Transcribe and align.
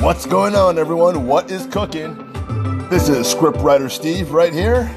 What's 0.00 0.26
going 0.26 0.54
on, 0.54 0.78
everyone? 0.78 1.26
What 1.26 1.50
is 1.50 1.66
cooking? 1.66 2.14
This 2.88 3.08
is 3.08 3.26
scriptwriter 3.26 3.90
Steve 3.90 4.30
right 4.30 4.52
here. 4.52 4.88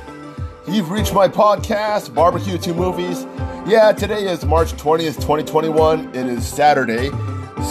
You've 0.68 0.91
reached 0.91 1.12
my 1.12 1.27
podcast, 1.27 2.13
Barbecue 2.13 2.59
Two 2.59 2.75
Movies. 2.75 3.25
Yeah, 3.66 3.91
today 3.93 4.29
is 4.29 4.45
March 4.45 4.73
20th, 4.73 5.16
2021. 5.16 6.09
It 6.09 6.27
is 6.27 6.48
Saturday. 6.48 7.09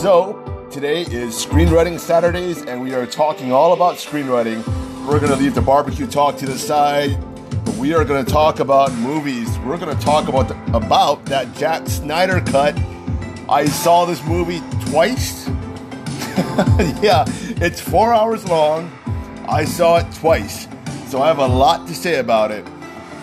So, 0.01 0.69
today 0.73 1.03
is 1.03 1.35
Screenwriting 1.35 2.01
Saturdays, 2.01 2.63
and 2.65 2.83
we 2.83 2.95
are 2.95 3.07
talking 3.07 3.53
all 3.53 3.75
about 3.75 3.95
screenwriting. 3.95 4.67
We're 5.07 5.21
going 5.21 5.33
to 5.33 5.37
leave 5.37 5.55
the 5.55 5.63
barbecue 5.63 6.09
talk 6.09 6.37
to 6.39 6.47
the 6.47 6.59
side, 6.59 7.17
we 7.79 7.95
are 7.95 8.05
going 8.05 8.23
to 8.25 8.31
talk 8.31 8.61
about 8.61 8.93
movies. 8.93 9.59
We're 9.61 9.79
going 9.79 9.97
to 9.97 10.03
talk 10.05 10.29
about, 10.29 10.49
the, 10.49 10.77
about 10.77 11.25
that 11.27 11.57
Zack 11.57 11.87
Snyder 11.87 12.41
cut. 12.41 12.77
I 13.49 13.65
saw 13.67 14.05
this 14.05 14.23
movie 14.27 14.61
twice 14.91 15.49
yeah, 17.03 17.25
it's 17.61 17.81
four 17.81 18.13
hours 18.13 18.47
long. 18.49 18.91
I 19.49 19.65
saw 19.65 19.99
it 19.99 20.13
twice, 20.15 20.69
so 21.09 21.23
I 21.23 21.27
have 21.29 21.39
a 21.39 21.47
lot 21.47 21.87
to 21.89 21.95
say 21.95 22.19
about 22.19 22.51
it. 22.51 22.67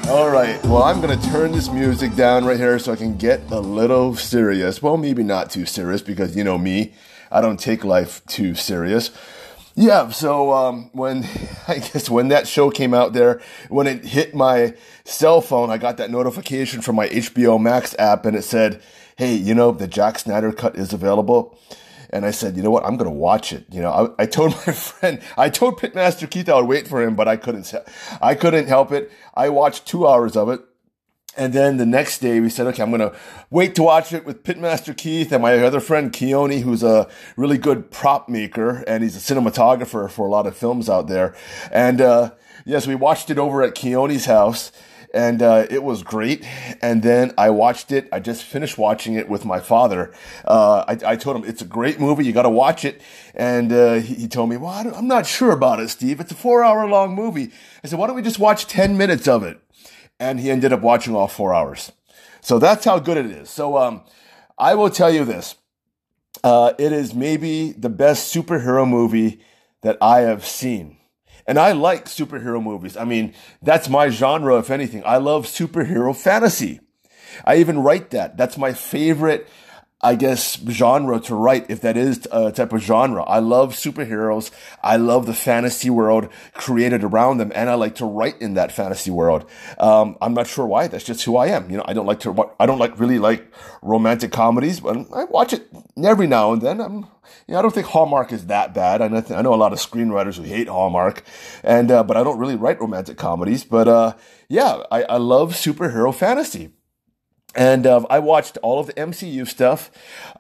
All 0.07 0.29
right, 0.29 0.61
well, 0.63 0.83
I'm 0.83 1.01
going 1.01 1.19
to 1.19 1.29
turn 1.29 1.51
this 1.51 1.69
music 1.69 2.15
down 2.15 2.45
right 2.45 2.57
here 2.57 2.79
so 2.79 2.93
I 2.93 2.95
can 2.95 3.17
get 3.17 3.41
a 3.51 3.59
little 3.59 4.15
serious. 4.15 4.81
Well, 4.81 4.97
maybe 4.97 5.23
not 5.23 5.49
too 5.49 5.65
serious 5.65 6.01
because 6.01 6.35
you 6.35 6.43
know 6.43 6.57
me, 6.57 6.93
I 7.31 7.41
don't 7.41 7.59
take 7.59 7.83
life 7.83 8.25
too 8.25 8.55
serious. 8.55 9.11
Yeah, 9.75 10.09
so 10.09 10.53
um, 10.53 10.89
when 10.93 11.23
I 11.67 11.75
guess 11.75 12.09
when 12.09 12.29
that 12.29 12.47
show 12.47 12.71
came 12.71 12.93
out 12.93 13.13
there, 13.13 13.41
when 13.69 13.85
it 13.85 14.05
hit 14.05 14.33
my 14.33 14.73
cell 15.03 15.39
phone, 15.39 15.69
I 15.69 15.77
got 15.77 15.97
that 15.97 16.09
notification 16.09 16.81
from 16.81 16.95
my 16.95 17.07
HBO 17.09 17.61
Max 17.61 17.95
app 17.99 18.25
and 18.25 18.35
it 18.35 18.43
said, 18.43 18.81
hey, 19.17 19.35
you 19.35 19.53
know, 19.53 19.71
the 19.71 19.91
Zack 19.91 20.19
Snyder 20.19 20.51
cut 20.51 20.75
is 20.75 20.93
available. 20.93 21.57
And 22.09 22.25
I 22.25 22.31
said, 22.31 22.55
you 22.55 22.63
know 22.63 22.71
what? 22.71 22.85
I'm 22.85 22.97
going 22.97 23.09
to 23.09 23.15
watch 23.15 23.53
it. 23.53 23.65
You 23.71 23.81
know, 23.81 24.13
I, 24.17 24.23
I 24.23 24.25
told 24.25 24.51
my 24.67 24.73
friend, 24.73 25.21
I 25.37 25.49
told 25.49 25.79
Pitmaster 25.79 26.29
Keith 26.29 26.49
I 26.49 26.55
would 26.55 26.67
wait 26.67 26.87
for 26.87 27.01
him, 27.01 27.15
but 27.15 27.27
I 27.27 27.37
couldn't, 27.37 27.73
I 28.21 28.35
couldn't 28.35 28.67
help 28.67 28.91
it. 28.91 29.11
I 29.33 29.49
watched 29.49 29.85
two 29.85 30.07
hours 30.07 30.35
of 30.35 30.49
it. 30.49 30.61
And 31.35 31.53
then 31.53 31.77
the 31.77 31.85
next 31.85 32.17
day 32.17 32.39
we 32.39 32.49
said, 32.49 32.65
okay, 32.67 32.81
I'm 32.81 32.89
going 32.89 33.11
to 33.11 33.15
wait 33.51 33.75
to 33.75 33.83
watch 33.83 34.11
it 34.11 34.25
with 34.25 34.43
Pitmaster 34.43 34.97
Keith 34.97 35.31
and 35.31 35.43
my 35.43 35.59
other 35.59 35.79
friend 35.79 36.11
Keone, 36.11 36.61
who's 36.61 36.81
a 36.81 37.07
really 37.35 37.59
good 37.59 37.91
prop 37.91 38.27
maker 38.27 38.83
and 38.87 39.03
he's 39.03 39.15
a 39.15 39.33
cinematographer 39.33 40.09
for 40.09 40.25
a 40.25 40.31
lot 40.31 40.47
of 40.47 40.57
films 40.57 40.89
out 40.89 41.07
there. 41.07 41.35
And, 41.71 42.01
uh, 42.01 42.31
yes, 42.65 42.87
we 42.87 42.95
watched 42.95 43.29
it 43.29 43.37
over 43.37 43.61
at 43.61 43.75
Keone's 43.75 44.25
house 44.25 44.71
and 45.13 45.41
uh, 45.41 45.65
it 45.69 45.83
was 45.83 46.03
great. 46.03 46.45
And 46.81 47.01
then 47.03 47.33
I 47.37 47.49
watched 47.49 47.91
it. 47.91 48.07
I 48.11 48.19
just 48.19 48.43
finished 48.43 48.77
watching 48.77 49.13
it 49.13 49.29
with 49.29 49.45
my 49.45 49.59
father. 49.59 50.13
Uh, 50.45 50.83
I, 50.87 51.13
I, 51.13 51.15
told 51.15 51.37
him 51.37 51.49
it's 51.49 51.61
a 51.61 51.65
great 51.65 51.99
movie. 51.99 52.25
You 52.25 52.33
got 52.33 52.43
to 52.43 52.49
watch 52.49 52.85
it. 52.85 53.01
And 53.33 53.71
uh, 53.71 53.95
he, 53.95 54.15
he, 54.15 54.27
told 54.27 54.49
me, 54.49 54.57
"Well, 54.57 54.93
I'm 54.95 55.07
not 55.07 55.25
sure 55.25 55.51
about 55.51 55.79
it, 55.79 55.89
Steve. 55.89 56.19
It's 56.19 56.31
a 56.31 56.35
four 56.35 56.63
hour 56.63 56.87
long 56.87 57.15
movie." 57.15 57.51
I 57.83 57.87
said, 57.87 57.99
"Why 57.99 58.07
don't 58.07 58.15
we 58.15 58.21
just 58.21 58.39
watch 58.39 58.67
ten 58.67 58.97
minutes 58.97 59.27
of 59.27 59.43
it?" 59.43 59.59
And 60.19 60.39
he 60.39 60.49
ended 60.49 60.73
up 60.73 60.81
watching 60.81 61.15
all 61.15 61.27
four 61.27 61.53
hours. 61.53 61.91
So 62.41 62.59
that's 62.59 62.85
how 62.85 62.99
good 62.99 63.17
it 63.17 63.27
is. 63.27 63.49
So 63.49 63.77
um, 63.77 64.01
I 64.57 64.75
will 64.75 64.89
tell 64.89 65.11
you 65.11 65.25
this: 65.25 65.55
uh, 66.43 66.73
it 66.77 66.91
is 66.91 67.13
maybe 67.13 67.71
the 67.73 67.89
best 67.89 68.33
superhero 68.33 68.87
movie 68.87 69.41
that 69.81 69.97
I 70.01 70.21
have 70.21 70.45
seen. 70.45 70.96
And 71.47 71.57
I 71.57 71.71
like 71.71 72.05
superhero 72.05 72.61
movies. 72.61 72.97
I 72.97 73.05
mean, 73.05 73.33
that's 73.61 73.87
my 73.87 74.09
genre, 74.09 74.57
if 74.59 74.69
anything. 74.69 75.01
I 75.05 75.17
love 75.17 75.45
superhero 75.45 76.15
fantasy. 76.15 76.81
I 77.45 77.57
even 77.57 77.79
write 77.79 78.09
that. 78.11 78.35
That's 78.35 78.57
my 78.57 78.73
favorite 78.73 79.47
I 79.99 80.13
guess, 80.13 80.57
genre 80.69 81.19
to 81.21 81.33
write, 81.33 81.71
if 81.71 81.81
that 81.81 81.97
is 81.97 82.27
a 82.31 82.51
type 82.51 82.71
of 82.71 82.81
genre. 82.81 83.23
I 83.23 83.39
love 83.39 83.73
superheroes. 83.73 84.51
I 84.83 84.97
love 84.97 85.25
the 85.25 85.33
fantasy 85.33 85.89
world 85.89 86.29
created 86.53 87.03
around 87.03 87.39
them, 87.39 87.51
and 87.55 87.67
I 87.67 87.73
like 87.73 87.95
to 87.95 88.05
write 88.05 88.39
in 88.39 88.53
that 88.53 88.71
fantasy 88.71 89.09
world. 89.09 89.49
Um, 89.79 90.15
I'm 90.21 90.35
not 90.35 90.45
sure 90.45 90.67
why. 90.67 90.87
That's 90.87 91.03
just 91.03 91.23
who 91.23 91.35
I 91.35 91.47
am. 91.47 91.71
You 91.71 91.77
know, 91.77 91.85
I 91.87 91.93
don't 91.93 92.05
like 92.05 92.19
to, 92.21 92.51
I 92.59 92.67
don't 92.67 92.77
like 92.77 92.99
really 92.99 93.17
like 93.17 93.51
romantic 93.81 94.31
comedies, 94.31 94.79
but 94.79 94.97
I 95.11 95.23
watch 95.23 95.51
it 95.51 95.67
every 96.03 96.27
now 96.27 96.53
and 96.53 96.61
then. 96.61 96.79
I'm, 96.79 96.97
you 97.47 97.53
know, 97.53 97.59
I 97.59 97.61
don't 97.63 97.73
think 97.73 97.87
Hallmark 97.87 98.31
is 98.31 98.45
that 98.45 98.75
bad. 98.75 99.01
I 99.01 99.07
know, 99.07 99.23
I 99.31 99.41
know 99.41 99.55
a 99.55 99.55
lot 99.55 99.73
of 99.73 99.79
screenwriters 99.79 100.35
who 100.35 100.43
hate 100.43 100.67
Hallmark, 100.67 101.23
and, 101.63 101.89
uh, 101.89 102.03
but 102.03 102.17
I 102.17 102.23
don't 102.23 102.37
really 102.37 102.55
write 102.55 102.79
romantic 102.79 103.17
comedies. 103.17 103.63
But, 103.63 103.87
uh, 103.87 104.13
yeah, 104.47 104.83
I, 104.91 105.03
I 105.03 105.17
love 105.17 105.53
superhero 105.53 106.13
fantasy. 106.13 106.69
And 107.57 107.87
uh, 107.87 108.05
I 108.07 108.19
watched 108.19 108.57
all 108.61 108.79
of 108.79 108.85
the 108.85 108.93
MCU 108.93 109.47
stuff. 109.47 109.89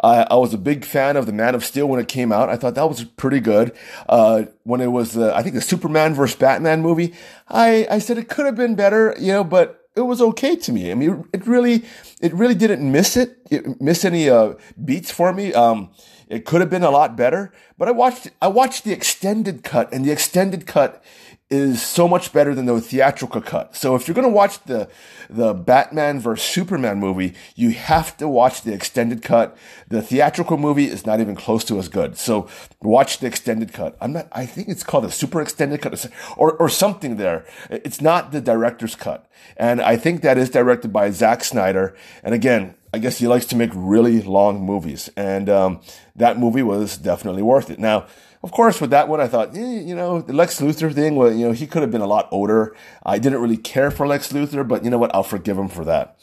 Uh, 0.03 0.25
I 0.29 0.35
was 0.35 0.53
a 0.53 0.57
big 0.57 0.85
fan 0.85 1.17
of 1.17 1.25
the 1.25 1.33
Man 1.33 1.55
of 1.55 1.65
Steel 1.65 1.87
when 1.87 1.99
it 1.99 2.07
came 2.07 2.31
out. 2.31 2.47
I 2.47 2.57
thought 2.57 2.75
that 2.75 2.87
was 2.87 3.03
pretty 3.03 3.39
good. 3.39 3.75
Uh, 4.07 4.43
when 4.63 4.81
it 4.81 4.91
was, 4.91 5.17
I 5.17 5.41
think 5.41 5.55
the 5.55 5.61
Superman 5.61 6.13
versus 6.13 6.37
Batman 6.37 6.83
movie, 6.83 7.15
I, 7.47 7.87
I 7.89 7.97
said 7.97 8.19
it 8.19 8.29
could 8.29 8.45
have 8.45 8.55
been 8.55 8.75
better, 8.75 9.15
you 9.19 9.33
know, 9.33 9.43
but 9.43 9.89
it 9.95 10.01
was 10.01 10.21
okay 10.21 10.55
to 10.57 10.71
me. 10.71 10.91
I 10.91 10.93
mean, 10.93 11.27
it 11.33 11.47
really, 11.47 11.83
it 12.21 12.33
really 12.33 12.53
didn't 12.53 12.89
miss 12.89 13.17
it, 13.17 13.39
it 13.49 13.81
miss 13.81 14.05
any 14.05 14.29
uh, 14.29 14.53
beats 14.85 15.09
for 15.09 15.33
me. 15.33 15.51
Um, 15.53 15.89
it 16.27 16.45
could 16.45 16.61
have 16.61 16.69
been 16.69 16.83
a 16.83 16.91
lot 16.91 17.17
better, 17.17 17.51
but 17.79 17.87
I 17.87 17.91
watched, 17.91 18.29
I 18.41 18.47
watched 18.47 18.83
the 18.83 18.91
extended 18.91 19.63
cut, 19.63 19.91
and 19.91 20.05
the 20.05 20.11
extended 20.11 20.67
cut 20.67 21.03
is 21.49 21.81
so 21.81 22.07
much 22.07 22.33
better 22.33 22.53
than 22.53 22.65
the 22.65 22.81
theatrical 22.81 23.39
cut. 23.39 23.73
So 23.75 23.95
if 23.95 24.07
you're 24.07 24.15
going 24.15 24.27
to 24.27 24.33
watch 24.33 24.61
the 24.63 24.89
the 25.29 25.53
Batman 25.53 26.19
vs 26.19 26.45
Superman 26.45 26.99
movie, 26.99 27.33
you 27.55 27.71
have 27.71 28.15
to 28.17 28.27
watch 28.27 28.61
the 28.61 28.73
extended 28.73 29.21
cut. 29.21 29.57
The 29.87 30.01
theatrical 30.01 30.57
movie 30.57 30.89
is 30.89 31.05
not 31.05 31.19
even 31.19 31.35
close 31.35 31.63
to 31.65 31.79
as 31.79 31.87
good. 31.87 32.17
So 32.17 32.49
watch 32.81 33.19
the 33.19 33.27
extended 33.27 33.71
cut. 33.71 33.95
I'm 34.01 34.13
not 34.13 34.27
I 34.31 34.45
think 34.45 34.67
it's 34.67 34.83
called 34.83 35.05
a 35.05 35.11
super 35.11 35.41
extended 35.41 35.81
cut 35.81 36.05
or 36.35 36.53
or 36.53 36.67
something 36.67 37.15
there. 37.15 37.45
It's 37.69 38.01
not 38.01 38.31
the 38.31 38.41
director's 38.41 38.95
cut. 38.95 39.29
And 39.55 39.81
I 39.81 39.95
think 39.95 40.21
that 40.21 40.37
is 40.37 40.49
directed 40.49 40.91
by 40.91 41.11
Zack 41.11 41.43
Snyder. 41.43 41.95
And 42.23 42.33
again, 42.33 42.75
I 42.93 42.99
guess 42.99 43.19
he 43.19 43.27
likes 43.27 43.45
to 43.47 43.55
make 43.55 43.71
really 43.73 44.21
long 44.21 44.61
movies. 44.61 45.09
And 45.15 45.49
um, 45.49 45.81
that 46.15 46.39
movie 46.39 46.63
was 46.63 46.97
definitely 46.97 47.41
worth 47.41 47.69
it. 47.69 47.79
Now, 47.79 48.07
of 48.43 48.51
course, 48.51 48.79
with 48.79 48.91
that 48.91 49.07
one, 49.07 49.19
I 49.19 49.27
thought, 49.27 49.55
eh, 49.55 49.79
you 49.81 49.95
know, 49.95 50.21
the 50.21 50.33
Lex 50.33 50.61
Luthor 50.61 50.93
thing, 50.93 51.15
well, 51.15 51.31
you 51.31 51.47
know, 51.47 51.51
he 51.53 51.67
could 51.67 51.81
have 51.81 51.91
been 51.91 52.01
a 52.01 52.07
lot 52.07 52.27
older. 52.31 52.75
I 53.03 53.17
didn't 53.19 53.41
really 53.41 53.57
care 53.57 53.89
for 53.89 54.05
Lex 54.05 54.31
Luthor, 54.31 54.67
but 54.67 54.83
you 54.83 54.89
know 54.89 54.97
what? 54.97 55.13
I'll 55.13 55.23
forgive 55.23 55.57
him 55.57 55.67
for 55.67 55.83
that. 55.85 56.19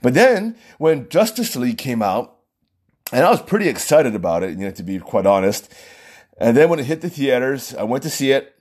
But 0.00 0.14
then 0.14 0.56
when 0.78 1.08
Justice 1.08 1.54
League 1.56 1.78
came 1.78 2.02
out, 2.02 2.36
and 3.12 3.24
I 3.24 3.30
was 3.30 3.42
pretty 3.42 3.68
excited 3.68 4.14
about 4.14 4.42
it, 4.42 4.50
you 4.50 4.64
know, 4.64 4.70
to 4.70 4.82
be 4.82 4.98
quite 4.98 5.26
honest. 5.26 5.72
And 6.38 6.56
then 6.56 6.68
when 6.68 6.78
it 6.78 6.86
hit 6.86 7.02
the 7.02 7.10
theaters, 7.10 7.74
I 7.74 7.82
went 7.84 8.02
to 8.04 8.10
see 8.10 8.32
it. 8.32 8.54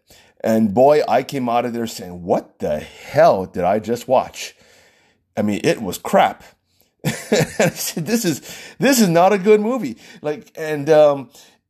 And 0.43 0.73
boy, 0.73 1.01
I 1.07 1.23
came 1.23 1.47
out 1.47 1.65
of 1.65 1.73
there 1.73 1.87
saying, 1.87 2.23
what 2.23 2.59
the 2.59 2.79
hell 2.79 3.45
did 3.45 3.63
I 3.63 3.79
just 3.79 4.07
watch? 4.07 4.55
I 5.37 5.41
mean, 5.41 5.61
it 5.63 5.81
was 5.81 5.97
crap. 5.97 6.43
I 7.05 7.71
said, 7.73 8.05
this 8.05 8.25
is, 8.25 8.41
this 8.77 8.99
is 8.99 9.07
not 9.07 9.33
a 9.33 9.37
good 9.37 9.61
movie. 9.61 9.97
Like, 10.21 10.51
and, 10.55 10.89
um, 10.89 11.29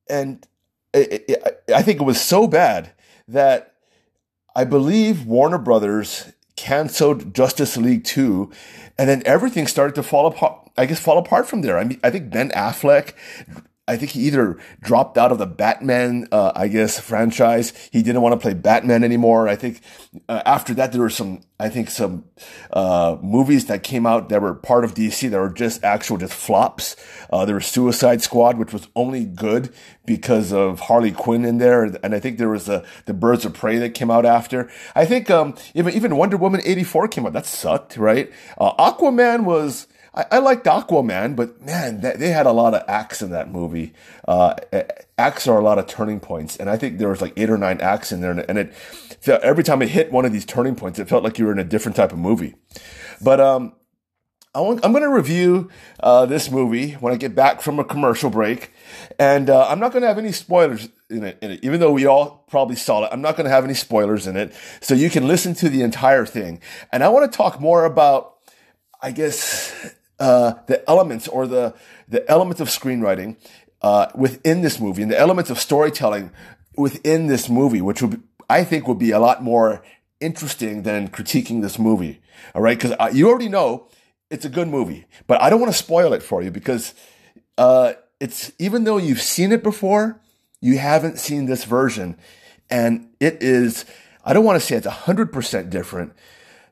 and 0.09 0.46
it, 0.94 1.25
it, 1.28 1.63
I 1.74 1.81
think 1.81 2.02
it 2.02 2.03
was 2.03 2.22
so 2.22 2.47
bad 2.47 2.91
that 3.28 3.75
I 4.56 4.66
believe 4.66 5.25
Warner 5.25 5.57
Brothers 5.57 6.31
canceled 6.56 7.34
Justice 7.34 7.78
League 7.78 8.03
2 8.03 8.52
and 8.97 9.09
then 9.09 9.24
everything 9.25 9.68
started 9.68 9.96
to 9.96 10.03
fall 10.03 10.28
apart 10.28 10.69
I 10.78 10.85
guess 10.85 11.00
fall 11.00 11.18
apart 11.18 11.47
from 11.47 11.62
there. 11.62 11.78
I 11.78 11.84
mean 11.84 12.00
I 12.03 12.09
think 12.09 12.29
Ben 12.29 12.50
Affleck 12.52 13.13
I 13.91 13.97
think 13.97 14.12
he 14.12 14.22
either 14.22 14.57
dropped 14.79 15.18
out 15.18 15.34
of 15.34 15.38
the 15.38 15.46
Batman, 15.46 16.25
uh, 16.31 16.53
I 16.56 16.69
guess, 16.69 16.97
franchise. 16.97 17.74
He 17.91 18.02
didn't 18.02 18.22
want 18.22 18.31
to 18.31 18.40
play 18.40 18.53
Batman 18.53 19.03
anymore. 19.03 19.50
I 19.50 19.57
think 19.57 19.81
uh, 20.29 20.41
after 20.46 20.74
that, 20.75 20.94
there 20.94 21.02
were 21.02 21.09
some, 21.09 21.41
I 21.59 21.68
think, 21.68 21.90
some 21.90 22.24
uh, 22.72 23.18
movies 23.22 23.66
that 23.66 23.84
came 23.84 24.06
out 24.06 24.29
that 24.29 24.41
were 24.41 24.53
part 24.53 24.85
of 24.85 24.94
DC 24.94 25.29
that 25.29 25.38
were 25.38 25.50
just 25.50 25.84
actual, 25.84 26.16
just 26.16 26.34
flops. 26.34 26.96
Uh, 27.34 27.44
there 27.44 27.56
was 27.56 27.66
Suicide 27.66 28.22
Squad, 28.22 28.57
which 28.57 28.72
was 28.72 28.88
only 28.96 29.26
good 29.26 29.73
because 30.05 30.53
of 30.53 30.79
Harley 30.79 31.11
Quinn 31.11 31.43
in 31.43 31.58
there, 31.58 31.84
and 31.84 32.16
I 32.16 32.20
think 32.22 32.38
there 32.38 32.47
was 32.47 32.67
the 32.67 32.85
the 33.08 33.14
Birds 33.14 33.43
of 33.43 33.53
Prey 33.53 33.78
that 33.79 33.93
came 33.93 34.09
out 34.09 34.26
after. 34.26 34.72
I 34.96 35.05
think 35.05 35.29
um, 35.29 35.55
even 35.73 35.93
even 35.93 36.16
Wonder 36.16 36.38
Woman 36.38 36.61
eighty 36.64 36.85
four 36.85 37.09
came 37.09 37.26
out. 37.26 37.34
That 37.34 37.46
sucked, 37.46 37.97
right? 37.97 38.32
Uh, 38.58 38.73
Aquaman 38.76 39.43
was 39.43 39.88
I, 40.13 40.25
I 40.31 40.40
liked 40.40 40.66
Aquaman, 40.66 41.35
but 41.35 41.61
man, 41.61 42.02
they 42.02 42.29
had 42.29 42.46
a 42.46 42.52
lot 42.52 42.73
of 42.73 42.84
acts 42.87 43.22
in 43.22 43.31
that 43.31 43.52
movie. 43.52 43.93
Uh, 44.28 44.55
acts 45.17 45.47
are 45.47 45.58
a 45.58 45.63
lot 45.63 45.79
of 45.79 45.87
turning 45.87 46.19
points, 46.19 46.58
and 46.58 46.69
I 46.69 46.78
think 46.78 46.97
there 46.97 47.09
was 47.09 47.22
like 47.22 47.34
eight 47.37 47.49
or 47.49 47.58
nine 47.58 47.79
acts 47.79 48.11
in 48.11 48.22
there, 48.22 48.31
and 48.31 48.58
it 48.58 48.73
every 49.28 49.63
time 49.63 49.81
it 49.81 49.90
hit 49.90 50.11
one 50.11 50.25
of 50.25 50.34
these 50.34 50.46
turning 50.46 50.75
points, 50.75 50.99
it 50.99 51.08
felt 51.08 51.23
like 51.23 51.40
you 51.40 51.46
were 51.46 51.52
in 51.52 51.59
a 51.59 51.63
different 51.63 51.96
type 51.96 52.11
of 52.11 52.19
movie. 52.19 52.55
But 53.22 53.40
um, 53.40 53.73
I 54.53 54.59
am 54.59 54.79
going 54.79 55.03
to 55.03 55.09
review 55.09 55.69
uh, 56.02 56.25
this 56.25 56.52
movie 56.52 56.93
when 56.93 57.14
I 57.14 57.16
get 57.16 57.34
back 57.34 57.61
from 57.61 57.79
a 57.79 57.85
commercial 57.85 58.29
break, 58.29 58.73
and 59.17 59.49
uh, 59.49 59.67
I'm 59.69 59.79
not 59.79 59.93
going 59.93 60.02
to 60.02 60.09
have 60.09 60.17
any 60.17 60.34
spoilers 60.34 60.90
in 61.09 61.23
it, 61.23 61.37
in 61.41 61.52
it, 61.52 61.64
even 61.64 61.79
though 61.79 61.91
we 61.91 62.05
all 62.05 62.43
probably 62.49 62.75
saw 62.75 63.05
it. 63.05 63.09
I'm 63.14 63.22
not 63.22 63.37
going 63.37 63.46
to 63.46 63.52
have 63.52 63.64
any 63.64 63.75
spoilers 63.75 64.28
in 64.28 64.35
it, 64.35 64.53
so 64.81 64.93
you 64.93 65.09
can 65.09 65.25
listen 65.25 65.53
to 65.55 65.69
the 65.69 65.84
entire 65.84 66.25
thing. 66.25 66.59
And 66.91 67.02
I 67.02 67.07
want 67.07 67.31
to 67.31 67.37
talk 67.37 67.61
more 67.61 67.85
about, 67.85 68.40
I 69.02 69.11
guess, 69.11 69.73
uh, 70.22 70.53
the 70.68 70.78
elements 70.90 71.28
or 71.28 71.47
the 71.47 71.73
the 72.08 72.22
elements 72.29 72.62
of 72.62 72.68
screenwriting. 72.70 73.35
uh, 73.82 74.08
within 74.16 74.62
this 74.62 74.79
movie 74.79 75.02
and 75.02 75.12
the 75.12 75.20
elements 75.20 75.50
of 75.50 75.59
storytelling 75.59 76.32
within 76.76 77.28
this 77.28 77.50
movie, 77.50 77.82
which 77.82 78.02
would, 78.02 78.22
I 78.50 78.64
think 78.64 78.88
would 78.88 79.00
be 79.00 79.12
a 79.12 79.20
lot 79.20 79.44
more 79.44 79.84
interesting 80.20 80.84
than 80.84 81.09
critiquing 81.09 81.62
this 81.62 81.79
movie. 81.79 82.22
All 82.53 82.62
right. 82.62 82.79
Cause 82.79 82.94
uh, 83.00 83.09
you 83.12 83.29
already 83.29 83.50
know 83.50 83.88
it's 84.29 84.46
a 84.46 84.50
good 84.50 84.68
movie, 84.68 85.06
but 85.28 85.41
I 85.41 85.50
don't 85.50 85.59
want 85.59 85.72
to 85.72 85.78
spoil 85.78 86.14
it 86.14 86.24
for 86.24 86.41
you 86.41 86.52
because, 86.52 86.94
uh, 87.58 87.94
it's, 88.20 88.52
even 88.59 88.84
though 88.84 88.97
you've 88.97 89.22
seen 89.22 89.52
it 89.52 89.64
before, 89.64 90.22
you 90.62 90.78
haven't 90.78 91.17
seen 91.17 91.47
this 91.47 91.64
version 91.66 92.17
and 92.70 93.09
it 93.20 93.41
is, 93.41 93.84
I 94.24 94.34
don't 94.34 94.46
want 94.46 94.62
to 94.62 94.66
say 94.66 94.76
it's 94.76 94.88
100% 94.88 95.70
different, 95.72 96.14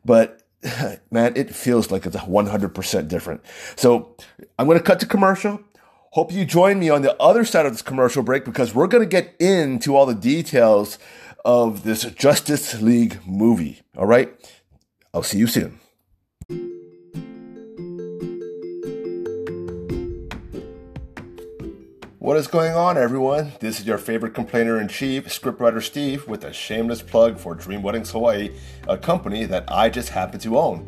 but 0.05 0.43
man, 1.11 1.33
it 1.35 1.53
feels 1.55 1.91
like 1.91 2.05
it's 2.05 2.15
100% 2.15 3.07
different. 3.07 3.41
So 3.75 4.15
I'm 4.57 4.65
going 4.65 4.77
to 4.77 4.83
cut 4.83 4.99
to 5.01 5.05
commercial. 5.05 5.61
Hope 6.11 6.31
you 6.31 6.43
join 6.43 6.79
me 6.79 6.89
on 6.89 7.01
the 7.01 7.15
other 7.21 7.45
side 7.45 7.65
of 7.65 7.71
this 7.71 7.81
commercial 7.81 8.23
break 8.23 8.43
because 8.43 8.73
we're 8.73 8.87
going 8.87 9.03
to 9.03 9.09
get 9.09 9.35
into 9.39 9.95
all 9.95 10.05
the 10.05 10.15
details 10.15 10.97
of 11.45 11.83
this 11.83 12.03
Justice 12.03 12.81
League 12.81 13.19
movie. 13.25 13.81
All 13.95 14.07
right. 14.07 14.33
I'll 15.13 15.23
see 15.23 15.37
you 15.37 15.47
soon. 15.47 15.79
What 22.29 22.37
is 22.37 22.45
going 22.45 22.73
on, 22.73 22.95
everyone? 22.95 23.53
This 23.59 23.79
is 23.79 23.87
your 23.87 23.97
favorite 23.97 24.35
complainer 24.35 24.79
in 24.79 24.87
chief, 24.87 25.25
scriptwriter 25.29 25.81
Steve, 25.81 26.27
with 26.27 26.43
a 26.43 26.53
shameless 26.53 27.01
plug 27.01 27.39
for 27.39 27.55
Dream 27.55 27.81
Weddings 27.81 28.11
Hawaii, 28.11 28.51
a 28.87 28.99
company 28.99 29.45
that 29.45 29.63
I 29.67 29.89
just 29.89 30.09
happen 30.09 30.39
to 30.41 30.59
own. 30.59 30.87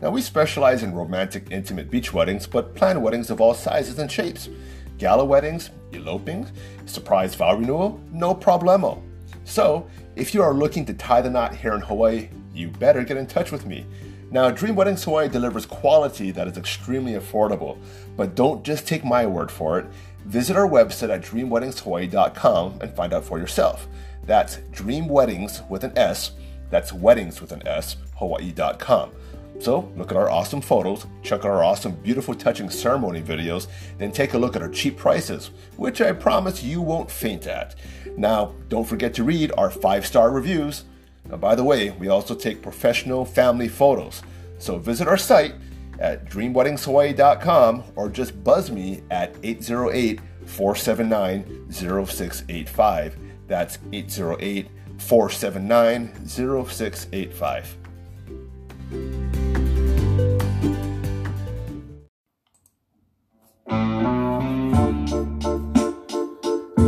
Now, 0.00 0.08
we 0.08 0.22
specialize 0.22 0.82
in 0.82 0.94
romantic, 0.94 1.48
intimate 1.50 1.90
beach 1.90 2.14
weddings, 2.14 2.46
but 2.46 2.74
plan 2.74 3.02
weddings 3.02 3.28
of 3.28 3.38
all 3.38 3.52
sizes 3.52 3.98
and 3.98 4.10
shapes. 4.10 4.48
Gala 4.96 5.26
weddings, 5.26 5.68
elopings, 5.92 6.52
surprise 6.86 7.34
vow 7.34 7.54
renewal, 7.54 8.00
no 8.10 8.34
problemo. 8.34 9.02
So, 9.44 9.86
if 10.16 10.32
you 10.32 10.42
are 10.42 10.54
looking 10.54 10.86
to 10.86 10.94
tie 10.94 11.20
the 11.20 11.28
knot 11.28 11.54
here 11.54 11.74
in 11.74 11.82
Hawaii, 11.82 12.30
you 12.54 12.68
better 12.68 13.04
get 13.04 13.18
in 13.18 13.26
touch 13.26 13.52
with 13.52 13.66
me. 13.66 13.84
Now, 14.30 14.50
Dream 14.50 14.74
Weddings 14.74 15.04
Hawaii 15.04 15.28
delivers 15.28 15.64
quality 15.64 16.30
that 16.32 16.46
is 16.48 16.58
extremely 16.58 17.12
affordable, 17.12 17.78
but 18.14 18.34
don't 18.34 18.62
just 18.62 18.86
take 18.86 19.02
my 19.02 19.24
word 19.24 19.50
for 19.50 19.78
it. 19.78 19.86
Visit 20.28 20.58
our 20.58 20.68
website 20.68 21.08
at 21.08 21.22
dreamweddingshawaii.com 21.22 22.80
and 22.82 22.94
find 22.94 23.14
out 23.14 23.24
for 23.24 23.38
yourself. 23.38 23.88
That's 24.24 24.58
Dream 24.72 25.08
Weddings 25.08 25.62
with 25.70 25.84
an 25.84 25.96
S, 25.96 26.32
that's 26.68 26.92
weddings 26.92 27.40
with 27.40 27.50
an 27.50 27.66
S, 27.66 27.96
Hawaii.com. 28.16 29.10
So, 29.58 29.90
look 29.96 30.10
at 30.10 30.18
our 30.18 30.28
awesome 30.28 30.60
photos, 30.60 31.06
check 31.22 31.46
out 31.46 31.50
our 31.50 31.64
awesome, 31.64 31.94
beautiful, 31.94 32.34
touching 32.34 32.68
ceremony 32.68 33.22
videos, 33.22 33.68
then 33.96 34.12
take 34.12 34.34
a 34.34 34.38
look 34.38 34.54
at 34.54 34.60
our 34.60 34.68
cheap 34.68 34.98
prices, 34.98 35.50
which 35.78 36.02
I 36.02 36.12
promise 36.12 36.62
you 36.62 36.82
won't 36.82 37.10
faint 37.10 37.46
at. 37.46 37.74
Now, 38.18 38.52
don't 38.68 38.86
forget 38.86 39.14
to 39.14 39.24
read 39.24 39.50
our 39.56 39.70
five 39.70 40.06
star 40.06 40.30
reviews. 40.30 40.84
Now, 41.30 41.38
by 41.38 41.54
the 41.54 41.64
way, 41.64 41.88
we 41.88 42.08
also 42.08 42.34
take 42.34 42.60
professional 42.60 43.24
family 43.24 43.68
photos. 43.68 44.22
So, 44.58 44.76
visit 44.76 45.08
our 45.08 45.16
site 45.16 45.54
at 45.98 46.26
dreamweddingshawaii.com 46.26 47.84
or 47.96 48.08
just 48.08 48.42
buzz 48.44 48.70
me 48.70 49.02
at 49.10 49.34
808 49.42 50.20
479 50.46 51.70
0685. 51.70 53.16
That's 53.46 53.78
808 53.92 54.68
479 54.98 56.26
0685. 56.26 57.76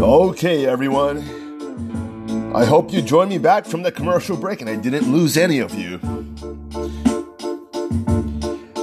Okay, 0.02 0.66
everyone. 0.66 1.18
I 2.54 2.64
hope 2.64 2.92
you 2.92 3.00
joined 3.00 3.30
me 3.30 3.38
back 3.38 3.64
from 3.64 3.82
the 3.82 3.92
commercial 3.92 4.36
break 4.36 4.60
and 4.60 4.68
I 4.68 4.74
didn't 4.74 5.12
lose 5.12 5.36
any 5.36 5.60
of 5.60 5.74
you. 5.74 6.00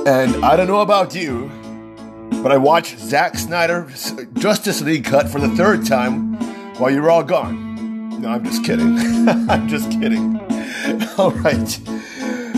And 0.07 0.45
I 0.45 0.55
don't 0.55 0.67
know 0.67 0.79
about 0.79 1.13
you, 1.13 1.51
but 2.41 2.49
I 2.49 2.55
watched 2.55 2.97
Zack 2.97 3.37
Snyder's 3.37 4.13
Justice 4.35 4.81
League 4.81 5.03
cut 5.03 5.27
for 5.27 5.41
the 5.41 5.49
third 5.49 5.85
time 5.85 6.35
while 6.79 6.89
you 6.89 7.01
were 7.01 7.09
all 7.09 7.25
gone. 7.25 8.21
No, 8.21 8.29
I'm 8.29 8.45
just 8.45 8.63
kidding. 8.63 8.97
I'm 9.49 9.67
just 9.67 9.91
kidding. 9.91 10.37
All 11.17 11.31
right. 11.31 11.79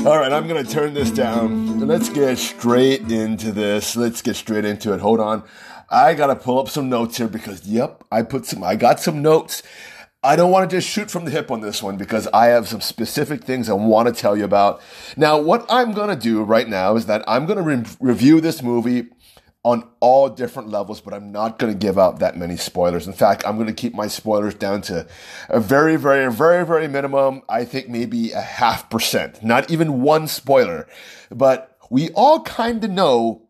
All 0.06 0.20
right, 0.20 0.32
I'm 0.32 0.48
going 0.48 0.64
to 0.64 0.72
turn 0.72 0.94
this 0.94 1.10
down. 1.10 1.80
Let's 1.88 2.10
get 2.10 2.38
straight 2.38 3.12
into 3.12 3.52
this. 3.52 3.96
Let's 3.96 4.22
get 4.22 4.36
straight 4.36 4.64
into 4.64 4.94
it. 4.94 5.00
Hold 5.00 5.20
on. 5.20 5.42
I 5.90 6.14
got 6.14 6.28
to 6.28 6.36
pull 6.36 6.60
up 6.60 6.70
some 6.70 6.88
notes 6.88 7.18
here 7.18 7.28
because, 7.28 7.66
yep, 7.66 8.04
I 8.12 8.22
put 8.22 8.46
some, 8.46 8.64
I 8.64 8.76
got 8.76 9.00
some 9.00 9.24
notes. 9.24 9.64
I 10.22 10.36
don't 10.36 10.52
want 10.52 10.70
to 10.70 10.76
just 10.76 10.90
shoot 10.90 11.10
from 11.10 11.24
the 11.24 11.32
hip 11.32 11.50
on 11.50 11.62
this 11.62 11.82
one 11.82 11.96
because 11.96 12.28
I 12.28 12.48
have 12.48 12.68
some 12.68 12.82
specific 12.82 13.42
things 13.42 13.70
I 13.70 13.74
want 13.74 14.14
to 14.14 14.14
tell 14.14 14.36
you 14.36 14.44
about. 14.44 14.82
Now, 15.16 15.40
what 15.40 15.66
I'm 15.70 15.94
going 15.94 16.10
to 16.10 16.16
do 16.16 16.44
right 16.44 16.68
now 16.68 16.98
is 16.98 17.06
that 17.06 17.24
I'm 17.26 17.46
going 17.46 17.58
to 17.58 17.64
re- 17.64 17.96
review 18.02 18.42
this 18.42 18.62
movie 18.62 19.08
on 19.64 19.88
all 20.02 20.28
different 20.28 20.68
levels, 20.70 21.00
but 21.00 21.14
I'm 21.14 21.32
not 21.32 21.58
going 21.58 21.72
to 21.72 21.78
give 21.78 21.98
out 21.98 22.20
that 22.20 22.36
many 22.36 22.58
spoilers. 22.58 23.08
In 23.08 23.14
fact, 23.14 23.46
I'm 23.46 23.56
going 23.56 23.68
to 23.68 23.74
keep 23.74 23.94
my 23.94 24.08
spoilers 24.08 24.56
down 24.56 24.82
to 24.84 25.08
a 25.48 25.62
very, 25.62 25.96
very, 25.96 26.30
very, 26.30 26.66
very 26.66 26.90
minimum. 26.90 27.42
I 27.48 27.64
think 27.64 27.88
maybe 27.88 28.34
a 28.34 28.42
half 28.42 28.90
percent, 28.90 29.42
not 29.42 29.72
even 29.72 30.02
one 30.02 30.28
spoiler. 30.28 30.88
But 31.32 31.78
we 31.90 32.10
all 32.10 32.42
kind 32.42 32.84
of 32.84 32.92
know 32.92 33.49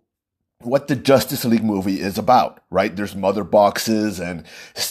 what 0.61 0.89
the 0.89 0.95
Justice 0.95 1.45
League 1.45 1.63
movie 1.63 2.01
is 2.01 2.17
about, 2.17 2.61
right? 2.69 2.93
There's 2.93 3.15
mother 3.15 3.45
boxes 3.45 4.19
and 4.19 4.43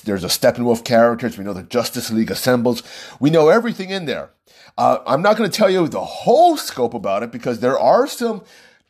there's 0.04 0.24
a 0.24 0.28
Steppenwolf 0.28 0.82
characters. 0.82 1.36
We 1.36 1.44
know 1.44 1.52
the 1.52 1.62
Justice 1.62 2.10
League 2.10 2.30
assembles. 2.30 2.82
We 3.20 3.28
know 3.28 3.48
everything 3.48 3.90
in 3.90 4.06
there. 4.06 4.30
Uh, 4.78 4.98
I'm 5.06 5.20
not 5.20 5.36
going 5.36 5.50
to 5.50 5.56
tell 5.56 5.68
you 5.68 5.86
the 5.86 6.04
whole 6.04 6.56
scope 6.56 6.94
about 6.94 7.22
it 7.22 7.30
because 7.30 7.60
there 7.60 7.78
are 7.78 8.06
some 8.06 8.42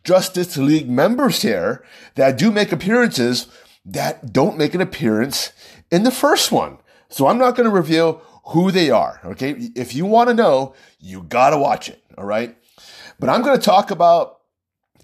Justice 0.05 0.57
League 0.57 0.89
members 0.89 1.43
here 1.43 1.85
that 2.15 2.39
do 2.39 2.53
make 2.53 2.71
appearances 2.71 3.49
that 3.85 4.33
don't 4.33 4.57
make 4.57 4.75
an 4.75 4.81
appearance 4.81 5.53
in 5.91 6.05
the 6.05 6.13
first 6.13 6.53
one. 6.53 6.79
So 7.09 7.27
I'm 7.27 7.39
not 7.39 7.57
going 7.57 7.69
to 7.69 7.75
reveal 7.75 8.23
who 8.45 8.71
they 8.71 8.91
are. 8.91 9.21
Okay. 9.25 9.71
If 9.75 9.97
you 9.97 10.07
want 10.07 10.29
to 10.29 10.35
know, 10.35 10.75
you 11.01 11.25
got 11.25 11.51
to 11.51 11.59
watch 11.59 11.89
it. 11.89 12.03
All 12.17 12.25
right. 12.25 12.57
But 13.19 13.31
I'm 13.31 13.43
going 13.43 13.59
to 13.59 13.65
talk 13.65 13.91
about 13.91 14.38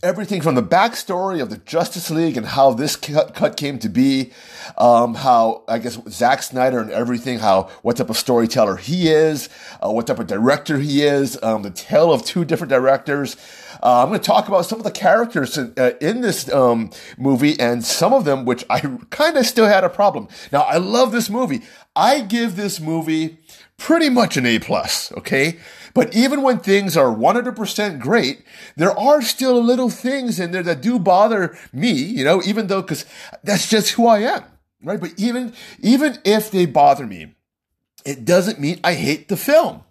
everything 0.05 0.43
from 0.43 0.55
the 0.55 0.63
backstory 0.63 1.41
of 1.41 1.49
the 1.49 1.57
Justice 1.57 2.11
League 2.11 2.37
and 2.37 2.45
how 2.45 2.75
this 2.75 2.95
cut, 2.95 3.57
came 3.57 3.79
to 3.79 3.89
be, 3.89 4.33
um, 4.77 5.15
how 5.15 5.65
I 5.67 5.79
guess 5.79 5.99
Zack 6.09 6.43
Snyder 6.43 6.79
and 6.79 6.91
everything, 6.91 7.39
how 7.39 7.71
what 7.81 7.97
type 7.97 8.11
of 8.11 8.19
storyteller 8.19 8.77
he 8.77 9.09
is, 9.09 9.49
uh, 9.81 9.91
what 9.91 10.07
type 10.07 10.19
of 10.19 10.27
director 10.27 10.79
he 10.79 11.03
is, 11.03 11.43
um, 11.43 11.63
the 11.63 11.71
tale 11.71 12.13
of 12.13 12.23
two 12.23 12.45
different 12.45 12.69
directors. 12.69 13.37
Uh, 13.83 14.03
I'm 14.03 14.09
going 14.09 14.21
to 14.21 14.27
talk 14.27 14.47
about 14.47 14.67
some 14.67 14.79
of 14.79 14.85
the 14.85 14.91
characters 14.91 15.57
in, 15.57 15.73
uh, 15.79 15.93
in 16.01 16.21
this 16.21 16.53
um, 16.53 16.91
movie 17.17 17.59
and 17.59 17.83
some 17.83 18.13
of 18.13 18.27
them 18.27 18.45
which 18.45 18.65
I 18.69 18.81
kind 19.09 19.39
of 19.39 19.47
still 19.47 19.67
had 19.67 19.85
a 19.85 19.89
problem. 19.89 20.29
Now 20.53 20.63
I 20.63 20.77
love 20.77 21.13
this 21.13 21.31
movie. 21.31 21.63
I 21.97 22.21
give 22.21 22.57
this 22.57 22.79
movie 22.79 23.39
pretty 23.79 24.11
much 24.11 24.37
an 24.37 24.45
A 24.45 24.59
plus. 24.59 25.13
Okay. 25.13 25.59
But 25.95 26.15
even 26.15 26.43
when 26.43 26.59
things 26.59 26.97
are 26.97 27.15
100% 27.15 28.01
great, 28.01 28.43
there 28.77 28.99
are 28.99 29.23
still 29.23 29.63
little 29.63 29.89
things 29.89 30.41
in 30.41 30.51
there 30.51 30.65
that 30.65 30.83
do 30.83 30.99
bother 30.99 31.57
me, 31.73 31.93
you 31.93 32.25
know, 32.25 32.43
even 32.45 32.67
though, 32.67 32.83
cause 32.83 33.05
that's 33.45 33.69
just 33.69 33.93
who 33.93 34.09
I 34.09 34.19
am, 34.19 34.43
right? 34.83 35.01
But 35.01 35.13
even, 35.17 35.55
even 35.81 36.19
if 36.25 36.51
they 36.51 36.67
bother 36.67 37.07
me, 37.07 37.37
it 38.05 38.25
doesn't 38.25 38.59
mean 38.61 38.81
I 38.83 38.95
hate 38.95 39.29
the 39.29 39.37
film. 39.37 39.85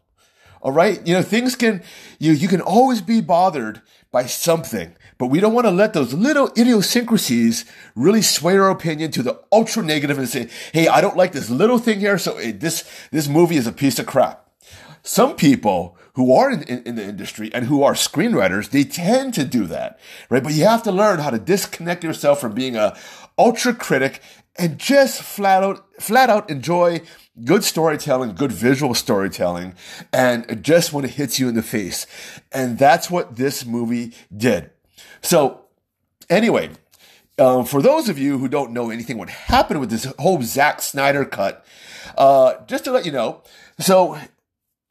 All 0.61 0.73
right. 0.73 1.05
You 1.07 1.13
know, 1.13 1.21
things 1.21 1.55
can, 1.55 1.81
you, 2.19 2.33
you 2.33 2.47
can 2.49 2.61
always 2.61 3.01
be 3.01 3.21
bothered 3.21 3.81
by 4.11 4.25
something, 4.25 4.95
but 5.17 5.27
we 5.27 5.39
don't 5.39 5.53
want 5.53 5.65
to 5.65 5.71
let 5.71 5.93
those 5.93 6.13
little 6.13 6.51
idiosyncrasies 6.57 7.65
really 7.95 8.21
sway 8.21 8.57
our 8.57 8.69
opinion 8.69 9.11
to 9.11 9.23
the 9.23 9.41
ultra 9.51 9.83
negative 9.83 10.17
and 10.17 10.29
say, 10.29 10.49
Hey, 10.71 10.87
I 10.87 11.01
don't 11.01 11.17
like 11.17 11.31
this 11.31 11.49
little 11.49 11.79
thing 11.79 11.99
here. 11.99 12.17
So 12.17 12.39
this, 12.39 12.89
this 13.11 13.27
movie 13.27 13.57
is 13.57 13.67
a 13.67 13.71
piece 13.71 13.99
of 13.99 14.05
crap 14.05 14.42
some 15.03 15.35
people 15.35 15.97
who 16.15 16.33
are 16.33 16.49
in, 16.49 16.63
in, 16.63 16.83
in, 16.83 16.95
the 16.95 17.03
industry 17.03 17.53
and 17.53 17.65
who 17.65 17.83
are 17.83 17.93
screenwriters, 17.93 18.69
they 18.69 18.83
tend 18.83 19.33
to 19.33 19.43
do 19.43 19.65
that, 19.65 19.99
right? 20.29 20.43
But 20.43 20.53
you 20.53 20.63
have 20.63 20.83
to 20.83 20.91
learn 20.91 21.19
how 21.19 21.29
to 21.29 21.39
disconnect 21.39 22.03
yourself 22.03 22.39
from 22.39 22.53
being 22.53 22.75
a 22.75 22.95
ultra 23.37 23.73
critic 23.73 24.21
and 24.55 24.77
just 24.77 25.21
flat 25.21 25.63
out, 25.63 25.85
flat 25.99 26.29
out 26.29 26.49
enjoy 26.49 27.01
good 27.43 27.63
storytelling, 27.63 28.35
good 28.35 28.51
visual 28.51 28.93
storytelling, 28.93 29.73
and 30.11 30.63
just 30.63 30.93
when 30.93 31.03
it 31.03 31.11
hits 31.11 31.39
you 31.39 31.49
in 31.49 31.55
the 31.55 31.63
face. 31.63 32.05
And 32.51 32.77
that's 32.77 33.09
what 33.09 33.35
this 33.35 33.65
movie 33.65 34.13
did. 34.35 34.69
So 35.21 35.65
anyway, 36.29 36.69
um, 37.39 37.65
for 37.65 37.81
those 37.81 38.09
of 38.09 38.19
you 38.19 38.37
who 38.37 38.47
don't 38.47 38.71
know 38.71 38.91
anything 38.91 39.17
what 39.17 39.29
happened 39.29 39.79
with 39.79 39.89
this 39.89 40.05
whole 40.19 40.41
Zack 40.43 40.81
Snyder 40.81 41.25
cut, 41.25 41.65
uh, 42.17 42.53
just 42.67 42.83
to 42.83 42.91
let 42.91 43.05
you 43.05 43.11
know, 43.11 43.41
so 43.79 44.19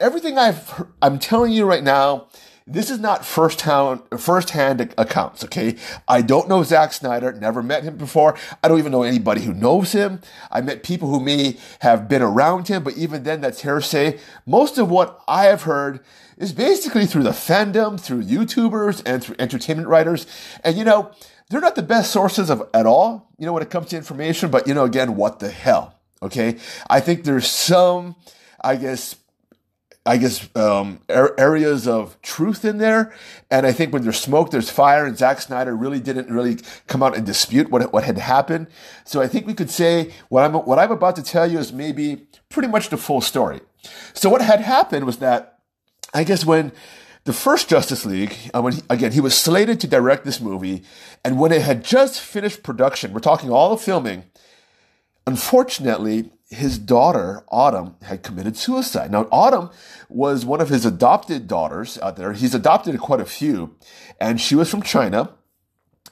everything 0.03 0.37
I've 0.37 0.85
I'm 1.01 1.17
telling 1.17 1.51
you 1.53 1.65
right 1.65 1.83
now 1.83 2.27
this 2.65 2.89
is 2.89 2.99
not 2.99 3.25
first 3.25 3.59
hand, 3.61 4.93
accounts, 4.97 5.43
okay? 5.43 5.75
I 6.07 6.21
don't 6.21 6.47
know 6.47 6.63
Zack 6.63 6.93
Snyder, 6.93 7.33
never 7.33 7.61
met 7.61 7.83
him 7.83 7.97
before. 7.97 8.37
I 8.63 8.69
don't 8.69 8.79
even 8.79 8.93
know 8.93 9.03
anybody 9.03 9.41
who 9.41 9.53
knows 9.53 9.91
him. 9.91 10.21
I 10.49 10.61
met 10.61 10.81
people 10.81 11.09
who 11.09 11.19
may 11.19 11.57
have 11.81 12.07
been 12.07 12.21
around 12.21 12.69
him, 12.69 12.83
but 12.83 12.95
even 12.95 13.23
then, 13.23 13.41
that's 13.41 13.63
hearsay. 13.63 14.17
Most 14.45 14.77
of 14.77 14.89
what 14.89 15.21
I 15.27 15.47
have 15.47 15.63
heard 15.63 15.99
is 16.37 16.53
basically 16.53 17.05
through 17.05 17.23
the 17.23 17.31
fandom, 17.31 17.99
through 17.99 18.23
YouTubers, 18.23 19.01
and 19.05 19.21
through 19.21 19.35
entertainment 19.39 19.89
writers. 19.89 20.25
And 20.63 20.77
you 20.77 20.85
know, 20.85 21.11
they're 21.49 21.59
not 21.59 21.75
the 21.75 21.83
best 21.83 22.11
sources 22.11 22.49
of 22.49 22.69
at 22.73 22.85
all, 22.85 23.29
you 23.37 23.45
know, 23.45 23.51
when 23.51 23.63
it 23.63 23.71
comes 23.71 23.87
to 23.89 23.97
information, 23.97 24.49
but 24.49 24.69
you 24.69 24.73
know, 24.73 24.85
again, 24.85 25.17
what 25.17 25.39
the 25.39 25.49
hell? 25.49 25.99
Okay. 26.21 26.59
I 26.89 27.01
think 27.01 27.25
there's 27.25 27.47
some, 27.47 28.15
I 28.63 28.77
guess, 28.77 29.17
I 30.05 30.17
guess, 30.17 30.49
um, 30.55 30.99
areas 31.07 31.87
of 31.87 32.21
truth 32.21 32.65
in 32.65 32.77
there. 32.77 33.13
And 33.49 33.65
I 33.65 33.71
think 33.71 33.93
when 33.93 34.03
there's 34.03 34.19
smoke, 34.19 34.51
there's 34.51 34.69
fire. 34.69 35.05
And 35.05 35.17
Zack 35.17 35.39
Snyder 35.39 35.73
really 35.75 36.01
didn't 36.01 36.29
really 36.29 36.57
come 36.87 37.01
out 37.01 37.15
and 37.15 37.25
dispute 37.25 37.69
what, 37.69 37.93
what 37.93 38.03
had 38.03 38.17
happened. 38.17 38.67
So 39.05 39.21
I 39.21 39.27
think 39.27 39.47
we 39.47 39.53
could 39.53 39.69
say 39.69 40.11
what 40.27 40.43
I'm, 40.43 40.53
what 40.53 40.77
I'm 40.77 40.91
about 40.91 41.15
to 41.15 41.23
tell 41.23 41.49
you 41.49 41.57
is 41.57 41.71
maybe 41.71 42.27
pretty 42.49 42.67
much 42.67 42.89
the 42.89 42.97
full 42.97 43.21
story. 43.21 43.61
So 44.13 44.29
what 44.29 44.41
had 44.41 44.59
happened 44.59 45.05
was 45.05 45.17
that 45.19 45.59
I 46.13 46.23
guess 46.23 46.45
when 46.45 46.73
the 47.23 47.33
first 47.33 47.69
Justice 47.69 48.05
League, 48.05 48.35
uh, 48.53 48.61
when 48.61 48.73
he, 48.73 48.81
again, 48.89 49.13
he 49.13 49.21
was 49.21 49.37
slated 49.37 49.79
to 49.79 49.87
direct 49.87 50.25
this 50.25 50.41
movie. 50.41 50.83
And 51.23 51.39
when 51.39 51.51
it 51.51 51.61
had 51.61 51.83
just 51.83 52.19
finished 52.19 52.63
production, 52.63 53.13
we're 53.13 53.19
talking 53.19 53.49
all 53.49 53.69
the 53.69 53.81
filming, 53.81 54.25
unfortunately, 55.25 56.31
his 56.53 56.77
daughter, 56.77 57.43
Autumn, 57.49 57.95
had 58.03 58.23
committed 58.23 58.55
suicide. 58.55 59.11
Now, 59.11 59.27
Autumn 59.31 59.69
was 60.09 60.45
one 60.45 60.61
of 60.61 60.69
his 60.69 60.85
adopted 60.85 61.47
daughters 61.47 61.97
out 61.99 62.15
there. 62.15 62.33
He's 62.33 62.55
adopted 62.55 62.99
quite 62.99 63.19
a 63.19 63.25
few, 63.25 63.75
and 64.19 64.39
she 64.39 64.55
was 64.55 64.69
from 64.69 64.81
China. 64.81 65.31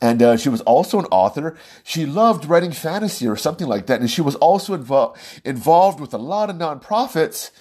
And 0.01 0.23
uh, 0.23 0.35
she 0.35 0.49
was 0.49 0.61
also 0.61 0.97
an 0.97 1.05
author. 1.11 1.55
She 1.83 2.07
loved 2.07 2.45
writing 2.45 2.71
fantasy 2.71 3.27
or 3.27 3.35
something 3.35 3.67
like 3.67 3.85
that. 3.85 3.99
And 4.01 4.09
she 4.09 4.21
was 4.21 4.35
also 4.37 4.75
invo- 4.75 5.15
involved 5.45 5.99
with 5.99 6.11
a 6.11 6.17
lot 6.17 6.49
of 6.49 6.55
nonprofits. 6.55 7.51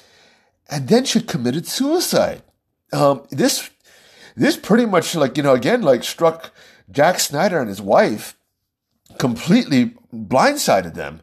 And 0.70 0.88
then 0.88 1.04
she 1.04 1.20
committed 1.20 1.66
suicide. 1.66 2.42
Um, 2.94 3.26
this, 3.30 3.68
this 4.36 4.56
pretty 4.56 4.86
much 4.86 5.14
like, 5.14 5.36
you 5.36 5.42
know, 5.42 5.52
again, 5.52 5.82
like 5.82 6.02
struck 6.02 6.50
Zack 6.96 7.20
Snyder 7.20 7.60
and 7.60 7.68
his 7.68 7.82
wife 7.82 8.38
completely 9.18 9.96
blindsided 10.10 10.94
them. 10.94 11.20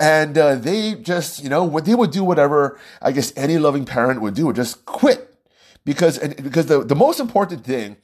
And 0.00 0.38
uh, 0.38 0.54
they 0.54 0.94
just, 0.94 1.42
you 1.42 1.48
know, 1.48 1.64
what 1.64 1.84
they 1.84 1.94
would 1.94 2.12
do 2.12 2.22
whatever 2.22 2.78
I 3.02 3.12
guess 3.12 3.32
any 3.36 3.58
loving 3.58 3.84
parent 3.84 4.20
would 4.20 4.34
do, 4.34 4.46
would 4.46 4.56
just 4.56 4.84
quit. 4.84 5.34
Because, 5.84 6.18
and, 6.18 6.36
because 6.36 6.66
the, 6.66 6.84
the 6.84 6.94
most 6.94 7.18
important 7.18 7.64
thing 7.64 7.96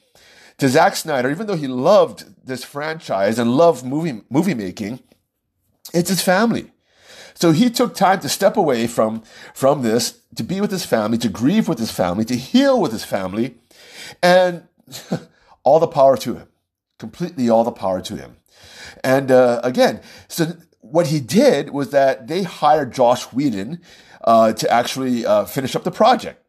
to 0.59 0.69
Zack 0.69 0.97
Snyder, 0.97 1.31
even 1.31 1.47
though 1.47 1.57
he 1.57 1.69
loved 1.69 2.47
this 2.47 2.65
franchise 2.65 3.39
and 3.39 3.57
loved 3.57 3.85
movie, 3.85 4.23
movie 4.31 4.55
making, 4.55 5.01
it's 5.93 6.09
his 6.09 6.23
family. 6.23 6.73
So 7.35 7.51
he 7.51 7.69
took 7.69 7.95
time 7.95 8.21
to 8.21 8.29
step 8.29 8.57
away 8.57 8.87
from, 8.87 9.23
from 9.53 9.83
this, 9.83 10.21
to 10.37 10.43
be 10.43 10.61
with 10.61 10.71
his 10.71 10.87
family, 10.87 11.19
to 11.19 11.29
grieve 11.29 11.69
with 11.69 11.79
his 11.79 11.91
family, 11.91 12.25
to 12.27 12.37
heal 12.37 12.81
with 12.81 12.93
his 12.93 13.05
family, 13.05 13.57
and 14.23 14.67
all 15.65 15.81
the 15.81 15.89
power 15.89 16.17
to 16.19 16.35
him. 16.35 16.49
Completely 16.99 17.51
all 17.51 17.65
the 17.65 17.73
power 17.73 18.01
to 18.01 18.17
him. 18.17 18.37
And 19.03 19.31
uh, 19.31 19.61
again, 19.65 20.01
so 20.29 20.57
what 20.91 21.09
he 21.09 21.21
did 21.21 21.71
was 21.71 21.91
that 21.91 22.29
they 22.29 22.43
hired 22.43 22.93
Josh 22.93 23.25
Whedon 23.33 23.81
uh, 24.23 24.53
to 24.53 24.71
actually 24.71 25.25
uh, 25.27 25.45
finish 25.45 25.75
up 25.75 25.85
the 25.85 25.91
project. 25.91 26.41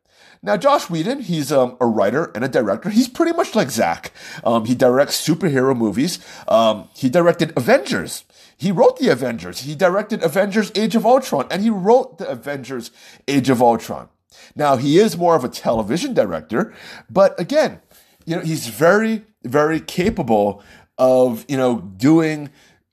Now, 0.44 0.58
Josh 0.58 0.90
Whedon, 0.90 1.22
he's 1.22 1.52
um, 1.52 1.76
a 1.82 1.88
writer 1.88 2.32
and 2.36 2.44
a 2.44 2.48
director. 2.48 2.90
He's 2.90 3.08
pretty 3.08 3.34
much 3.34 3.56
like 3.56 3.72
Zach. 3.72 4.12
Um, 4.44 4.66
he 4.66 4.76
directs 4.76 5.26
superhero 5.26 5.76
movies. 5.76 6.20
Um, 6.48 6.88
he 6.94 7.10
directed 7.10 7.52
Avengers. 7.58 8.26
He 8.56 8.72
wrote 8.72 9.00
the 9.00 9.10
Avengers. 9.10 9.62
He 9.62 9.74
directed 9.74 10.24
Avengers 10.24 10.72
Age 10.76 10.96
of 10.96 11.06
Ultron, 11.06 11.48
and 11.50 11.64
he 11.64 11.72
wrote 11.72 12.20
the 12.20 12.30
Avengers 12.30 12.92
Age 13.28 13.50
of 13.50 13.62
Ultron. 13.62 14.10
Now, 14.56 14.76
he 14.78 15.00
is 15.00 15.18
more 15.18 15.36
of 15.36 15.44
a 15.44 15.50
television 15.50 16.14
director, 16.14 16.74
but 17.10 17.40
again, 17.40 17.82
you 18.26 18.36
know, 18.36 18.42
he's 18.42 18.68
very, 18.68 19.26
very 19.44 19.80
capable 19.80 20.64
of, 20.98 21.44
you 21.48 21.58
know, 21.58 21.80
doing 21.80 22.50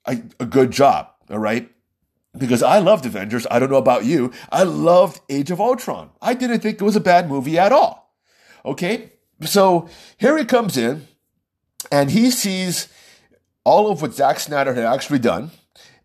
a, 0.06 0.22
a 0.40 0.46
good 0.46 0.70
job. 0.70 1.11
All 1.30 1.38
right. 1.38 1.70
Because 2.36 2.62
I 2.62 2.78
loved 2.78 3.04
Avengers. 3.04 3.46
I 3.50 3.58
don't 3.58 3.70
know 3.70 3.76
about 3.76 4.04
you. 4.04 4.32
I 4.50 4.62
loved 4.62 5.20
Age 5.28 5.50
of 5.50 5.60
Ultron. 5.60 6.10
I 6.20 6.34
didn't 6.34 6.60
think 6.60 6.80
it 6.80 6.84
was 6.84 6.96
a 6.96 7.00
bad 7.00 7.28
movie 7.28 7.58
at 7.58 7.72
all. 7.72 8.14
Okay. 8.64 9.12
So 9.42 9.88
here 10.16 10.38
he 10.38 10.44
comes 10.44 10.76
in 10.76 11.06
and 11.90 12.10
he 12.10 12.30
sees 12.30 12.88
all 13.64 13.90
of 13.90 14.00
what 14.00 14.14
Zack 14.14 14.40
Snyder 14.40 14.74
had 14.74 14.84
actually 14.84 15.18
done. 15.18 15.50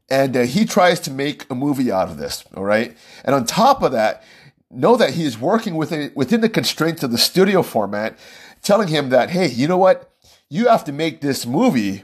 And 0.09 0.37
uh, 0.37 0.41
he 0.41 0.65
tries 0.65 0.99
to 1.01 1.11
make 1.11 1.49
a 1.49 1.55
movie 1.55 1.91
out 1.91 2.09
of 2.09 2.17
this. 2.17 2.45
All 2.55 2.63
right. 2.63 2.95
And 3.25 3.35
on 3.35 3.45
top 3.45 3.81
of 3.81 3.91
that, 3.91 4.23
know 4.69 4.95
that 4.97 5.11
he 5.11 5.23
is 5.23 5.37
working 5.37 5.75
within, 5.75 6.11
within 6.15 6.41
the 6.41 6.49
constraints 6.49 7.03
of 7.03 7.11
the 7.11 7.17
studio 7.17 7.61
format, 7.61 8.17
telling 8.61 8.87
him 8.87 9.09
that, 9.09 9.29
hey, 9.29 9.47
you 9.47 9.67
know 9.67 9.77
what? 9.77 10.11
You 10.49 10.67
have 10.67 10.83
to 10.85 10.91
make 10.91 11.21
this 11.21 11.45
movie 11.45 12.03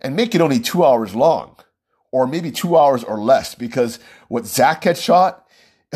and 0.00 0.16
make 0.16 0.34
it 0.34 0.40
only 0.40 0.60
two 0.60 0.84
hours 0.84 1.14
long 1.14 1.56
or 2.14 2.28
maybe 2.28 2.52
two 2.52 2.78
hours 2.78 3.02
or 3.02 3.18
less 3.18 3.56
because 3.56 3.98
what 4.28 4.46
Zach 4.46 4.84
had 4.84 4.96
shot, 4.96 5.48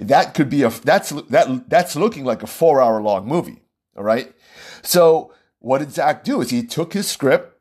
that 0.00 0.34
could 0.34 0.50
be 0.50 0.64
a, 0.64 0.70
that's, 0.70 1.10
that, 1.10 1.70
that's 1.70 1.94
looking 1.94 2.24
like 2.24 2.42
a 2.42 2.46
four 2.48 2.82
hour 2.82 3.00
long 3.00 3.24
movie. 3.24 3.62
All 3.96 4.02
right. 4.02 4.34
So 4.82 5.32
what 5.60 5.78
did 5.78 5.92
Zach 5.92 6.24
do 6.24 6.40
is 6.40 6.50
he 6.50 6.66
took 6.66 6.92
his 6.92 7.06
script 7.06 7.56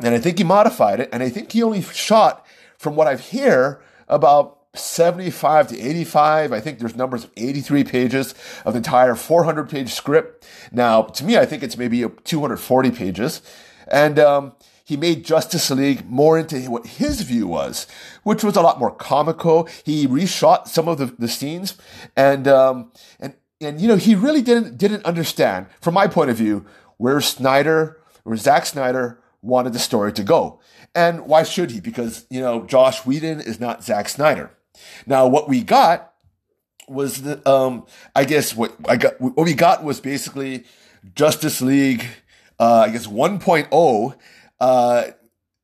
and 0.00 0.14
I 0.14 0.18
think 0.18 0.38
he 0.38 0.44
modified 0.44 1.00
it. 1.00 1.10
And 1.12 1.22
I 1.22 1.28
think 1.28 1.52
he 1.52 1.62
only 1.62 1.82
shot 1.82 2.46
from 2.78 2.96
what 2.96 3.06
I've 3.06 3.20
hear 3.20 3.82
about 4.08 4.60
75 4.74 5.68
to 5.68 5.78
85. 5.78 6.50
I 6.54 6.60
think 6.60 6.78
there's 6.78 6.96
numbers 6.96 7.24
of 7.24 7.30
83 7.36 7.84
pages 7.84 8.34
of 8.64 8.72
the 8.72 8.78
entire 8.78 9.14
400 9.14 9.68
page 9.68 9.92
script. 9.92 10.48
Now, 10.72 11.02
to 11.02 11.24
me, 11.24 11.36
I 11.36 11.44
think 11.44 11.62
it's 11.62 11.76
maybe 11.76 12.06
240 12.24 12.90
pages. 12.90 13.42
And, 13.86 14.18
um, 14.18 14.52
he 14.92 14.96
made 14.98 15.24
Justice 15.24 15.70
League 15.70 16.06
more 16.06 16.38
into 16.38 16.60
what 16.70 16.86
his 16.86 17.22
view 17.22 17.46
was, 17.46 17.86
which 18.24 18.44
was 18.44 18.56
a 18.56 18.60
lot 18.60 18.78
more 18.78 18.94
comical. 18.94 19.66
He 19.84 20.06
reshot 20.06 20.68
some 20.68 20.86
of 20.86 20.98
the, 20.98 21.06
the 21.06 21.28
scenes, 21.28 21.78
and 22.14 22.46
um, 22.46 22.92
and 23.18 23.32
and 23.58 23.80
you 23.80 23.88
know 23.88 23.96
he 23.96 24.14
really 24.14 24.42
didn't 24.42 24.76
didn't 24.76 25.06
understand, 25.06 25.68
from 25.80 25.94
my 25.94 26.08
point 26.08 26.28
of 26.28 26.36
view, 26.36 26.66
where 26.98 27.22
Snyder, 27.22 28.02
where 28.24 28.36
Zack 28.36 28.66
Snyder 28.66 29.18
wanted 29.40 29.72
the 29.72 29.78
story 29.78 30.12
to 30.12 30.22
go, 30.22 30.60
and 30.94 31.26
why 31.26 31.42
should 31.42 31.70
he? 31.70 31.80
Because 31.80 32.26
you 32.28 32.42
know 32.42 32.66
Josh 32.66 33.06
Whedon 33.06 33.40
is 33.40 33.58
not 33.58 33.82
Zack 33.82 34.10
Snyder. 34.10 34.50
Now 35.06 35.26
what 35.26 35.48
we 35.48 35.62
got 35.62 36.12
was 36.86 37.22
the 37.22 37.48
um, 37.50 37.86
I 38.14 38.26
guess 38.26 38.54
what 38.54 38.76
I 38.86 38.98
got 38.98 39.18
what 39.18 39.38
we 39.38 39.54
got 39.54 39.84
was 39.84 40.00
basically 40.00 40.64
Justice 41.14 41.62
League. 41.62 42.04
Uh, 42.60 42.84
I 42.86 42.90
guess 42.90 43.08
1.0 43.08 44.16
uh, 44.62 45.10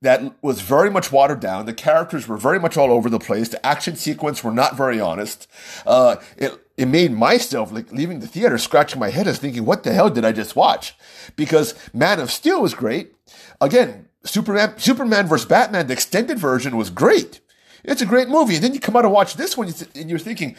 that 0.02 0.42
was 0.42 0.60
very 0.60 0.90
much 0.90 1.12
watered 1.12 1.38
down. 1.38 1.66
The 1.66 1.72
characters 1.72 2.26
were 2.26 2.36
very 2.36 2.58
much 2.58 2.76
all 2.76 2.90
over 2.90 3.08
the 3.08 3.20
place. 3.20 3.48
The 3.48 3.64
action 3.64 3.94
sequence 3.94 4.42
were 4.42 4.50
not 4.50 4.76
very 4.76 5.00
honest. 5.00 5.48
Uh, 5.86 6.16
it, 6.36 6.52
it 6.76 6.86
made 6.86 7.12
myself 7.12 7.70
like 7.70 7.92
leaving 7.92 8.18
the 8.18 8.26
theater 8.26 8.58
scratching 8.58 8.98
my 8.98 9.10
head 9.10 9.28
as 9.28 9.38
thinking, 9.38 9.64
what 9.64 9.84
the 9.84 9.92
hell 9.92 10.10
did 10.10 10.24
I 10.24 10.32
just 10.32 10.56
watch? 10.56 10.96
Because 11.36 11.74
Man 11.94 12.18
of 12.18 12.32
Steel 12.32 12.60
was 12.60 12.74
great. 12.74 13.14
Again, 13.60 14.08
Superman, 14.24 14.76
Superman 14.78 15.28
vs. 15.28 15.46
Batman, 15.46 15.86
the 15.86 15.92
extended 15.92 16.40
version 16.40 16.76
was 16.76 16.90
great. 16.90 17.40
It's 17.84 18.02
a 18.02 18.06
great 18.06 18.28
movie. 18.28 18.56
And 18.56 18.64
then 18.64 18.74
you 18.74 18.80
come 18.80 18.96
out 18.96 19.04
and 19.04 19.14
watch 19.14 19.34
this 19.34 19.56
one 19.56 19.72
and 19.94 20.10
you're 20.10 20.18
thinking, 20.18 20.56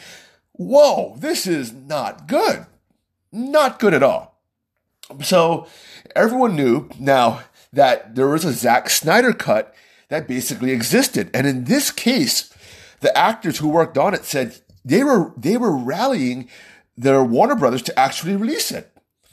whoa, 0.52 1.14
this 1.18 1.46
is 1.46 1.74
not 1.74 2.26
good. 2.26 2.64
Not 3.32 3.78
good 3.78 3.92
at 3.92 4.02
all. 4.02 4.40
So 5.22 5.66
everyone 6.16 6.56
knew 6.56 6.88
now 6.98 7.42
that 7.72 8.14
there 8.14 8.28
was 8.28 8.44
a 8.44 8.52
Zack 8.52 8.90
Snyder 8.90 9.32
cut 9.32 9.74
that 10.08 10.28
basically 10.28 10.72
existed. 10.72 11.30
And 11.32 11.46
in 11.46 11.64
this 11.64 11.90
case, 11.90 12.52
the 13.00 13.16
actors 13.16 13.58
who 13.58 13.68
worked 13.68 13.96
on 13.96 14.14
it 14.14 14.24
said 14.24 14.60
they 14.84 15.04
were, 15.04 15.32
they 15.36 15.56
were 15.56 15.76
rallying 15.76 16.48
their 16.96 17.24
Warner 17.24 17.54
Brothers 17.54 17.82
to 17.82 17.98
actually 17.98 18.36
release 18.36 18.70
it. 18.70 18.92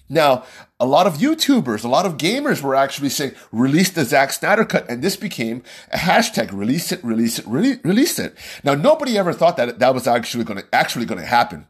Now, 0.10 0.46
a 0.80 0.86
lot 0.86 1.06
of 1.06 1.16
YouTubers, 1.16 1.84
a 1.84 1.90
lot 1.90 2.06
of 2.06 2.18
gamers 2.18 2.62
were 2.62 2.76
actually 2.76 3.10
saying, 3.10 3.34
release 3.52 3.90
the 3.90 4.06
Zack 4.06 4.32
Snyder 4.32 4.64
cut. 4.64 4.90
And 4.90 5.02
this 5.02 5.18
became 5.18 5.64
a 5.92 5.98
hashtag, 5.98 6.54
release 6.54 6.92
it, 6.94 7.04
release 7.04 7.40
it, 7.40 7.46
re- 7.48 7.80
release 7.84 8.18
it. 8.18 8.38
Now, 8.64 8.74
nobody 8.74 9.18
ever 9.18 9.34
thought 9.34 9.58
that 9.58 9.80
that 9.80 9.94
was 9.94 10.08
actually 10.08 10.46
going 10.46 10.62
to, 10.62 10.66
actually 10.74 11.06
going 11.06 11.20
to 11.20 11.28
happen. 11.28 11.68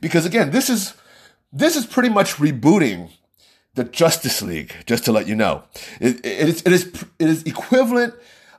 Because 0.00 0.24
again, 0.24 0.50
this 0.50 0.70
is, 0.70 0.94
this 1.52 1.74
is 1.74 1.86
pretty 1.86 2.08
much 2.08 2.34
rebooting 2.34 3.10
the 3.74 3.84
Justice 3.84 4.42
League, 4.42 4.74
just 4.86 5.04
to 5.06 5.12
let 5.12 5.26
you 5.26 5.34
know. 5.34 5.64
It, 6.00 6.24
it, 6.24 6.48
is, 6.48 6.62
it, 6.62 6.72
is, 6.72 7.04
it 7.18 7.28
is 7.28 7.42
equivalent 7.44 8.14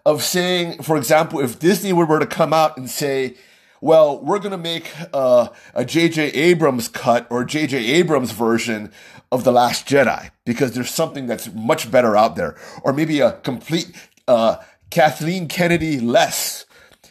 of 0.05 0.23
saying, 0.23 0.81
for 0.81 0.97
example, 0.97 1.39
if 1.39 1.59
Disney 1.59 1.93
were 1.93 2.19
to 2.19 2.25
come 2.25 2.53
out 2.53 2.77
and 2.77 2.89
say, 2.89 3.35
well, 3.79 4.19
we're 4.19 4.39
going 4.39 4.51
to 4.51 4.57
make 4.57 4.91
uh, 5.13 5.49
a 5.75 5.83
J.J. 5.83 6.29
Abrams 6.29 6.87
cut 6.87 7.27
or 7.29 7.43
J.J. 7.43 7.77
Abrams 7.77 8.31
version 8.31 8.91
of 9.31 9.43
The 9.43 9.51
Last 9.51 9.87
Jedi 9.87 10.31
because 10.45 10.71
there's 10.71 10.89
something 10.89 11.27
that's 11.27 11.53
much 11.53 11.91
better 11.91 12.15
out 12.15 12.35
there. 12.35 12.55
Or 12.83 12.93
maybe 12.93 13.19
a 13.19 13.33
complete 13.33 13.91
uh, 14.27 14.57
Kathleen 14.89 15.47
Kennedy 15.47 15.99
less, 15.99 16.65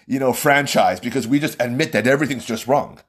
you 0.07 0.19
know, 0.19 0.33
franchise 0.33 0.99
because 0.99 1.29
we 1.29 1.39
just 1.39 1.61
admit 1.61 1.93
that 1.93 2.07
everything's 2.07 2.47
just 2.47 2.67
wrong. 2.67 3.01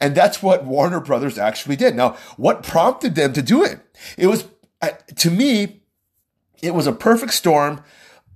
And 0.00 0.14
that's 0.14 0.42
what 0.42 0.64
Warner 0.64 1.00
Brothers 1.00 1.38
actually 1.38 1.76
did. 1.76 1.94
Now, 1.94 2.16
what 2.36 2.62
prompted 2.62 3.14
them 3.14 3.32
to 3.32 3.42
do 3.42 3.64
it? 3.64 3.80
It 4.16 4.26
was, 4.26 4.46
to 5.16 5.30
me, 5.30 5.82
it 6.62 6.74
was 6.74 6.86
a 6.86 6.92
perfect 6.92 7.34
storm 7.34 7.82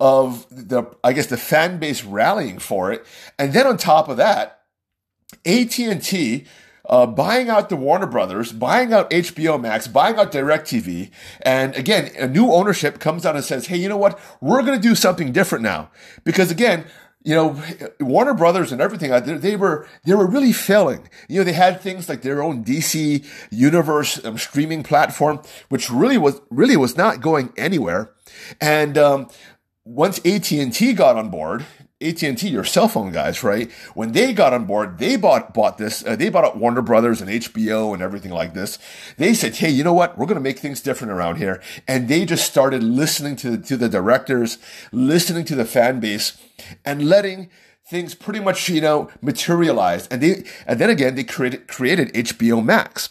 of 0.01 0.47
the, 0.51 0.85
I 1.05 1.13
guess, 1.13 1.27
the 1.27 1.37
fan 1.37 1.79
base 1.79 2.05
rallying 2.05 2.59
for 2.59 2.93
it. 2.93 3.07
And 3.39 3.53
then 3.53 3.67
on 3.67 3.77
top 3.77 4.09
of 4.09 4.17
that, 4.17 4.63
AT&T 5.47 6.47
uh, 6.87 7.07
buying 7.07 7.49
out 7.49 7.69
the 7.69 7.77
Warner 7.77 8.07
Brothers, 8.07 8.53
buying 8.53 8.93
out 8.93 9.11
HBO 9.11 9.61
Max, 9.61 9.87
buying 9.87 10.17
out 10.17 10.33
DirecTV. 10.33 11.11
And 11.43 11.75
again, 11.77 12.11
a 12.19 12.27
new 12.27 12.51
ownership 12.51 12.99
comes 12.99 13.25
out 13.25 13.37
and 13.37 13.45
says, 13.45 13.67
Hey, 13.67 13.77
you 13.77 13.89
know 13.89 13.97
what? 13.97 14.19
We're 14.41 14.63
going 14.63 14.81
to 14.81 14.89
do 14.89 14.95
something 14.95 15.33
different 15.33 15.63
now. 15.63 15.91
Because 16.25 16.51
again, 16.51 16.85
you 17.25 17.35
know, 17.35 17.63
Warner 18.01 18.35
Brothers 18.35 18.73
and 18.73 18.81
everything, 18.81 19.11
they 19.41 19.57
were, 19.57 19.87
they 20.05 20.15
were 20.15 20.27
really 20.27 20.53
failing. 20.53 21.09
You 21.29 21.41
know, 21.41 21.45
they 21.45 21.53
had 21.53 21.81
things 21.81 22.09
like 22.09 22.23
their 22.23 22.43
own 22.43 22.65
DC 22.65 23.25
universe 23.51 24.25
um, 24.25 24.39
streaming 24.39 24.83
platform, 24.83 25.41
which 25.69 25.91
really 25.91 26.19
was, 26.19 26.41
really 26.51 26.77
was 26.77 26.97
not 26.97 27.21
going 27.21 27.53
anywhere. 27.57 28.13
And, 28.61 28.99
um, 28.99 29.29
once 29.85 30.19
AT&T 30.25 30.93
got 30.93 31.17
on 31.17 31.29
board, 31.29 31.67
AT&T, 32.03 32.49
your 32.49 32.65
cell 32.65 32.89
phone 32.89 33.13
guys, 33.13 33.43
right? 33.43 33.71
When 33.95 34.13
they 34.13 34.33
got 34.33 34.53
on 34.53 34.65
board, 34.65 34.99
they 34.99 35.17
bought 35.17 35.55
bought 35.55 35.79
this. 35.79 36.05
Uh, 36.05 36.17
they 36.17 36.29
bought 36.29 36.45
up 36.45 36.57
Warner 36.57 36.83
Brothers 36.83 37.21
and 37.21 37.31
HBO 37.31 37.95
and 37.95 38.03
everything 38.03 38.33
like 38.33 38.55
this. 38.55 38.79
They 39.17 39.35
said, 39.35 39.57
"Hey, 39.57 39.71
you 39.71 39.85
know 39.85 39.93
what? 39.93 40.19
We're 40.19 40.27
going 40.27 40.37
to 40.37 40.41
make 40.41 40.59
things 40.59 40.81
different 40.81 41.13
around 41.13 41.37
here." 41.37 41.63
And 41.87 42.09
they 42.09 42.25
just 42.25 42.47
started 42.47 42.83
listening 42.83 43.37
to 43.37 43.57
to 43.57 43.77
the 43.77 43.89
directors, 43.89 44.59
listening 44.91 45.45
to 45.47 45.55
the 45.55 45.65
fan 45.65 46.01
base, 46.01 46.37
and 46.85 47.09
letting 47.09 47.51
things 47.87 48.15
pretty 48.15 48.41
much 48.41 48.69
you 48.69 48.81
know 48.81 49.11
materialize. 49.21 50.07
And 50.09 50.23
they 50.23 50.45
and 50.67 50.79
then 50.79 50.91
again 50.91 51.15
they 51.15 51.25
created 51.25 51.69
created 51.69 52.13
HBO 52.15 52.65
Max, 52.65 53.11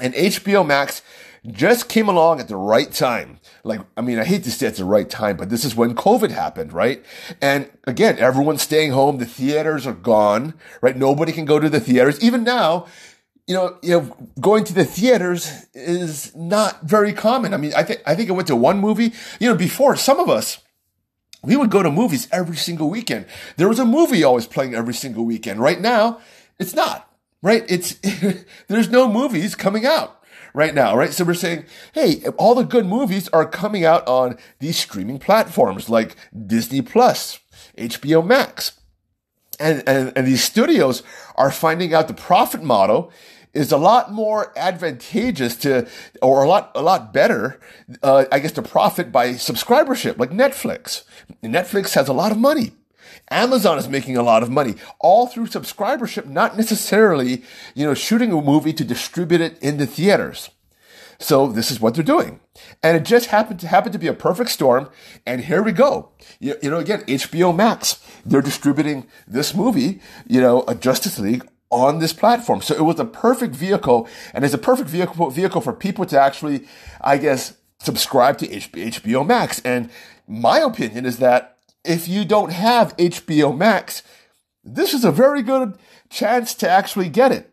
and 0.00 0.14
HBO 0.14 0.66
Max 0.66 1.02
just 1.46 1.88
came 1.88 2.08
along 2.08 2.40
at 2.40 2.48
the 2.48 2.56
right 2.56 2.90
time. 2.90 3.38
Like, 3.66 3.80
I 3.96 4.00
mean, 4.00 4.18
I 4.18 4.24
hate 4.24 4.44
to 4.44 4.50
say 4.50 4.68
it's 4.68 4.78
the 4.78 4.84
right 4.84 5.10
time, 5.10 5.36
but 5.36 5.50
this 5.50 5.64
is 5.64 5.74
when 5.74 5.94
COVID 5.94 6.30
happened, 6.30 6.72
right? 6.72 7.04
And 7.42 7.68
again, 7.84 8.18
everyone's 8.18 8.62
staying 8.62 8.92
home. 8.92 9.18
The 9.18 9.26
theaters 9.26 9.86
are 9.86 9.92
gone, 9.92 10.54
right? 10.80 10.96
Nobody 10.96 11.32
can 11.32 11.44
go 11.44 11.58
to 11.58 11.68
the 11.68 11.80
theaters. 11.80 12.22
Even 12.22 12.44
now, 12.44 12.86
you 13.46 13.54
know, 13.54 13.76
you 13.82 13.90
know, 13.90 14.30
going 14.40 14.64
to 14.64 14.72
the 14.72 14.84
theaters 14.84 15.66
is 15.74 16.34
not 16.36 16.82
very 16.82 17.12
common. 17.12 17.54
I 17.54 17.56
mean, 17.56 17.72
I 17.76 17.82
think, 17.82 18.02
I 18.06 18.14
think 18.14 18.30
I 18.30 18.32
went 18.32 18.48
to 18.48 18.56
one 18.56 18.78
movie, 18.78 19.12
you 19.40 19.48
know, 19.48 19.56
before 19.56 19.96
some 19.96 20.20
of 20.20 20.30
us, 20.30 20.58
we 21.42 21.56
would 21.56 21.70
go 21.70 21.82
to 21.82 21.90
movies 21.90 22.28
every 22.32 22.56
single 22.56 22.88
weekend. 22.88 23.26
There 23.56 23.68
was 23.68 23.78
a 23.78 23.84
movie 23.84 24.24
always 24.24 24.46
playing 24.46 24.74
every 24.74 24.94
single 24.94 25.24
weekend. 25.24 25.60
Right 25.60 25.80
now, 25.80 26.20
it's 26.58 26.74
not, 26.74 27.12
right? 27.42 27.64
It's, 27.68 27.94
there's 28.68 28.90
no 28.90 29.08
movies 29.08 29.54
coming 29.54 29.86
out 29.86 30.15
right 30.56 30.74
now, 30.74 30.96
right? 30.96 31.12
So 31.12 31.22
we're 31.22 31.34
saying, 31.34 31.66
hey, 31.92 32.22
all 32.38 32.54
the 32.54 32.64
good 32.64 32.86
movies 32.86 33.28
are 33.28 33.46
coming 33.46 33.84
out 33.84 34.08
on 34.08 34.38
these 34.58 34.78
streaming 34.78 35.18
platforms 35.18 35.90
like 35.90 36.16
Disney 36.46 36.80
Plus, 36.80 37.38
HBO 37.76 38.26
Max. 38.26 38.80
And, 39.60 39.82
and, 39.86 40.14
and 40.16 40.26
these 40.26 40.42
studios 40.42 41.02
are 41.34 41.50
finding 41.50 41.92
out 41.92 42.08
the 42.08 42.14
profit 42.14 42.62
model 42.62 43.12
is 43.52 43.70
a 43.70 43.76
lot 43.76 44.12
more 44.12 44.52
advantageous 44.56 45.56
to, 45.56 45.86
or 46.22 46.42
a 46.42 46.48
lot, 46.48 46.72
a 46.74 46.82
lot 46.82 47.12
better, 47.12 47.60
uh, 48.02 48.24
I 48.32 48.38
guess, 48.38 48.52
to 48.52 48.62
profit 48.62 49.12
by 49.12 49.32
subscribership, 49.32 50.18
like 50.18 50.30
Netflix. 50.30 51.04
Netflix 51.42 51.94
has 51.94 52.08
a 52.08 52.14
lot 52.14 52.32
of 52.32 52.38
money. 52.38 52.72
Amazon 53.30 53.78
is 53.78 53.88
making 53.88 54.16
a 54.16 54.22
lot 54.22 54.42
of 54.42 54.50
money 54.50 54.74
all 55.00 55.26
through 55.26 55.46
subscribership, 55.46 56.26
not 56.26 56.56
necessarily, 56.56 57.42
you 57.74 57.84
know, 57.84 57.94
shooting 57.94 58.32
a 58.32 58.40
movie 58.40 58.72
to 58.72 58.84
distribute 58.84 59.40
it 59.40 59.58
in 59.60 59.78
the 59.78 59.86
theaters. 59.86 60.50
So 61.18 61.46
this 61.46 61.70
is 61.70 61.80
what 61.80 61.94
they're 61.94 62.04
doing. 62.04 62.40
And 62.82 62.96
it 62.96 63.04
just 63.04 63.26
happened 63.26 63.60
to 63.60 63.68
happen 63.68 63.92
to 63.92 63.98
be 63.98 64.06
a 64.06 64.14
perfect 64.14 64.50
storm. 64.50 64.90
And 65.24 65.42
here 65.42 65.62
we 65.62 65.72
go. 65.72 66.10
You, 66.40 66.56
you 66.62 66.70
know, 66.70 66.78
again, 66.78 67.02
HBO 67.02 67.54
Max, 67.56 68.04
they're 68.24 68.42
distributing 68.42 69.06
this 69.26 69.54
movie, 69.54 70.00
you 70.26 70.40
know, 70.40 70.64
a 70.68 70.74
Justice 70.74 71.18
League 71.18 71.46
on 71.70 71.98
this 71.98 72.12
platform. 72.12 72.60
So 72.60 72.74
it 72.74 72.82
was 72.82 73.00
a 73.00 73.04
perfect 73.04 73.54
vehicle 73.54 74.08
and 74.34 74.44
it's 74.44 74.54
a 74.54 74.58
perfect 74.58 74.88
vehicle, 74.88 75.30
vehicle 75.30 75.60
for 75.60 75.72
people 75.72 76.04
to 76.06 76.20
actually, 76.20 76.66
I 77.00 77.18
guess, 77.18 77.56
subscribe 77.80 78.38
to 78.38 78.48
HBO 78.48 79.26
Max. 79.26 79.60
And 79.64 79.90
my 80.28 80.58
opinion 80.58 81.06
is 81.06 81.18
that 81.18 81.55
if 81.86 82.08
you 82.08 82.24
don't 82.24 82.52
have 82.52 82.96
HBO 82.96 83.56
Max, 83.56 84.02
this 84.64 84.92
is 84.92 85.04
a 85.04 85.12
very 85.12 85.42
good 85.42 85.78
chance 86.10 86.54
to 86.54 86.68
actually 86.68 87.08
get 87.08 87.32
it. 87.32 87.52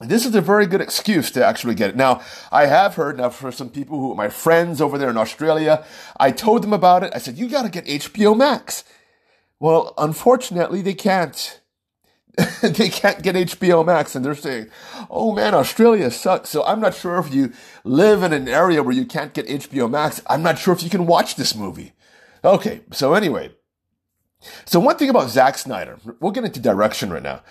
This 0.00 0.24
is 0.24 0.34
a 0.34 0.40
very 0.40 0.66
good 0.66 0.80
excuse 0.80 1.30
to 1.32 1.44
actually 1.44 1.74
get 1.74 1.90
it. 1.90 1.96
Now, 1.96 2.22
I 2.50 2.66
have 2.66 2.94
heard 2.94 3.18
now 3.18 3.28
for 3.28 3.52
some 3.52 3.68
people 3.68 4.00
who, 4.00 4.14
my 4.14 4.30
friends 4.30 4.80
over 4.80 4.96
there 4.96 5.10
in 5.10 5.18
Australia, 5.18 5.84
I 6.18 6.30
told 6.30 6.62
them 6.62 6.72
about 6.72 7.02
it. 7.02 7.12
I 7.14 7.18
said, 7.18 7.36
you 7.36 7.50
got 7.50 7.62
to 7.62 7.68
get 7.68 7.84
HBO 7.84 8.34
Max. 8.34 8.82
Well, 9.58 9.92
unfortunately, 9.98 10.80
they 10.80 10.94
can't. 10.94 11.60
they 12.62 12.88
can't 12.88 13.22
get 13.22 13.34
HBO 13.34 13.84
Max 13.84 14.14
and 14.14 14.24
they're 14.24 14.34
saying, 14.34 14.70
oh 15.10 15.34
man, 15.34 15.52
Australia 15.52 16.10
sucks. 16.10 16.48
So 16.48 16.64
I'm 16.64 16.80
not 16.80 16.94
sure 16.94 17.18
if 17.18 17.34
you 17.34 17.52
live 17.84 18.22
in 18.22 18.32
an 18.32 18.48
area 18.48 18.82
where 18.82 18.94
you 18.94 19.04
can't 19.04 19.34
get 19.34 19.48
HBO 19.48 19.90
Max. 19.90 20.22
I'm 20.28 20.42
not 20.42 20.58
sure 20.58 20.72
if 20.72 20.82
you 20.82 20.88
can 20.88 21.06
watch 21.06 21.34
this 21.34 21.54
movie. 21.54 21.92
Okay, 22.44 22.80
so 22.92 23.14
anyway. 23.14 23.50
So 24.64 24.80
one 24.80 24.96
thing 24.96 25.10
about 25.10 25.28
Zack 25.28 25.58
Snyder, 25.58 25.98
we'll 26.20 26.32
get 26.32 26.44
into 26.44 26.60
direction 26.60 27.12
right 27.12 27.22
now. 27.22 27.42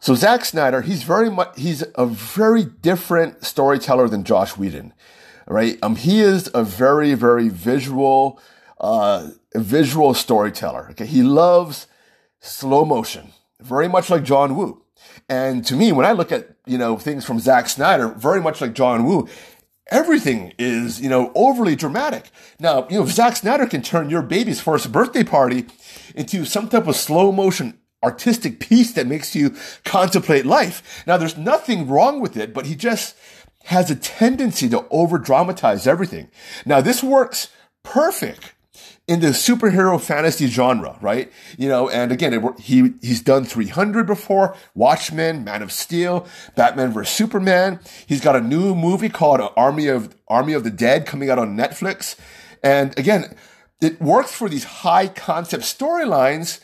So 0.00 0.14
Zack 0.14 0.44
Snyder, 0.44 0.82
he's 0.82 1.02
very 1.02 1.30
much, 1.30 1.50
he's 1.56 1.84
a 1.94 2.06
very 2.06 2.64
different 2.64 3.44
storyteller 3.44 4.08
than 4.08 4.24
Josh 4.24 4.56
Whedon, 4.56 4.94
right? 5.46 5.78
Um, 5.82 5.96
he 5.96 6.20
is 6.20 6.50
a 6.54 6.62
very, 6.62 7.14
very 7.14 7.48
visual, 7.48 8.40
uh, 8.80 9.30
visual 9.54 10.14
storyteller. 10.14 10.88
Okay. 10.90 11.06
He 11.06 11.22
loves 11.22 11.86
slow 12.40 12.84
motion, 12.84 13.32
very 13.60 13.88
much 13.88 14.10
like 14.10 14.22
John 14.22 14.56
Woo. 14.56 14.82
And 15.28 15.64
to 15.66 15.74
me, 15.74 15.92
when 15.92 16.06
I 16.06 16.12
look 16.12 16.32
at, 16.32 16.48
you 16.66 16.78
know, 16.78 16.96
things 16.96 17.24
from 17.24 17.38
Zack 17.40 17.68
Snyder, 17.68 18.08
very 18.08 18.40
much 18.40 18.60
like 18.60 18.74
John 18.74 19.04
Woo, 19.04 19.28
everything 19.88 20.52
is, 20.58 21.00
you 21.00 21.08
know, 21.08 21.32
overly 21.34 21.76
dramatic. 21.76 22.30
Now, 22.58 22.86
you 22.88 22.98
know, 22.98 23.06
Zack 23.06 23.36
Snyder 23.36 23.66
can 23.66 23.82
turn 23.82 24.10
your 24.10 24.22
baby's 24.22 24.60
first 24.60 24.92
birthday 24.92 25.24
party 25.24 25.66
into 26.14 26.44
some 26.44 26.68
type 26.68 26.86
of 26.86 26.96
slow 26.96 27.32
motion 27.32 27.78
artistic 28.02 28.60
piece 28.60 28.92
that 28.92 29.06
makes 29.06 29.34
you 29.34 29.56
contemplate 29.84 30.46
life. 30.46 31.04
Now, 31.06 31.16
there's 31.16 31.36
nothing 31.36 31.88
wrong 31.88 32.20
with 32.20 32.36
it, 32.36 32.54
but 32.54 32.66
he 32.66 32.74
just 32.74 33.16
has 33.64 33.90
a 33.90 33.96
tendency 33.96 34.68
to 34.68 34.86
over 34.90 35.18
dramatize 35.18 35.86
everything. 35.86 36.30
Now, 36.64 36.80
this 36.80 37.02
works 37.02 37.48
perfect 37.82 38.54
in 39.06 39.20
the 39.20 39.28
superhero 39.28 40.00
fantasy 40.00 40.46
genre, 40.46 40.98
right? 41.00 41.32
You 41.56 41.68
know, 41.68 41.88
and 41.88 42.12
again, 42.12 42.34
it, 42.34 42.60
he 42.60 42.92
he's 43.00 43.20
done 43.20 43.44
300 43.44 44.06
before, 44.06 44.54
Watchmen, 44.74 45.44
Man 45.44 45.62
of 45.62 45.72
Steel, 45.72 46.26
Batman 46.54 46.92
vs 46.92 47.14
Superman. 47.14 47.80
He's 48.06 48.20
got 48.20 48.36
a 48.36 48.40
new 48.40 48.74
movie 48.74 49.08
called 49.08 49.40
Army 49.56 49.86
of 49.86 50.14
Army 50.28 50.52
of 50.52 50.64
the 50.64 50.70
Dead 50.70 51.06
coming 51.06 51.30
out 51.30 51.38
on 51.38 51.56
Netflix, 51.56 52.16
and 52.62 52.96
again, 52.98 53.36
it 53.80 54.00
works 54.00 54.32
for 54.32 54.48
these 54.48 54.64
high 54.64 55.06
concept 55.06 55.64
storylines. 55.64 56.60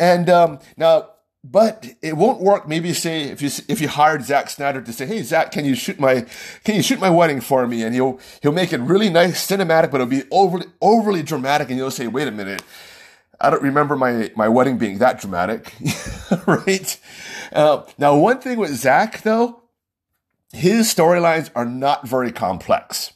And 0.00 0.28
um, 0.28 0.58
now 0.76 1.10
but 1.44 1.86
it 2.00 2.16
won't 2.16 2.40
work. 2.40 2.66
Maybe 2.66 2.94
say 2.94 3.24
if 3.24 3.42
you 3.42 3.50
if 3.68 3.80
you 3.80 3.88
hired 3.88 4.24
Zack 4.24 4.48
Snyder 4.48 4.80
to 4.80 4.92
say, 4.92 5.04
"Hey 5.04 5.22
Zack, 5.22 5.52
can 5.52 5.66
you 5.66 5.74
shoot 5.74 6.00
my 6.00 6.24
can 6.64 6.74
you 6.74 6.82
shoot 6.82 6.98
my 6.98 7.10
wedding 7.10 7.42
for 7.42 7.66
me?" 7.66 7.82
and 7.82 7.94
he'll 7.94 8.18
he'll 8.42 8.52
make 8.52 8.72
it 8.72 8.80
really 8.80 9.10
nice, 9.10 9.46
cinematic, 9.46 9.90
but 9.90 10.00
it'll 10.00 10.06
be 10.06 10.24
overly 10.30 10.66
overly 10.80 11.22
dramatic, 11.22 11.68
and 11.68 11.76
you'll 11.76 11.90
say, 11.90 12.06
"Wait 12.06 12.26
a 12.26 12.32
minute." 12.32 12.62
I 13.40 13.50
don't 13.50 13.62
remember 13.62 13.96
my, 13.96 14.30
my 14.36 14.48
wedding 14.48 14.78
being 14.78 14.98
that 14.98 15.20
dramatic, 15.20 15.74
right? 16.46 16.98
Uh, 17.52 17.82
now, 17.98 18.16
one 18.16 18.38
thing 18.38 18.58
with 18.58 18.74
Zack, 18.74 19.22
though, 19.22 19.64
his 20.52 20.86
storylines 20.94 21.50
are 21.54 21.64
not 21.64 22.06
very 22.06 22.30
complex. 22.30 23.12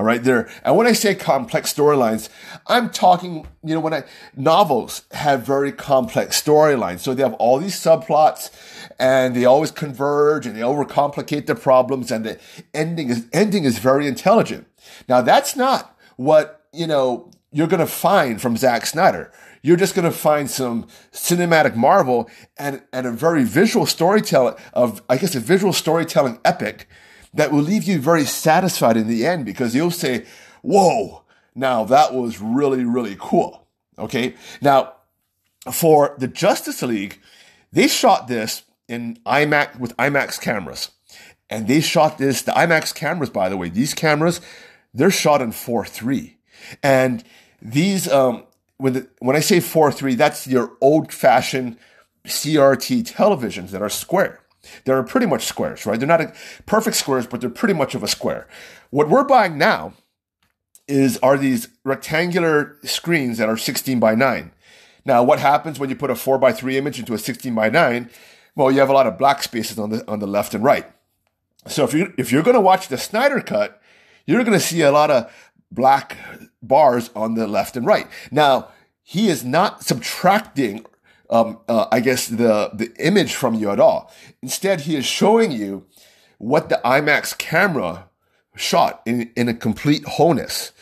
All 0.00 0.06
right, 0.06 0.24
there. 0.24 0.48
And 0.64 0.78
when 0.78 0.86
I 0.86 0.92
say 0.92 1.14
complex 1.14 1.74
storylines, 1.74 2.30
I'm 2.66 2.88
talking, 2.88 3.46
you 3.62 3.74
know, 3.74 3.80
when 3.80 3.92
I 3.92 4.04
novels 4.34 5.02
have 5.12 5.42
very 5.42 5.72
complex 5.72 6.42
storylines. 6.42 7.00
So 7.00 7.12
they 7.12 7.22
have 7.22 7.34
all 7.34 7.58
these 7.58 7.78
subplots 7.78 8.50
and 8.98 9.36
they 9.36 9.44
always 9.44 9.70
converge 9.70 10.46
and 10.46 10.56
they 10.56 10.62
overcomplicate 10.62 11.44
the 11.44 11.54
problems 11.54 12.10
and 12.10 12.24
the 12.24 12.38
ending 12.72 13.10
is 13.10 13.26
ending 13.34 13.64
is 13.64 13.78
very 13.78 14.06
intelligent. 14.06 14.66
Now 15.06 15.20
that's 15.20 15.54
not 15.54 15.94
what, 16.16 16.64
you 16.72 16.86
know, 16.86 17.30
you're 17.52 17.66
going 17.66 17.80
to 17.80 17.86
find 17.86 18.40
from 18.40 18.56
Zack 18.56 18.86
Snyder. 18.86 19.30
you're 19.60 19.76
just 19.76 19.94
going 19.94 20.10
to 20.10 20.16
find 20.16 20.50
some 20.50 20.86
cinematic 21.12 21.76
marvel 21.76 22.30
and, 22.56 22.80
and 22.94 23.06
a 23.06 23.12
very 23.12 23.44
visual 23.44 23.84
storytelling 23.84 24.54
of, 24.72 25.02
I 25.10 25.18
guess, 25.18 25.34
a 25.34 25.40
visual 25.40 25.74
storytelling 25.74 26.40
epic 26.42 26.88
that 27.34 27.52
will 27.52 27.62
leave 27.62 27.84
you 27.84 28.00
very 28.00 28.24
satisfied 28.24 28.96
in 28.96 29.08
the 29.08 29.26
end 29.26 29.44
because 29.44 29.74
you'll 29.74 29.90
say, 29.90 30.26
whoa, 30.62 31.22
now 31.54 31.84
that 31.84 32.14
was 32.14 32.40
really, 32.40 32.84
really 32.84 33.16
cool. 33.18 33.66
Okay. 33.98 34.34
Now, 34.60 34.94
for 35.72 36.14
the 36.18 36.28
Justice 36.28 36.82
League, 36.82 37.20
they 37.72 37.86
shot 37.86 38.28
this 38.28 38.62
in 38.88 39.18
IMAX 39.26 39.78
with 39.78 39.96
IMAX 39.96 40.40
cameras. 40.40 40.90
And 41.48 41.66
they 41.66 41.80
shot 41.80 42.18
this, 42.18 42.42
the 42.42 42.52
IMAX 42.52 42.94
cameras, 42.94 43.30
by 43.30 43.48
the 43.48 43.56
way, 43.56 43.68
these 43.68 43.94
cameras, 43.94 44.40
they're 44.94 45.10
shot 45.10 45.42
in 45.42 45.50
4.3. 45.50 46.34
And 46.82 47.24
these, 47.60 48.08
um, 48.08 48.44
when 48.76 48.92
the, 48.94 49.08
when 49.18 49.36
I 49.36 49.40
say 49.40 49.58
4.3, 49.58 50.16
that's 50.16 50.46
your 50.46 50.72
old 50.80 51.12
fashioned 51.12 51.76
CRT 52.24 53.10
televisions 53.10 53.70
that 53.70 53.82
are 53.82 53.88
square. 53.88 54.39
They're 54.84 55.02
pretty 55.02 55.26
much 55.26 55.44
squares, 55.46 55.86
right? 55.86 55.98
They're 55.98 56.06
not 56.06 56.34
perfect 56.66 56.96
squares, 56.96 57.26
but 57.26 57.40
they're 57.40 57.50
pretty 57.50 57.74
much 57.74 57.94
of 57.94 58.02
a 58.02 58.08
square. 58.08 58.46
What 58.90 59.08
we're 59.08 59.24
buying 59.24 59.56
now 59.56 59.94
is 60.86 61.18
are 61.22 61.38
these 61.38 61.68
rectangular 61.84 62.76
screens 62.82 63.38
that 63.38 63.48
are 63.48 63.56
16 63.56 64.00
by 64.00 64.14
9. 64.14 64.52
Now, 65.04 65.22
what 65.22 65.38
happens 65.38 65.78
when 65.78 65.88
you 65.88 65.96
put 65.96 66.10
a 66.10 66.14
4 66.14 66.38
by 66.38 66.52
3 66.52 66.76
image 66.76 66.98
into 66.98 67.14
a 67.14 67.18
16 67.18 67.54
by 67.54 67.70
9? 67.70 68.10
Well, 68.54 68.70
you 68.70 68.80
have 68.80 68.90
a 68.90 68.94
lot 68.94 69.06
of 69.06 69.16
black 69.16 69.42
spaces 69.42 69.78
on 69.78 69.90
the 69.90 70.08
on 70.10 70.18
the 70.18 70.26
left 70.26 70.54
and 70.54 70.62
right. 70.62 70.90
So 71.66 71.84
if 71.84 71.94
you 71.94 72.12
if 72.18 72.32
you're 72.32 72.42
going 72.42 72.54
to 72.54 72.60
watch 72.60 72.88
the 72.88 72.98
Snyder 72.98 73.40
cut, 73.40 73.80
you're 74.26 74.44
going 74.44 74.58
to 74.58 74.64
see 74.64 74.82
a 74.82 74.92
lot 74.92 75.10
of 75.10 75.32
black 75.70 76.16
bars 76.60 77.10
on 77.14 77.34
the 77.34 77.46
left 77.46 77.76
and 77.76 77.86
right. 77.86 78.06
Now, 78.30 78.68
he 79.02 79.28
is 79.28 79.44
not 79.44 79.82
subtracting 79.82 80.84
um, 81.30 81.60
uh, 81.68 81.86
I 81.90 82.00
guess 82.00 82.26
the 82.26 82.70
the 82.74 82.92
image 82.98 83.34
from 83.34 83.54
you 83.54 83.70
at 83.70 83.80
all. 83.80 84.12
Instead, 84.42 84.82
he 84.82 84.96
is 84.96 85.06
showing 85.06 85.52
you 85.52 85.86
what 86.38 86.68
the 86.68 86.80
IMAX 86.84 87.36
camera 87.36 88.08
shot 88.56 89.02
in, 89.06 89.30
in 89.36 89.48
a 89.48 89.54
complete 89.54 90.04
wholeness. 90.04 90.72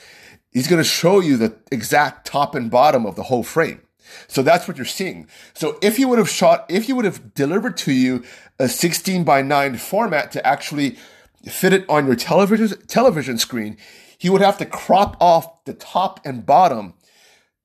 He's 0.53 0.67
going 0.67 0.83
to 0.83 0.89
show 0.89 1.21
you 1.21 1.37
the 1.37 1.57
exact 1.71 2.27
top 2.27 2.55
and 2.55 2.71
bottom 2.71 3.07
of 3.07 3.17
the 3.17 3.25
whole 3.25 3.43
frame. 3.43 3.83
So 4.27 4.43
that's 4.43 4.67
what 4.67 4.79
you're 4.79 4.87
seeing. 4.87 5.29
So 5.55 5.79
if 5.83 5.97
he 5.97 6.05
would 6.05 6.19
have 6.19 6.31
shot, 6.31 6.65
if 6.69 6.85
he 6.85 6.93
would 6.93 7.05
have 7.05 7.35
delivered 7.35 7.77
to 7.79 7.93
you 7.93 8.25
a 8.59 8.69
16 8.69 9.25
by 9.25 9.43
9 9.43 9.77
format 9.77 10.33
to 10.33 10.47
actually 10.47 10.97
fit 11.45 11.73
it 11.73 11.85
on 11.89 12.07
your 12.07 12.17
television, 12.17 12.79
television 12.87 13.39
screen, 13.39 13.77
he 14.17 14.31
would 14.31 14.41
have 14.41 14.59
to 14.59 14.67
crop 14.67 15.17
off 15.21 15.65
the 15.65 15.75
top 15.75 16.21
and 16.25 16.47
bottom 16.47 16.95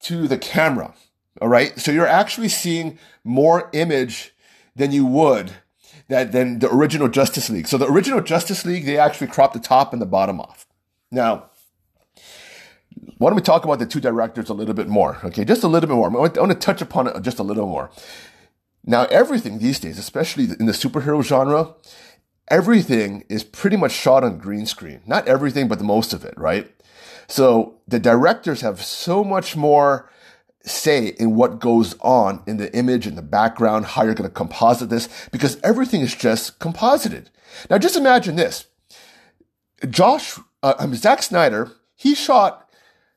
to 0.01 0.27
the 0.27 0.37
camera. 0.37 0.93
All 1.41 1.49
right. 1.49 1.77
So 1.79 1.91
you're 1.91 2.07
actually 2.07 2.49
seeing 2.49 2.99
more 3.23 3.69
image 3.73 4.33
than 4.75 4.91
you 4.91 5.05
would 5.05 5.51
that 6.09 6.31
than 6.31 6.59
the 6.59 6.71
original 6.71 7.07
Justice 7.07 7.49
League. 7.49 7.67
So 7.67 7.77
the 7.77 7.87
original 7.87 8.21
Justice 8.21 8.65
League, 8.65 8.85
they 8.85 8.97
actually 8.97 9.27
cropped 9.27 9.53
the 9.53 9.59
top 9.59 9.93
and 9.93 10.01
the 10.01 10.05
bottom 10.05 10.39
off. 10.39 10.65
Now, 11.11 11.49
why 13.17 13.29
don't 13.29 13.35
we 13.35 13.41
talk 13.41 13.63
about 13.63 13.79
the 13.79 13.85
two 13.85 13.99
directors 13.99 14.49
a 14.49 14.53
little 14.53 14.73
bit 14.73 14.87
more? 14.87 15.19
Okay, 15.23 15.45
just 15.45 15.63
a 15.63 15.67
little 15.67 15.87
bit 15.87 15.95
more. 15.95 16.07
I 16.07 16.11
want, 16.11 16.33
to 16.33 16.55
touch 16.55 16.81
upon 16.81 17.07
it 17.07 17.21
just 17.21 17.39
a 17.39 17.43
little 17.43 17.67
more. 17.67 17.89
Now, 18.85 19.05
everything 19.05 19.59
these 19.59 19.79
days, 19.79 19.97
especially 19.97 20.45
in 20.59 20.65
the 20.65 20.73
superhero 20.73 21.23
genre, 21.23 21.75
everything 22.49 23.23
is 23.29 23.43
pretty 23.43 23.77
much 23.77 23.93
shot 23.93 24.23
on 24.23 24.37
green 24.37 24.65
screen. 24.65 25.01
Not 25.05 25.27
everything, 25.27 25.67
but 25.67 25.77
the 25.77 25.85
most 25.85 26.13
of 26.13 26.25
it, 26.25 26.33
right? 26.37 26.69
So 27.27 27.75
the 27.87 27.99
directors 27.99 28.61
have 28.61 28.83
so 28.83 29.23
much 29.23 29.55
more 29.55 30.09
say 30.65 31.07
in 31.07 31.35
what 31.35 31.59
goes 31.59 31.95
on 31.99 32.41
in 32.47 32.57
the 32.57 32.73
image 32.75 33.05
and 33.05 33.17
the 33.17 33.21
background, 33.21 33.85
how 33.85 34.03
you're 34.03 34.13
going 34.13 34.29
to 34.29 34.33
composite 34.33 34.89
this, 34.89 35.09
because 35.31 35.59
everything 35.61 36.01
is 36.01 36.15
just 36.15 36.59
composited. 36.59 37.29
Now, 37.69 37.77
just 37.77 37.95
imagine 37.95 38.35
this. 38.35 38.65
Josh, 39.89 40.39
uh, 40.61 40.75
um, 40.79 40.95
Zack 40.95 41.21
Snyder, 41.21 41.71
he 41.95 42.15
shot 42.15 42.69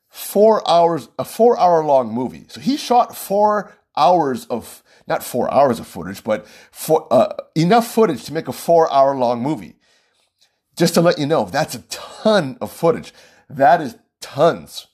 four 0.09 0.68
hours, 0.68 1.09
a 1.18 1.24
four 1.24 1.59
hour 1.59 1.85
long 1.85 2.12
movie. 2.12 2.46
So 2.48 2.61
he 2.61 2.76
shot 2.76 3.16
four 3.16 3.76
hours 3.96 4.46
of, 4.46 4.82
not 5.06 5.22
four 5.22 5.52
hours 5.52 5.78
of 5.78 5.87
footage, 5.87 6.24
but 6.24 6.46
for, 6.72 7.06
uh, 7.12 7.35
enough 7.54 7.87
footage 7.87 8.24
to 8.24 8.32
make 8.32 8.48
a 8.48 8.52
four 8.52 8.92
hour 8.92 9.16
long 9.16 9.40
movie. 9.40 9.76
Just 10.76 10.94
to 10.94 11.00
let 11.00 11.18
you 11.18 11.26
know, 11.26 11.44
that's 11.44 11.74
a 11.74 11.82
ton 11.82 12.59
of 12.61 12.72
footage. 12.72 13.14
That 13.48 13.80
is 13.80 13.96
tons. 14.20 14.88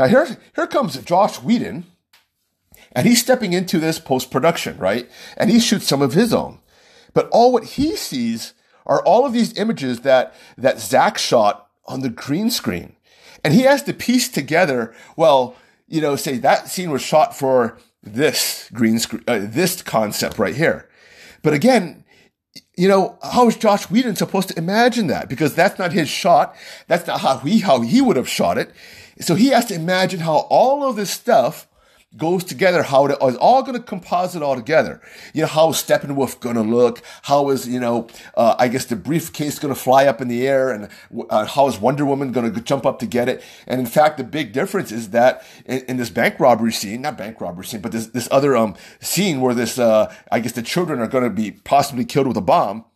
Now 0.00 0.06
here, 0.06 0.38
here 0.56 0.66
comes 0.66 0.96
Josh 1.02 1.42
Whedon, 1.42 1.84
and 2.92 3.06
he's 3.06 3.20
stepping 3.20 3.52
into 3.52 3.78
this 3.78 3.98
post 3.98 4.30
production, 4.30 4.78
right? 4.78 5.06
And 5.36 5.50
he 5.50 5.60
shoots 5.60 5.86
some 5.86 6.00
of 6.00 6.14
his 6.14 6.32
own. 6.32 6.58
But 7.12 7.28
all 7.30 7.52
what 7.52 7.64
he 7.64 7.96
sees 7.96 8.54
are 8.86 9.02
all 9.02 9.26
of 9.26 9.34
these 9.34 9.58
images 9.58 10.00
that, 10.00 10.34
that 10.56 10.80
Zach 10.80 11.18
shot 11.18 11.68
on 11.84 12.00
the 12.00 12.08
green 12.08 12.48
screen. 12.48 12.96
And 13.44 13.52
he 13.52 13.64
has 13.64 13.82
to 13.82 13.92
piece 13.92 14.30
together, 14.30 14.94
well, 15.16 15.54
you 15.86 16.00
know, 16.00 16.16
say 16.16 16.38
that 16.38 16.68
scene 16.68 16.90
was 16.90 17.02
shot 17.02 17.36
for 17.36 17.76
this 18.02 18.70
green 18.72 18.98
screen, 18.98 19.22
uh, 19.28 19.40
this 19.42 19.82
concept 19.82 20.38
right 20.38 20.56
here. 20.56 20.88
But 21.42 21.52
again, 21.52 22.04
you 22.74 22.88
know, 22.88 23.18
how 23.22 23.48
is 23.48 23.56
Josh 23.58 23.90
Whedon 23.90 24.16
supposed 24.16 24.48
to 24.48 24.56
imagine 24.56 25.08
that? 25.08 25.28
Because 25.28 25.54
that's 25.54 25.78
not 25.78 25.92
his 25.92 26.08
shot. 26.08 26.56
That's 26.86 27.06
not 27.06 27.20
how 27.20 27.36
he, 27.40 27.58
how 27.58 27.82
he 27.82 28.00
would 28.00 28.16
have 28.16 28.30
shot 28.30 28.56
it. 28.56 28.72
So 29.20 29.34
he 29.34 29.48
has 29.48 29.66
to 29.66 29.74
imagine 29.74 30.20
how 30.20 30.46
all 30.50 30.88
of 30.88 30.96
this 30.96 31.10
stuff 31.10 31.66
goes 32.16 32.42
together, 32.42 32.82
how 32.82 33.06
it 33.06 33.16
is 33.22 33.36
all 33.36 33.62
going 33.62 33.76
to 33.76 33.82
composite 33.82 34.42
all 34.42 34.56
together. 34.56 35.00
You 35.32 35.42
know, 35.42 35.46
how 35.46 35.70
is 35.70 35.76
Steppenwolf 35.76 36.40
going 36.40 36.56
to 36.56 36.62
look? 36.62 37.02
How 37.22 37.50
is, 37.50 37.68
you 37.68 37.78
know, 37.78 38.08
uh, 38.36 38.56
I 38.58 38.66
guess 38.66 38.84
the 38.86 38.96
briefcase 38.96 39.60
going 39.60 39.72
to 39.72 39.78
fly 39.78 40.06
up 40.06 40.20
in 40.20 40.26
the 40.26 40.46
air 40.46 40.70
and 40.70 40.88
uh, 41.28 41.46
how 41.46 41.68
is 41.68 41.78
Wonder 41.78 42.04
Woman 42.04 42.32
going 42.32 42.52
to 42.52 42.60
jump 42.62 42.84
up 42.84 42.98
to 42.98 43.06
get 43.06 43.28
it? 43.28 43.44
And 43.68 43.78
in 43.78 43.86
fact, 43.86 44.16
the 44.18 44.24
big 44.24 44.52
difference 44.52 44.90
is 44.90 45.10
that 45.10 45.44
in, 45.66 45.84
in 45.84 45.96
this 45.98 46.10
bank 46.10 46.40
robbery 46.40 46.72
scene, 46.72 47.02
not 47.02 47.16
bank 47.16 47.40
robbery 47.40 47.64
scene, 47.64 47.80
but 47.80 47.92
this, 47.92 48.08
this 48.08 48.28
other, 48.32 48.56
um, 48.56 48.74
scene 49.00 49.40
where 49.40 49.54
this, 49.54 49.78
uh, 49.78 50.12
I 50.32 50.40
guess 50.40 50.52
the 50.52 50.62
children 50.62 50.98
are 50.98 51.08
going 51.08 51.24
to 51.24 51.30
be 51.30 51.52
possibly 51.52 52.04
killed 52.04 52.26
with 52.26 52.36
a 52.36 52.42
bomb. 52.42 52.86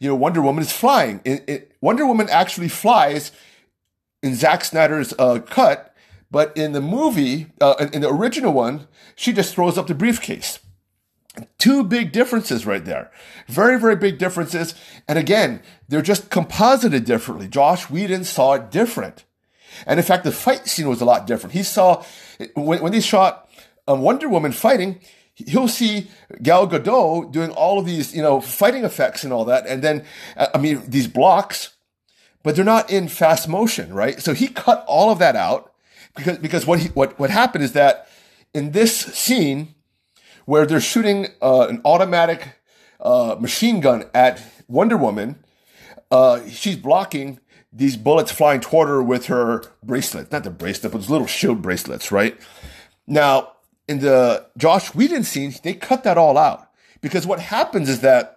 You 0.00 0.08
know, 0.08 0.16
Wonder 0.16 0.42
Woman 0.42 0.62
is 0.62 0.72
flying. 0.72 1.20
It, 1.24 1.44
it, 1.46 1.72
Wonder 1.80 2.04
Woman 2.04 2.28
actually 2.30 2.68
flies 2.68 3.30
in 4.22 4.34
Zack 4.34 4.64
Snyder's 4.64 5.12
uh, 5.18 5.40
cut, 5.40 5.94
but 6.30 6.56
in 6.56 6.72
the 6.72 6.80
movie, 6.80 7.46
uh, 7.60 7.86
in 7.92 8.00
the 8.00 8.08
original 8.08 8.52
one, 8.52 8.86
she 9.14 9.32
just 9.32 9.54
throws 9.54 9.78
up 9.78 9.86
the 9.86 9.94
briefcase. 9.94 10.58
Two 11.58 11.84
big 11.84 12.12
differences 12.12 12.66
right 12.66 12.84
there. 12.84 13.10
Very, 13.46 13.78
very 13.78 13.96
big 13.96 14.18
differences. 14.18 14.74
And 15.06 15.18
again, 15.18 15.62
they're 15.88 16.02
just 16.02 16.30
composited 16.30 17.04
differently. 17.04 17.46
Josh 17.46 17.90
Whedon 17.90 18.24
saw 18.24 18.54
it 18.54 18.70
different. 18.70 19.24
And 19.86 20.00
in 20.00 20.04
fact, 20.04 20.24
the 20.24 20.32
fight 20.32 20.66
scene 20.66 20.88
was 20.88 21.00
a 21.00 21.04
lot 21.04 21.26
different. 21.26 21.52
He 21.52 21.62
saw, 21.62 22.02
when, 22.54 22.80
when 22.80 22.92
they 22.92 23.00
shot 23.00 23.50
um, 23.86 24.00
Wonder 24.00 24.28
Woman 24.28 24.52
fighting, 24.52 25.00
he'll 25.34 25.68
see 25.68 26.10
Gal 26.42 26.66
Gadot 26.66 27.30
doing 27.30 27.50
all 27.50 27.78
of 27.78 27.84
these, 27.84 28.16
you 28.16 28.22
know, 28.22 28.40
fighting 28.40 28.84
effects 28.84 29.22
and 29.22 29.32
all 29.32 29.44
that. 29.44 29.66
And 29.66 29.82
then, 29.82 30.04
uh, 30.36 30.48
I 30.54 30.58
mean, 30.58 30.82
these 30.88 31.06
blocks 31.06 31.75
but 32.46 32.54
they're 32.54 32.64
not 32.64 32.88
in 32.88 33.08
fast 33.08 33.48
motion, 33.48 33.92
right? 33.92 34.22
So 34.22 34.32
he 34.32 34.46
cut 34.46 34.84
all 34.86 35.10
of 35.10 35.18
that 35.18 35.34
out 35.34 35.72
because, 36.14 36.38
because 36.38 36.64
what 36.64 36.78
he, 36.78 36.88
what, 36.90 37.18
what 37.18 37.28
happened 37.28 37.64
is 37.64 37.72
that 37.72 38.06
in 38.54 38.70
this 38.70 38.96
scene 38.96 39.74
where 40.44 40.64
they're 40.64 40.78
shooting 40.78 41.26
uh, 41.42 41.66
an 41.68 41.80
automatic 41.84 42.60
uh, 43.00 43.34
machine 43.40 43.80
gun 43.80 44.04
at 44.14 44.40
Wonder 44.68 44.96
Woman, 44.96 45.40
uh, 46.12 46.46
she's 46.48 46.76
blocking 46.76 47.40
these 47.72 47.96
bullets 47.96 48.30
flying 48.30 48.60
toward 48.60 48.86
her 48.90 49.02
with 49.02 49.26
her 49.26 49.64
bracelet, 49.82 50.30
not 50.30 50.44
the 50.44 50.50
bracelet, 50.50 50.92
but 50.92 50.98
those 50.98 51.10
little 51.10 51.26
shield 51.26 51.60
bracelets, 51.60 52.12
right? 52.12 52.38
Now, 53.08 53.54
in 53.88 53.98
the 53.98 54.46
Josh 54.56 54.94
Whedon 54.94 55.24
scene, 55.24 55.52
they 55.64 55.74
cut 55.74 56.04
that 56.04 56.16
all 56.16 56.38
out 56.38 56.70
because 57.00 57.26
what 57.26 57.40
happens 57.40 57.88
is 57.88 58.02
that 58.02 58.35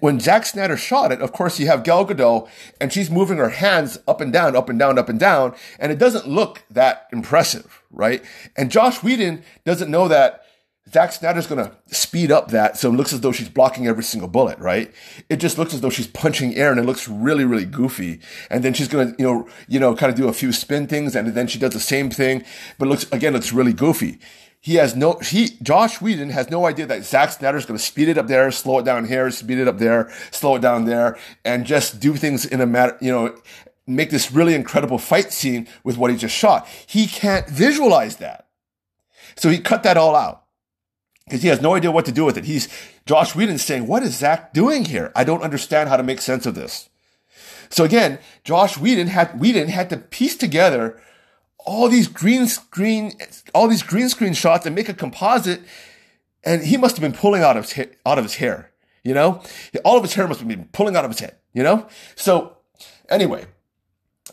when 0.00 0.20
Zack 0.20 0.46
Snyder 0.46 0.76
shot 0.76 1.10
it, 1.10 1.20
of 1.20 1.32
course, 1.32 1.58
you 1.58 1.66
have 1.66 1.82
Gal 1.82 2.06
Gadot 2.06 2.48
and 2.80 2.92
she's 2.92 3.10
moving 3.10 3.38
her 3.38 3.50
hands 3.50 3.98
up 4.06 4.20
and 4.20 4.32
down, 4.32 4.54
up 4.54 4.68
and 4.68 4.78
down, 4.78 4.98
up 4.98 5.08
and 5.08 5.18
down, 5.18 5.54
and 5.78 5.90
it 5.90 5.98
doesn't 5.98 6.28
look 6.28 6.62
that 6.70 7.08
impressive, 7.12 7.82
right? 7.90 8.22
And 8.56 8.70
Josh 8.70 9.02
Whedon 9.02 9.42
doesn't 9.64 9.90
know 9.90 10.06
that 10.08 10.44
Zack 10.92 11.12
Snyder's 11.12 11.46
to 11.46 11.72
speed 11.86 12.30
up 12.30 12.50
that 12.50 12.76
so 12.76 12.90
it 12.90 12.92
looks 12.92 13.12
as 13.12 13.22
though 13.22 13.32
she's 13.32 13.48
blocking 13.48 13.86
every 13.86 14.04
single 14.04 14.28
bullet, 14.28 14.58
right? 14.58 14.92
It 15.30 15.36
just 15.36 15.58
looks 15.58 15.72
as 15.72 15.80
though 15.80 15.90
she's 15.90 16.06
punching 16.06 16.54
air 16.54 16.70
and 16.70 16.78
it 16.78 16.84
looks 16.84 17.08
really, 17.08 17.44
really 17.44 17.64
goofy. 17.64 18.20
And 18.50 18.62
then 18.62 18.74
she's 18.74 18.88
to, 18.88 19.16
you 19.18 19.24
know, 19.24 19.48
you 19.66 19.80
know, 19.80 19.96
kind 19.96 20.10
of 20.10 20.16
do 20.16 20.28
a 20.28 20.32
few 20.32 20.52
spin 20.52 20.86
things 20.86 21.16
and 21.16 21.28
then 21.34 21.46
she 21.46 21.58
does 21.58 21.72
the 21.72 21.80
same 21.80 22.10
thing, 22.10 22.44
but 22.78 22.86
looks, 22.86 23.10
again, 23.10 23.32
looks 23.32 23.52
really 23.52 23.72
goofy. 23.72 24.20
He 24.64 24.76
has 24.76 24.96
no, 24.96 25.18
he, 25.18 25.58
Josh 25.62 26.00
Whedon 26.00 26.30
has 26.30 26.48
no 26.48 26.64
idea 26.64 26.86
that 26.86 27.04
Zack 27.04 27.32
Snyder 27.32 27.58
is 27.58 27.66
going 27.66 27.76
to 27.76 27.84
speed 27.84 28.08
it 28.08 28.16
up 28.16 28.28
there, 28.28 28.50
slow 28.50 28.78
it 28.78 28.86
down 28.86 29.04
here, 29.04 29.30
speed 29.30 29.58
it 29.58 29.68
up 29.68 29.76
there, 29.76 30.10
slow 30.30 30.54
it 30.54 30.62
down 30.62 30.86
there, 30.86 31.18
and 31.44 31.66
just 31.66 32.00
do 32.00 32.16
things 32.16 32.46
in 32.46 32.62
a 32.62 32.66
matter, 32.66 32.96
you 32.98 33.12
know, 33.12 33.36
make 33.86 34.08
this 34.08 34.32
really 34.32 34.54
incredible 34.54 34.96
fight 34.96 35.34
scene 35.34 35.68
with 35.84 35.98
what 35.98 36.10
he 36.10 36.16
just 36.16 36.34
shot. 36.34 36.66
He 36.86 37.06
can't 37.06 37.46
visualize 37.46 38.16
that. 38.16 38.46
So 39.36 39.50
he 39.50 39.58
cut 39.58 39.82
that 39.82 39.98
all 39.98 40.16
out 40.16 40.44
because 41.26 41.42
he 41.42 41.48
has 41.48 41.60
no 41.60 41.74
idea 41.74 41.90
what 41.90 42.06
to 42.06 42.12
do 42.12 42.24
with 42.24 42.38
it. 42.38 42.46
He's 42.46 42.66
Josh 43.04 43.34
Whedon 43.34 43.58
saying, 43.58 43.86
"What 43.86 44.02
is 44.02 44.16
Zack 44.16 44.54
doing 44.54 44.86
here? 44.86 45.12
I 45.14 45.24
don't 45.24 45.42
understand 45.42 45.90
how 45.90 45.98
to 45.98 46.02
make 46.02 46.22
sense 46.22 46.46
of 46.46 46.54
this." 46.54 46.88
So 47.68 47.84
again, 47.84 48.18
Josh 48.44 48.78
Whedon 48.78 49.08
had 49.08 49.38
Whedon 49.38 49.68
had 49.68 49.90
to 49.90 49.98
piece 49.98 50.36
together 50.36 51.02
all 51.64 51.88
these 51.88 52.08
green 52.08 52.46
screen, 52.46 53.12
all 53.54 53.68
these 53.68 53.82
green 53.82 54.08
screen 54.08 54.34
shots 54.34 54.66
and 54.66 54.74
make 54.74 54.88
a 54.88 54.94
composite. 54.94 55.60
And 56.44 56.62
he 56.62 56.76
must 56.76 56.96
have 56.96 57.02
been 57.02 57.18
pulling 57.18 57.42
out 57.42 57.56
of 57.56 57.72
his, 57.72 57.88
out 58.04 58.18
of 58.18 58.24
his 58.24 58.34
hair, 58.34 58.70
you 59.02 59.14
know, 59.14 59.42
all 59.84 59.96
of 59.96 60.02
his 60.02 60.14
hair 60.14 60.28
must 60.28 60.40
have 60.40 60.48
been 60.48 60.68
pulling 60.72 60.94
out 60.94 61.04
of 61.04 61.10
his 61.10 61.20
head, 61.20 61.36
you 61.54 61.62
know. 61.62 61.88
So 62.16 62.58
anyway, 63.08 63.46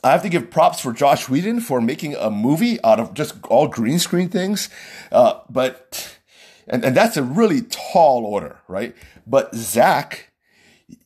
I 0.03 0.11
have 0.11 0.23
to 0.23 0.29
give 0.29 0.49
props 0.49 0.81
for 0.81 0.91
Josh 0.93 1.29
Whedon 1.29 1.61
for 1.61 1.79
making 1.79 2.15
a 2.15 2.29
movie 2.29 2.81
out 2.83 2.99
of 2.99 3.13
just 3.13 3.35
all 3.47 3.67
green 3.67 3.99
screen 3.99 4.29
things. 4.29 4.69
Uh, 5.11 5.39
but, 5.49 6.17
and, 6.67 6.83
and 6.83 6.95
that's 6.95 7.17
a 7.17 7.23
really 7.23 7.61
tall 7.61 8.25
order, 8.25 8.59
right? 8.67 8.95
But 9.27 9.53
Zach, 9.55 10.31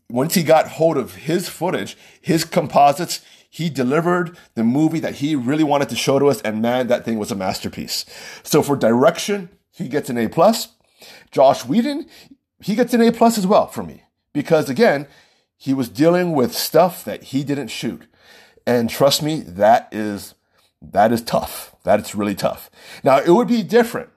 once 0.09 0.35
he 0.35 0.43
got 0.43 0.69
hold 0.69 0.97
of 0.97 1.15
his 1.15 1.49
footage, 1.49 1.97
his 2.21 2.45
composites, 2.45 3.21
he 3.55 3.69
delivered 3.69 4.37
the 4.55 4.65
movie 4.65 4.99
that 4.99 5.15
he 5.15 5.33
really 5.33 5.63
wanted 5.63 5.87
to 5.87 5.95
show 5.95 6.19
to 6.19 6.27
us, 6.27 6.41
and 6.41 6.61
man, 6.61 6.87
that 6.87 7.05
thing 7.05 7.17
was 7.17 7.31
a 7.31 7.35
masterpiece. 7.35 8.03
So 8.43 8.61
for 8.61 8.75
direction, 8.75 9.47
he 9.71 9.87
gets 9.87 10.09
an 10.09 10.17
A 10.17 10.27
plus. 10.27 10.73
Josh 11.31 11.63
Whedon, 11.63 12.05
he 12.59 12.75
gets 12.75 12.93
an 12.93 12.99
A 12.99 13.13
plus 13.13 13.37
as 13.37 13.47
well 13.47 13.67
for 13.67 13.81
me 13.81 14.03
because 14.33 14.69
again, 14.69 15.07
he 15.55 15.73
was 15.73 15.87
dealing 15.87 16.33
with 16.33 16.53
stuff 16.53 17.05
that 17.05 17.23
he 17.23 17.45
didn't 17.45 17.69
shoot, 17.69 18.07
and 18.67 18.89
trust 18.89 19.23
me, 19.23 19.39
that 19.39 19.87
is 19.89 20.35
that 20.81 21.13
is 21.13 21.21
tough. 21.21 21.77
That 21.85 22.01
is 22.01 22.13
really 22.13 22.35
tough. 22.35 22.69
Now 23.05 23.19
it 23.19 23.29
would 23.29 23.47
be 23.47 23.63
different. 23.63 24.09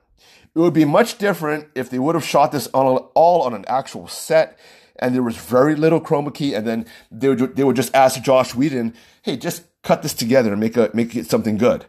It 0.53 0.59
would 0.59 0.73
be 0.73 0.83
much 0.83 1.17
different 1.17 1.69
if 1.75 1.89
they 1.89 1.99
would 1.99 2.15
have 2.15 2.25
shot 2.25 2.51
this 2.51 2.67
on 2.73 2.97
all 3.13 3.43
on 3.43 3.53
an 3.53 3.63
actual 3.69 4.09
set 4.09 4.59
and 4.99 5.15
there 5.15 5.23
was 5.23 5.37
very 5.37 5.75
little 5.75 6.01
chroma 6.01 6.33
key, 6.33 6.53
and 6.53 6.67
then 6.67 6.85
they 7.11 7.29
would 7.29 7.55
they 7.55 7.63
would 7.63 7.75
just 7.75 7.93
ask 7.95 8.21
Josh 8.21 8.53
Whedon, 8.53 8.93
"Hey, 9.21 9.37
just 9.37 9.63
cut 9.83 10.03
this 10.03 10.13
together 10.13 10.51
and 10.51 10.59
make 10.59 10.77
a 10.77 10.89
make 10.93 11.15
it 11.15 11.29
something 11.29 11.57
good." 11.57 11.85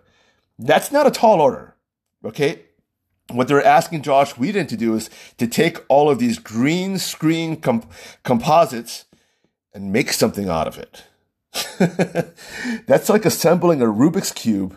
That's 0.58 0.92
not 0.92 1.06
a 1.06 1.10
tall 1.10 1.40
order, 1.40 1.74
okay? 2.24 2.62
What 3.30 3.48
they're 3.48 3.64
asking 3.64 4.02
Josh 4.02 4.36
Whedon 4.36 4.66
to 4.66 4.76
do 4.76 4.94
is 4.94 5.08
to 5.38 5.46
take 5.46 5.78
all 5.88 6.10
of 6.10 6.18
these 6.18 6.38
green 6.38 6.98
screen 6.98 7.60
comp- 7.60 7.90
composites 8.24 9.04
and 9.72 9.92
make 9.92 10.12
something 10.12 10.48
out 10.48 10.66
of 10.66 10.78
it. 10.78 11.04
That's 12.86 13.08
like 13.08 13.24
assembling 13.24 13.80
a 13.80 13.86
Rubik's 13.86 14.32
cube 14.32 14.76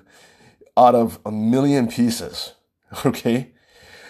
out 0.78 0.96
of 0.96 1.20
a 1.26 1.32
million 1.32 1.88
pieces. 1.88 2.54
Okay. 3.08 3.50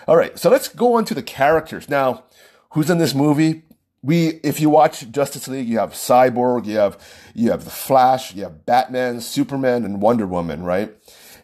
All 0.10 0.18
right. 0.18 0.38
So 0.38 0.50
let's 0.50 0.68
go 0.68 0.96
on 0.96 1.06
to 1.06 1.14
the 1.14 1.24
characters. 1.24 1.88
Now, 1.88 2.26
who's 2.72 2.90
in 2.90 2.98
this 2.98 3.16
movie? 3.16 3.64
We 4.04 4.28
if 4.44 4.60
you 4.60 4.70
watch 4.70 5.10
Justice 5.10 5.48
League, 5.48 5.68
you 5.68 5.80
have 5.80 5.94
Cyborg, 5.94 6.66
you 6.68 6.78
have 6.78 7.00
you 7.34 7.50
have 7.50 7.63
the 7.63 7.72
Flash, 7.72 8.36
you 8.36 8.44
have 8.44 8.66
Batman, 8.66 9.22
Superman, 9.22 9.86
and 9.86 10.02
Wonder 10.02 10.28
Woman, 10.28 10.63
right? 10.63 10.94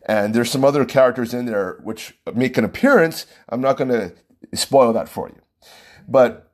And 0.05 0.35
there's 0.35 0.51
some 0.51 0.65
other 0.65 0.85
characters 0.85 1.33
in 1.33 1.45
there 1.45 1.79
which 1.83 2.17
make 2.35 2.57
an 2.57 2.65
appearance. 2.65 3.25
I'm 3.47 3.61
not 3.61 3.77
going 3.77 3.89
to 3.89 4.13
spoil 4.57 4.91
that 4.93 5.07
for 5.07 5.29
you, 5.29 5.41
but 6.07 6.51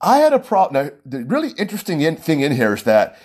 I 0.00 0.18
had 0.18 0.32
a 0.32 0.38
problem. 0.38 0.84
Now, 0.84 0.90
the 1.06 1.24
really 1.24 1.50
interesting 1.52 2.00
in, 2.00 2.16
thing 2.16 2.40
in 2.40 2.52
here 2.52 2.74
is 2.74 2.82
that 2.82 3.18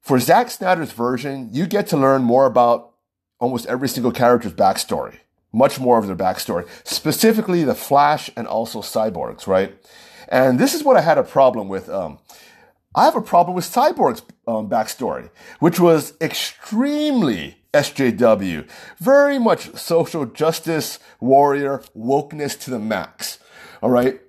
for 0.00 0.18
Zack 0.18 0.50
Snyder's 0.50 0.92
version, 0.92 1.50
you 1.52 1.66
get 1.66 1.86
to 1.88 1.96
learn 1.96 2.22
more 2.22 2.46
about 2.46 2.94
almost 3.40 3.66
every 3.66 3.88
single 3.88 4.12
character's 4.12 4.54
backstory, 4.54 5.16
much 5.52 5.78
more 5.78 5.98
of 5.98 6.06
their 6.06 6.16
backstory, 6.16 6.66
specifically 6.84 7.64
the 7.64 7.74
Flash 7.74 8.30
and 8.36 8.46
also 8.46 8.80
Cyborgs, 8.80 9.46
right? 9.46 9.76
And 10.28 10.58
this 10.58 10.74
is 10.74 10.84
what 10.84 10.96
I 10.96 11.00
had 11.00 11.18
a 11.18 11.22
problem 11.22 11.68
with. 11.68 11.88
Um, 11.88 12.18
I 12.94 13.04
have 13.04 13.16
a 13.16 13.22
problem 13.22 13.54
with 13.54 13.64
Cyborg's 13.64 14.22
um, 14.46 14.68
backstory, 14.68 15.30
which 15.60 15.78
was 15.78 16.14
extremely 16.20 17.58
SJW, 17.72 18.68
very 18.98 19.38
much 19.38 19.74
social 19.76 20.26
justice 20.26 20.98
warrior, 21.20 21.82
wokeness 21.96 22.58
to 22.60 22.70
the 22.70 22.78
max. 22.78 23.38
All 23.82 23.90
right. 23.90 24.20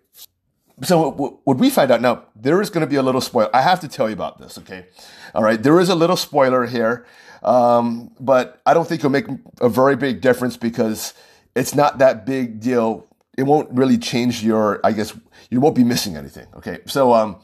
So 0.81 1.11
what 1.11 1.57
we 1.57 1.69
find 1.69 1.91
out 1.91 2.01
now, 2.01 2.25
there 2.35 2.61
is 2.61 2.69
going 2.69 2.85
to 2.85 2.89
be 2.89 2.95
a 2.95 3.03
little 3.03 3.21
spoiler. 3.21 3.53
I 3.53 3.61
have 3.61 3.81
to 3.81 3.87
tell 3.87 4.07
you 4.07 4.13
about 4.13 4.39
this. 4.39 4.57
Okay. 4.57 4.85
All 5.33 5.43
right. 5.43 5.61
There 5.61 5.79
is 5.79 5.89
a 5.89 5.95
little 5.95 6.15
spoiler 6.15 6.65
here. 6.65 7.05
Um, 7.43 8.11
but 8.19 8.61
I 8.65 8.73
don't 8.73 8.87
think 8.87 8.99
it'll 8.99 9.09
make 9.09 9.27
a 9.61 9.69
very 9.69 9.95
big 9.95 10.21
difference 10.21 10.57
because 10.57 11.13
it's 11.55 11.73
not 11.73 11.97
that 11.99 12.25
big 12.25 12.59
deal. 12.59 13.07
It 13.39 13.43
won't 13.43 13.69
really 13.71 13.97
change 13.97 14.43
your, 14.43 14.79
I 14.83 14.91
guess, 14.91 15.13
you 15.49 15.61
won't 15.61 15.75
be 15.75 15.83
missing 15.83 16.17
anything. 16.17 16.47
Okay. 16.57 16.79
So, 16.85 17.13
um, 17.13 17.37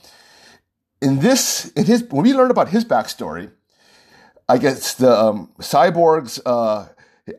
in 1.01 1.19
this, 1.19 1.71
in 1.77 1.85
his, 1.85 2.03
when 2.03 2.23
we 2.23 2.33
learn 2.33 2.51
about 2.51 2.69
his 2.69 2.83
backstory, 2.83 3.51
I 4.49 4.57
guess 4.57 4.95
the, 4.95 5.11
um, 5.11 5.51
cyborg's, 5.59 6.41
uh, 6.45 6.89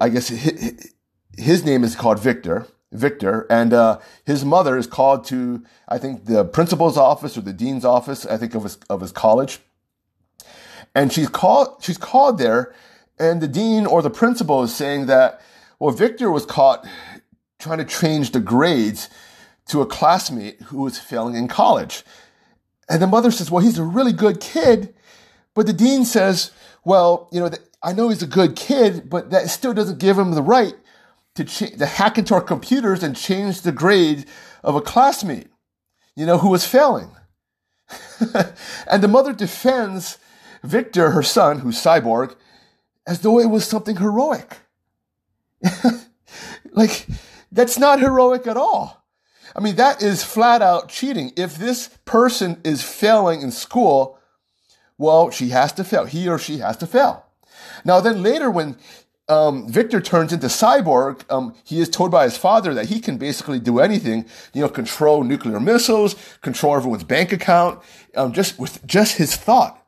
I 0.01 0.09
guess 0.09 0.29
his, 0.29 0.93
his 1.37 1.65
name 1.65 1.85
is 1.85 1.95
called 1.95 2.19
Victor. 2.19 2.67
Victor, 2.93 3.47
and 3.51 3.73
uh, 3.73 3.99
his 4.25 4.45
mother 4.45 4.79
is 4.79 4.87
called 4.87 5.25
to, 5.27 5.63
I 5.89 5.99
think, 5.99 6.25
the 6.25 6.45
principal's 6.45 6.97
office 6.97 7.37
or 7.37 7.43
the 7.43 7.53
dean's 7.53 7.85
office, 7.85 8.25
I 8.25 8.37
think, 8.39 8.55
of 8.55 8.63
his 8.63 8.79
of 8.89 9.01
his 9.01 9.13
college. 9.13 9.59
And 10.95 11.13
she's 11.13 11.29
called 11.29 11.83
she's 11.83 11.99
called 11.99 12.39
there, 12.39 12.73
and 13.19 13.41
the 13.41 13.49
dean 13.49 13.87
or 13.87 14.03
the 14.03 14.11
principal 14.23 14.63
is 14.63 14.75
saying 14.75 15.07
that, 15.07 15.41
well, 15.79 15.95
Victor 15.95 16.31
was 16.31 16.47
caught 16.47 16.87
trying 17.59 17.79
to 17.79 17.85
change 17.85 18.33
the 18.33 18.41
grades 18.41 19.09
to 19.69 19.81
a 19.81 19.87
classmate 19.87 20.61
who 20.63 20.83
was 20.83 20.99
failing 20.99 21.35
in 21.35 21.49
college. 21.49 22.05
And 22.89 23.03
the 23.03 23.07
mother 23.07 23.31
says, 23.31 23.51
well, 23.51 23.65
he's 23.65 23.79
a 23.79 23.85
really 23.85 24.13
good 24.13 24.41
kid. 24.41 24.95
But 25.55 25.67
the 25.67 25.73
dean 25.73 26.05
says, 26.05 26.53
well, 26.85 27.29
you 27.33 27.41
know, 27.41 27.51
I 27.83 27.93
know 27.93 28.09
he's 28.09 28.23
a 28.23 28.29
good 28.29 28.57
kid, 28.57 29.11
but 29.11 29.31
that 29.31 29.51
still 29.51 29.75
doesn't 29.75 29.99
give 29.99 30.19
him 30.19 30.33
the 30.33 30.43
right 30.43 30.75
to, 31.35 31.45
to 31.45 31.87
hack 31.87 32.19
into 32.19 32.35
our 32.35 32.41
computers 32.41 33.03
and 33.03 33.17
change 33.17 33.63
the 33.63 33.73
grade 33.73 34.27
of 34.63 34.75
a 34.75 34.81
classmate, 34.81 35.49
you 36.15 36.27
know, 36.27 36.39
who 36.39 36.49
was 36.49 36.67
failing. 36.67 37.11
and 38.91 39.03
the 39.03 39.09
mother 39.09 39.33
defends 39.33 40.19
Victor, 40.63 41.11
her 41.11 41.23
son, 41.23 41.61
who's 41.61 41.83
cyborg, 41.83 42.35
as 43.07 43.21
though 43.21 43.39
it 43.39 43.47
was 43.47 43.65
something 43.65 43.97
heroic. 43.97 44.59
like, 46.73 47.07
that's 47.57 47.79
not 47.79 48.01
heroic 48.01 48.47
at 48.47 48.57
all. 48.57 49.05
I 49.55 49.61
mean, 49.61 49.77
that 49.77 50.03
is 50.03 50.23
flat 50.23 50.61
out 50.63 50.89
cheating. 50.89 51.33
If 51.37 51.57
this 51.57 51.89
person 52.05 52.61
is 52.63 52.83
failing 52.83 53.41
in 53.41 53.51
school, 53.51 54.19
well, 54.99 55.31
she 55.31 55.49
has 55.49 55.73
to 55.73 55.85
fail. 55.85 56.05
He 56.05 56.29
or 56.29 56.39
she 56.39 56.59
has 56.59 56.77
to 56.79 56.87
fail. 56.87 57.25
Now, 57.85 58.01
then 58.01 58.23
later 58.23 58.51
when 58.51 58.77
um, 59.29 59.69
Victor 59.69 60.01
turns 60.01 60.33
into 60.33 60.47
cyborg, 60.49 61.23
um, 61.31 61.55
he 61.65 61.81
is 61.81 61.89
told 61.89 62.11
by 62.11 62.25
his 62.25 62.37
father 62.37 62.75
that 62.75 62.87
he 62.87 63.01
can 63.01 63.17
basically 63.17 63.59
do 63.59 63.81
anything, 63.81 64.27
you 64.53 64.61
know, 64.61 64.69
control 64.69 65.25
nuclear 65.25 65.59
missiles, 65.59 66.15
control 66.43 66.77
everyone's 66.77 67.05
bank 67.05 67.33
account, 67.33 67.81
um, 68.15 68.33
just 68.33 68.59
with 68.59 68.85
just 68.87 69.17
his 69.17 69.35
thought. 69.35 69.83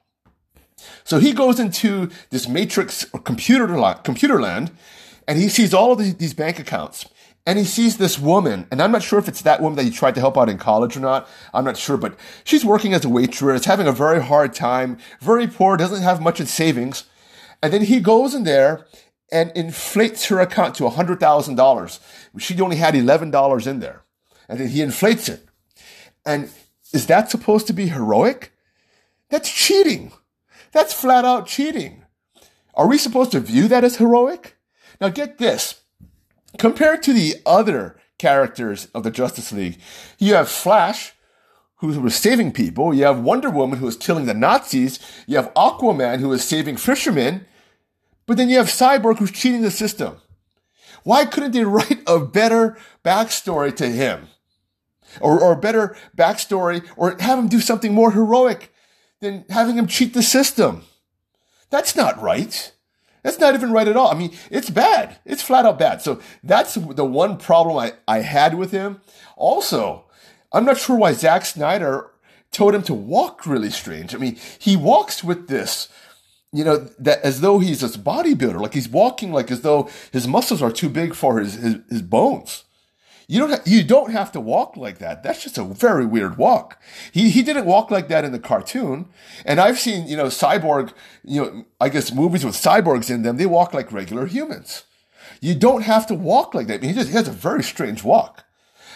So 1.04 1.18
he 1.18 1.32
goes 1.32 1.60
into 1.60 2.10
this 2.30 2.48
matrix 2.48 3.06
or 3.12 3.20
computer, 3.20 3.66
computer 4.02 4.40
land 4.40 4.70
and 5.26 5.38
he 5.38 5.48
sees 5.48 5.74
all 5.74 5.92
of 5.92 5.98
these, 5.98 6.14
these 6.16 6.34
bank 6.34 6.58
accounts 6.58 7.06
and 7.48 7.58
he 7.58 7.64
sees 7.64 7.96
this 7.96 8.18
woman, 8.18 8.66
and 8.70 8.82
I'm 8.82 8.92
not 8.92 9.02
sure 9.02 9.18
if 9.18 9.26
it's 9.26 9.40
that 9.40 9.62
woman 9.62 9.78
that 9.78 9.84
he 9.84 9.90
tried 9.90 10.14
to 10.16 10.20
help 10.20 10.36
out 10.36 10.50
in 10.50 10.58
college 10.58 10.98
or 10.98 11.00
not. 11.00 11.26
I'm 11.54 11.64
not 11.64 11.78
sure, 11.78 11.96
but 11.96 12.14
she's 12.44 12.62
working 12.62 12.92
as 12.92 13.06
a 13.06 13.08
waitress, 13.08 13.64
having 13.64 13.86
a 13.86 13.92
very 13.92 14.22
hard 14.22 14.52
time, 14.52 14.98
very 15.22 15.46
poor, 15.46 15.78
doesn't 15.78 16.02
have 16.02 16.20
much 16.20 16.40
in 16.40 16.46
savings. 16.46 17.04
And 17.62 17.72
then 17.72 17.84
he 17.84 18.00
goes 18.00 18.34
in 18.34 18.44
there 18.44 18.86
and 19.32 19.50
inflates 19.54 20.26
her 20.26 20.40
account 20.40 20.74
to 20.74 20.82
$100,000. 20.82 22.00
She 22.36 22.60
only 22.60 22.76
had 22.76 22.92
$11 22.92 23.66
in 23.66 23.80
there. 23.80 24.02
And 24.46 24.60
then 24.60 24.68
he 24.68 24.82
inflates 24.82 25.30
it. 25.30 25.48
And 26.26 26.50
is 26.92 27.06
that 27.06 27.30
supposed 27.30 27.66
to 27.68 27.72
be 27.72 27.88
heroic? 27.88 28.52
That's 29.30 29.50
cheating. 29.50 30.12
That's 30.72 30.92
flat 30.92 31.24
out 31.24 31.46
cheating. 31.46 32.04
Are 32.74 32.86
we 32.86 32.98
supposed 32.98 33.32
to 33.32 33.40
view 33.40 33.68
that 33.68 33.84
as 33.84 33.96
heroic? 33.96 34.58
Now 35.00 35.08
get 35.08 35.38
this. 35.38 35.80
Compared 36.56 37.02
to 37.02 37.12
the 37.12 37.34
other 37.44 38.00
characters 38.18 38.88
of 38.94 39.02
the 39.02 39.10
Justice 39.10 39.52
League, 39.52 39.78
you 40.18 40.34
have 40.34 40.48
Flash, 40.48 41.12
who 41.76 42.00
was 42.00 42.16
saving 42.16 42.52
people. 42.52 42.92
You 42.92 43.04
have 43.04 43.20
Wonder 43.20 43.50
Woman, 43.50 43.78
who 43.78 43.86
was 43.86 43.96
killing 43.96 44.26
the 44.26 44.34
Nazis. 44.34 44.98
You 45.26 45.36
have 45.36 45.52
Aquaman, 45.54 46.18
who 46.18 46.28
was 46.28 46.42
saving 46.42 46.76
fishermen. 46.76 47.46
But 48.26 48.36
then 48.36 48.48
you 48.48 48.56
have 48.56 48.66
Cyborg, 48.66 49.18
who's 49.18 49.30
cheating 49.30 49.62
the 49.62 49.70
system. 49.70 50.16
Why 51.04 51.24
couldn't 51.24 51.52
they 51.52 51.64
write 51.64 52.02
a 52.06 52.18
better 52.18 52.76
backstory 53.04 53.74
to 53.76 53.88
him? 53.88 54.28
Or, 55.20 55.40
or 55.40 55.56
better 55.56 55.96
backstory, 56.16 56.84
or 56.96 57.16
have 57.20 57.38
him 57.38 57.48
do 57.48 57.60
something 57.60 57.94
more 57.94 58.10
heroic 58.10 58.72
than 59.20 59.44
having 59.48 59.76
him 59.78 59.86
cheat 59.86 60.12
the 60.12 60.22
system? 60.22 60.82
That's 61.70 61.96
not 61.96 62.20
right. 62.20 62.72
That's 63.28 63.40
not 63.40 63.54
even 63.54 63.72
right 63.72 63.86
at 63.86 63.94
all. 63.94 64.08
I 64.10 64.14
mean, 64.14 64.34
it's 64.50 64.70
bad. 64.70 65.18
It's 65.26 65.42
flat 65.42 65.66
out 65.66 65.78
bad. 65.78 66.00
So 66.00 66.18
that's 66.42 66.76
the 66.76 67.04
one 67.04 67.36
problem 67.36 67.76
I, 67.76 67.92
I 68.08 68.20
had 68.20 68.54
with 68.54 68.70
him. 68.70 69.02
Also, 69.36 70.06
I'm 70.50 70.64
not 70.64 70.78
sure 70.78 70.96
why 70.96 71.12
Zack 71.12 71.44
Snyder 71.44 72.10
told 72.52 72.74
him 72.74 72.82
to 72.84 72.94
walk 72.94 73.44
really 73.44 73.68
strange. 73.68 74.14
I 74.14 74.18
mean, 74.18 74.38
he 74.58 74.78
walks 74.78 75.22
with 75.22 75.46
this, 75.46 75.90
you 76.54 76.64
know, 76.64 76.78
that 76.98 77.20
as 77.20 77.42
though 77.42 77.58
he's 77.58 77.82
this 77.82 77.98
bodybuilder, 77.98 78.62
like 78.62 78.72
he's 78.72 78.88
walking 78.88 79.30
like 79.30 79.50
as 79.50 79.60
though 79.60 79.90
his 80.10 80.26
muscles 80.26 80.62
are 80.62 80.72
too 80.72 80.88
big 80.88 81.14
for 81.14 81.38
his, 81.38 81.52
his, 81.52 81.76
his 81.90 82.00
bones. 82.00 82.64
You 83.30 83.40
don't, 83.40 83.50
ha- 83.50 83.62
you 83.66 83.84
don't 83.84 84.10
have 84.10 84.32
to 84.32 84.40
walk 84.40 84.78
like 84.78 84.98
that. 84.98 85.22
That's 85.22 85.42
just 85.42 85.58
a 85.58 85.64
very 85.64 86.06
weird 86.06 86.38
walk. 86.38 86.80
He, 87.12 87.28
he 87.28 87.42
didn't 87.42 87.66
walk 87.66 87.90
like 87.90 88.08
that 88.08 88.24
in 88.24 88.32
the 88.32 88.38
cartoon. 88.38 89.10
And 89.44 89.60
I've 89.60 89.78
seen, 89.78 90.08
you 90.08 90.16
know, 90.16 90.26
cyborg, 90.26 90.94
you 91.24 91.42
know, 91.42 91.64
I 91.78 91.90
guess 91.90 92.10
movies 92.10 92.42
with 92.42 92.54
cyborgs 92.54 93.10
in 93.10 93.22
them, 93.22 93.36
they 93.36 93.44
walk 93.44 93.74
like 93.74 93.92
regular 93.92 94.24
humans. 94.24 94.84
You 95.42 95.54
don't 95.54 95.82
have 95.82 96.06
to 96.06 96.14
walk 96.14 96.54
like 96.54 96.68
that. 96.68 96.78
I 96.78 96.78
mean, 96.78 96.90
he 96.90 96.94
just 96.94 97.10
he 97.10 97.14
has 97.14 97.28
a 97.28 97.32
very 97.32 97.62
strange 97.62 98.02
walk. 98.02 98.44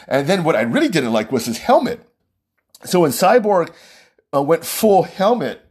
And 0.09 0.27
then 0.27 0.45
what 0.45 0.57
I 0.57 0.62
really 0.62 0.88
didn't 0.88 1.12
like 1.12 1.31
was 1.31 1.45
his 1.45 1.59
helmet. 1.59 2.01
So 2.85 3.01
when 3.01 3.11
Cyborg 3.11 3.71
uh, 4.35 4.42
went 4.42 4.64
full 4.64 5.03
helmet, 5.03 5.64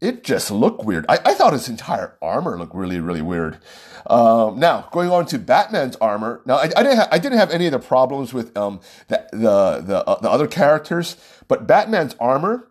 it 0.00 0.24
just 0.24 0.50
looked 0.50 0.84
weird. 0.84 1.04
I, 1.08 1.18
I, 1.24 1.34
thought 1.34 1.52
his 1.52 1.68
entire 1.68 2.16
armor 2.22 2.58
looked 2.58 2.74
really, 2.74 3.00
really 3.00 3.20
weird. 3.20 3.58
Um, 4.06 4.58
now 4.58 4.88
going 4.92 5.10
on 5.10 5.26
to 5.26 5.38
Batman's 5.38 5.96
armor. 5.96 6.40
Now 6.46 6.56
I, 6.56 6.70
I 6.74 6.82
didn't, 6.82 6.96
ha- 6.96 7.08
I 7.12 7.18
didn't 7.18 7.38
have 7.38 7.50
any 7.50 7.66
of 7.66 7.72
the 7.72 7.78
problems 7.78 8.32
with 8.32 8.56
um, 8.56 8.80
the 9.08 9.26
the 9.32 9.82
the, 9.86 10.04
uh, 10.06 10.20
the 10.20 10.30
other 10.30 10.46
characters, 10.46 11.16
but 11.48 11.66
Batman's 11.66 12.16
armor 12.18 12.70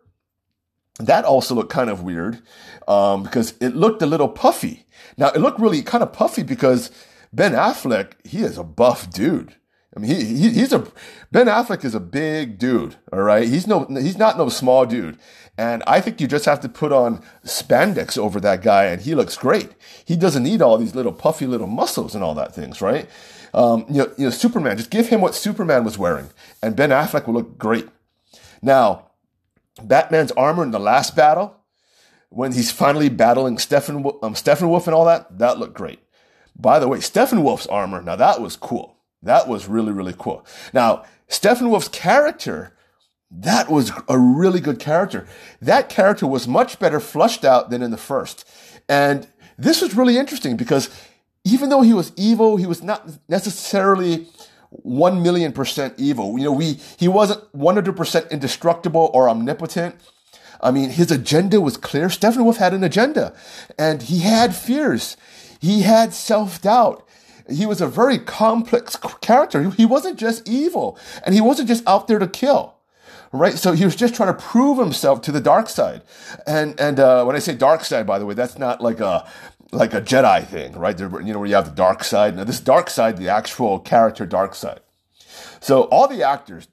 that 1.00 1.24
also 1.24 1.56
looked 1.56 1.72
kind 1.72 1.90
of 1.90 2.04
weird 2.04 2.42
um, 2.88 3.24
because 3.24 3.54
it 3.62 3.76
looked 3.76 4.02
a 4.02 4.06
little 4.06 4.28
puffy. 4.28 4.86
Now 5.18 5.30
it 5.30 5.40
looked 5.40 5.60
really 5.60 5.82
kind 5.82 6.04
of 6.04 6.12
puffy 6.12 6.44
because 6.44 6.92
Ben 7.32 7.54
Affleck 7.54 8.14
he 8.24 8.40
is 8.40 8.58
a 8.58 8.64
buff 8.64 9.10
dude. 9.10 9.56
I 9.96 10.00
mean, 10.00 10.12
he, 10.12 10.24
he, 10.24 10.50
he's 10.50 10.72
a 10.72 10.86
Ben 11.32 11.48
Affleck 11.48 11.84
is 11.84 11.96
a 11.96 12.00
big 12.00 12.60
dude. 12.60 12.96
All 13.12 13.22
right, 13.22 13.48
he's 13.48 13.66
no 13.66 13.86
he's 13.86 14.18
not 14.18 14.38
no 14.38 14.50
small 14.50 14.86
dude, 14.86 15.18
and 15.58 15.84
I 15.88 16.00
think 16.00 16.22
you 16.22 16.28
just 16.28 16.46
have 16.46 16.60
to 16.62 16.70
put 16.70 16.92
on 16.92 17.24
spandex 17.44 18.18
over 18.18 18.40
that 18.40 18.62
guy, 18.62 18.86
and 18.86 19.02
he 19.02 19.16
looks 19.16 19.36
great. 19.38 19.72
He 20.06 20.16
doesn't 20.16 20.44
need 20.44 20.62
all 20.62 20.78
these 20.78 20.96
little 20.96 21.12
puffy 21.12 21.48
little 21.48 21.68
muscles 21.68 22.14
and 22.14 22.24
all 22.24 22.36
that 22.36 22.54
things, 22.54 22.82
right? 22.82 23.10
Um, 23.54 23.86
you 23.90 24.04
know, 24.04 24.12
you 24.18 24.24
know, 24.26 24.30
Superman. 24.30 24.78
Just 24.78 24.92
give 24.92 25.08
him 25.08 25.22
what 25.22 25.34
Superman 25.34 25.84
was 25.84 25.98
wearing, 25.98 26.30
and 26.62 26.76
Ben 26.76 26.92
Affleck 26.92 27.26
will 27.26 27.34
look 27.34 27.58
great. 27.58 27.88
Now, 28.62 29.10
Batman's 29.82 30.32
armor 30.34 30.64
in 30.64 30.72
the 30.72 30.80
last 30.80 31.16
battle, 31.16 31.56
when 32.30 32.52
he's 32.52 32.72
finally 32.72 33.10
battling 33.10 33.58
Stephen 33.58 34.06
um, 34.22 34.36
Steppenwolf 34.36 34.86
and 34.86 34.94
all 34.94 35.06
that, 35.06 35.40
that 35.40 35.58
looked 35.58 35.74
great. 35.74 36.00
By 36.56 36.78
the 36.78 36.88
way, 36.88 37.00
Steppenwolf's 37.00 37.68
armor, 37.68 38.02
now 38.02 38.16
that 38.16 38.42
was 38.42 38.56
cool. 38.56 38.99
That 39.22 39.48
was 39.48 39.68
really, 39.68 39.92
really 39.92 40.16
cool. 40.18 40.46
Now, 40.74 41.04
Steppenwolf's 41.28 41.90
character, 41.90 42.74
that 43.30 43.70
was 43.70 43.92
a 44.08 44.18
really 44.18 44.60
good 44.60 44.80
character. 44.80 45.28
That 45.62 45.90
character 45.90 46.26
was 46.26 46.48
much 46.48 46.80
better 46.80 47.00
flushed 47.00 47.44
out 47.44 47.70
than 47.70 47.82
in 47.82 47.92
the 47.92 47.98
first. 47.98 48.48
And 48.88 49.28
this 49.58 49.82
was 49.82 49.96
really 49.96 50.18
interesting 50.18 50.58
because 50.58 50.90
even 51.44 51.70
though 51.70 51.82
he 51.82 51.94
was 51.94 52.12
evil, 52.16 52.58
he 52.58 52.66
was 52.66 52.82
not 52.82 53.10
necessarily 53.28 54.28
1 54.70 55.22
million 55.22 55.52
percent 55.52 55.96
evil. 55.98 56.38
You 56.38 56.46
know, 56.46 56.52
we, 56.52 56.80
he 56.98 57.08
wasn't 57.08 57.52
100% 57.54 58.32
indestructible 58.32 59.12
or 59.14 59.30
omnipotent. 59.30 59.96
I 60.62 60.72
mean, 60.72 60.90
his 60.90 61.12
agenda 61.12 61.62
was 61.62 61.78
clear. 61.78 62.10
Stephen 62.10 62.44
Wolf 62.44 62.58
had 62.58 62.74
an 62.74 62.84
agenda 62.84 63.34
and 63.78 64.02
he 64.02 64.20
had 64.20 64.56
fears. 64.56 65.18
He 65.60 65.82
had 65.82 66.14
self 66.14 66.62
doubt 66.62 67.06
he 67.52 67.66
was 67.66 67.82
a 67.82 67.88
very 67.88 68.18
complex 68.18 68.96
character. 69.22 69.70
He 69.72 69.86
wasn't 69.86 70.18
just 70.18 70.48
evil 70.48 70.98
and 71.26 71.34
he 71.34 71.42
wasn't 71.42 71.68
just 71.68 71.88
out 71.88 72.08
there 72.08 72.20
to 72.20 72.28
kill. 72.28 72.76
Right. 73.32 73.60
So 73.60 73.74
he 73.74 73.86
was 73.86 73.96
just 73.96 74.16
trying 74.16 74.34
to 74.36 74.42
prove 74.42 74.80
himself 74.80 75.22
to 75.22 75.32
the 75.32 75.42
Darkseid. 75.42 76.02
And, 76.48 76.80
and, 76.80 77.00
uh, 77.00 77.24
when 77.26 77.36
I 77.36 77.40
say 77.40 77.54
dark 77.54 77.84
side, 77.84 78.08
by 78.08 78.18
the 78.18 78.26
way, 78.26 78.34
that's 78.34 78.58
not 78.58 78.82
like 78.82 79.00
a, 79.00 79.28
like 79.72 79.94
a 79.94 80.02
Jedi 80.02 80.48
thing, 80.48 80.74
right? 80.74 80.98
There, 80.98 81.10
you 81.22 81.34
know, 81.34 81.40
where 81.40 81.48
you 81.48 81.54
have 81.54 81.66
the 81.66 81.76
dark 81.76 82.04
side. 82.04 82.36
Now 82.36 82.44
this 82.44 82.60
Darkseid, 82.60 83.18
the 83.18 83.30
actual 83.30 83.80
character 83.80 84.26
Darkseid. 84.26 84.80
So 85.60 85.84
all 85.84 86.08
the 86.08 86.24
actors, 86.24 86.68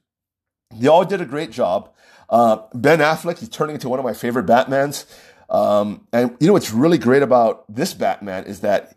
they 0.74 0.88
all 0.88 1.04
did 1.04 1.20
a 1.20 1.26
great 1.26 1.50
job. 1.50 1.92
Uh, 2.30 2.62
ben 2.74 3.00
Affleck, 3.00 3.38
he's 3.38 3.48
turning 3.48 3.74
into 3.74 3.88
one 3.88 3.98
of 3.98 4.04
my 4.04 4.14
favorite 4.14 4.46
Batmans. 4.46 5.04
Um, 5.48 6.06
and 6.12 6.36
you 6.40 6.48
know 6.48 6.54
what's 6.54 6.72
really 6.72 6.98
great 6.98 7.22
about 7.22 7.64
this 7.72 7.94
Batman 7.94 8.44
is 8.44 8.60
that 8.60 8.96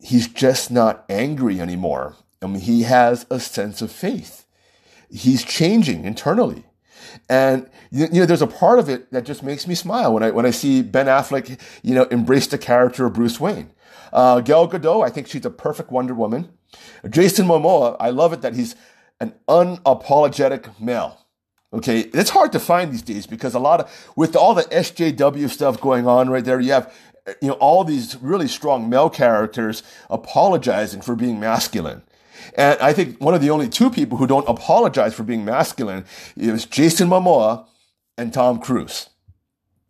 he's 0.00 0.28
just 0.28 0.70
not 0.70 1.04
angry 1.08 1.60
anymore. 1.60 2.16
I 2.42 2.46
mean, 2.46 2.60
he 2.60 2.82
has 2.82 3.26
a 3.30 3.40
sense 3.40 3.82
of 3.82 3.90
faith. 3.90 4.46
He's 5.10 5.44
changing 5.44 6.04
internally. 6.04 6.64
And 7.28 7.68
you 7.90 8.08
know, 8.08 8.26
there's 8.26 8.42
a 8.42 8.46
part 8.46 8.78
of 8.78 8.88
it 8.88 9.10
that 9.12 9.24
just 9.24 9.42
makes 9.42 9.66
me 9.66 9.74
smile 9.74 10.12
when 10.12 10.22
I 10.22 10.30
when 10.30 10.44
I 10.44 10.50
see 10.50 10.82
Ben 10.82 11.06
Affleck, 11.06 11.58
you 11.82 11.94
know, 11.94 12.04
embrace 12.04 12.46
the 12.46 12.58
character 12.58 13.06
of 13.06 13.14
Bruce 13.14 13.40
Wayne. 13.40 13.70
Uh, 14.12 14.40
Gal 14.40 14.68
Gadot, 14.68 15.04
I 15.04 15.10
think 15.10 15.26
she's 15.26 15.44
a 15.44 15.50
perfect 15.50 15.90
Wonder 15.90 16.14
Woman. 16.14 16.50
Jason 17.08 17.46
Momoa, 17.46 17.96
I 18.00 18.10
love 18.10 18.32
it 18.32 18.42
that 18.42 18.54
he's 18.54 18.74
an 19.20 19.34
unapologetic 19.48 20.78
male. 20.80 21.26
Okay, 21.72 22.00
it's 22.00 22.30
hard 22.30 22.52
to 22.52 22.60
find 22.60 22.92
these 22.92 23.02
days 23.02 23.26
because 23.26 23.54
a 23.54 23.58
lot 23.58 23.80
of 23.80 24.12
with 24.16 24.36
all 24.36 24.54
the 24.54 24.62
SJW 24.64 25.50
stuff 25.50 25.80
going 25.80 26.06
on 26.06 26.30
right 26.30 26.44
there, 26.44 26.60
you 26.60 26.72
have 26.72 26.94
you 27.40 27.48
know, 27.48 27.54
all 27.54 27.84
these 27.84 28.16
really 28.22 28.48
strong 28.48 28.88
male 28.88 29.10
characters 29.10 29.82
apologizing 30.10 31.00
for 31.02 31.16
being 31.16 31.40
masculine. 31.40 32.02
And 32.56 32.78
I 32.80 32.92
think 32.92 33.20
one 33.20 33.34
of 33.34 33.40
the 33.40 33.50
only 33.50 33.68
two 33.68 33.90
people 33.90 34.18
who 34.18 34.26
don't 34.26 34.48
apologize 34.48 35.14
for 35.14 35.22
being 35.22 35.44
masculine 35.44 36.04
is 36.36 36.64
Jason 36.66 37.08
Momoa 37.08 37.66
and 38.16 38.32
Tom 38.32 38.60
Cruise. 38.60 39.10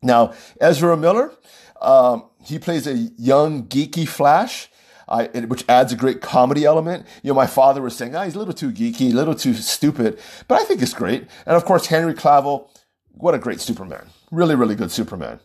Now, 0.02 0.32
Ezra 0.60 0.96
Miller, 0.96 1.32
um, 1.80 2.24
he 2.44 2.58
plays 2.58 2.86
a 2.86 2.94
young, 2.94 3.64
geeky 3.64 4.08
Flash. 4.08 4.68
I, 5.08 5.26
which 5.26 5.64
adds 5.68 5.92
a 5.92 5.96
great 5.96 6.20
comedy 6.20 6.64
element. 6.64 7.06
You 7.22 7.28
know, 7.28 7.36
my 7.36 7.46
father 7.46 7.80
was 7.80 7.94
saying, 7.94 8.16
ah, 8.16 8.24
he's 8.24 8.34
a 8.34 8.40
little 8.40 8.52
too 8.52 8.72
geeky, 8.72 9.12
a 9.12 9.14
little 9.14 9.36
too 9.36 9.54
stupid, 9.54 10.18
but 10.48 10.60
I 10.60 10.64
think 10.64 10.82
it's 10.82 10.94
great. 10.94 11.28
And 11.46 11.56
of 11.56 11.64
course, 11.64 11.86
Henry 11.86 12.12
Cavill, 12.12 12.68
what 13.12 13.32
a 13.32 13.38
great 13.38 13.60
Superman. 13.60 14.08
Really, 14.32 14.56
really 14.56 14.74
good 14.74 14.90
Superman. 14.90 15.38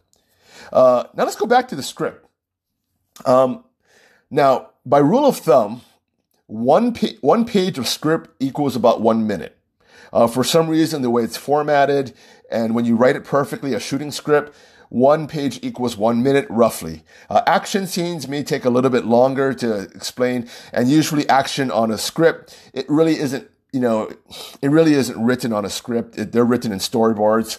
Uh, 0.71 1.03
now 1.15 1.23
let's 1.23 1.35
go 1.35 1.45
back 1.45 1.67
to 1.69 1.75
the 1.75 1.83
script. 1.83 2.25
Um, 3.25 3.63
now, 4.29 4.71
by 4.85 4.99
rule 4.99 5.25
of 5.25 5.37
thumb, 5.37 5.81
one, 6.47 6.93
pa- 6.93 7.17
one 7.21 7.45
page 7.45 7.77
of 7.77 7.87
script 7.87 8.29
equals 8.39 8.75
about 8.75 9.01
one 9.01 9.27
minute. 9.27 9.57
Uh, 10.13 10.27
for 10.27 10.43
some 10.43 10.67
reason, 10.69 11.01
the 11.01 11.09
way 11.09 11.23
it's 11.23 11.37
formatted, 11.37 12.13
and 12.49 12.75
when 12.75 12.85
you 12.85 12.95
write 12.95 13.15
it 13.15 13.23
perfectly, 13.23 13.73
a 13.73 13.79
shooting 13.79 14.11
script, 14.11 14.53
one 14.89 15.25
page 15.25 15.57
equals 15.61 15.95
one 15.95 16.21
minute 16.21 16.45
roughly. 16.49 17.03
Uh, 17.29 17.41
action 17.47 17.87
scenes 17.87 18.27
may 18.27 18.43
take 18.43 18.65
a 18.65 18.69
little 18.69 18.89
bit 18.89 19.05
longer 19.05 19.53
to 19.53 19.83
explain, 19.95 20.49
and 20.73 20.89
usually 20.89 21.27
action 21.29 21.71
on 21.71 21.91
a 21.91 21.97
script, 21.97 22.57
it 22.73 22.85
really 22.89 23.17
isn't, 23.17 23.49
you 23.71 23.79
know, 23.79 24.11
it 24.61 24.69
really 24.69 24.93
isn't 24.93 25.23
written 25.23 25.53
on 25.53 25.63
a 25.63 25.69
script. 25.69 26.17
It, 26.17 26.33
they're 26.33 26.43
written 26.43 26.73
in 26.73 26.79
storyboards. 26.79 27.57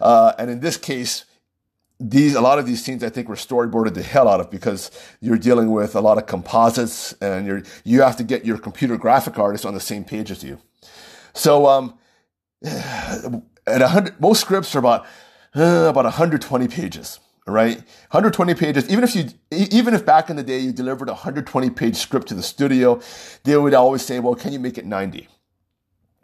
Uh, 0.00 0.32
and 0.38 0.50
in 0.50 0.58
this 0.58 0.76
case, 0.76 1.24
these 2.02 2.34
a 2.34 2.40
lot 2.40 2.58
of 2.58 2.66
these 2.66 2.84
scenes 2.84 3.04
I 3.04 3.08
think 3.08 3.28
were 3.28 3.36
storyboarded 3.36 3.94
the 3.94 4.02
hell 4.02 4.28
out 4.28 4.40
of 4.40 4.50
because 4.50 4.90
you're 5.20 5.38
dealing 5.38 5.70
with 5.70 5.94
a 5.94 6.00
lot 6.00 6.18
of 6.18 6.26
composites 6.26 7.12
and 7.20 7.46
you're 7.46 7.62
you 7.84 8.02
have 8.02 8.16
to 8.16 8.24
get 8.24 8.44
your 8.44 8.58
computer 8.58 8.96
graphic 8.96 9.38
artist 9.38 9.64
on 9.64 9.74
the 9.74 9.80
same 9.80 10.04
page 10.04 10.30
as 10.30 10.42
you. 10.42 10.58
So 11.32 11.66
um, 11.66 11.98
at 12.64 13.80
hundred 13.82 14.20
most 14.20 14.40
scripts 14.40 14.74
are 14.74 14.80
about 14.80 15.06
uh, 15.54 15.86
about 15.88 16.04
120 16.04 16.66
pages, 16.68 17.20
right? 17.46 17.76
120 17.76 18.54
pages. 18.54 18.90
Even 18.90 19.04
if 19.04 19.14
you 19.14 19.26
even 19.50 19.94
if 19.94 20.04
back 20.04 20.28
in 20.28 20.36
the 20.36 20.42
day 20.42 20.58
you 20.58 20.72
delivered 20.72 21.08
a 21.08 21.12
120 21.12 21.70
page 21.70 21.96
script 21.96 22.28
to 22.28 22.34
the 22.34 22.42
studio, 22.42 23.00
they 23.44 23.56
would 23.56 23.74
always 23.74 24.02
say, 24.02 24.18
"Well, 24.18 24.34
can 24.34 24.52
you 24.52 24.58
make 24.58 24.76
it 24.76 24.86
90?" 24.86 25.28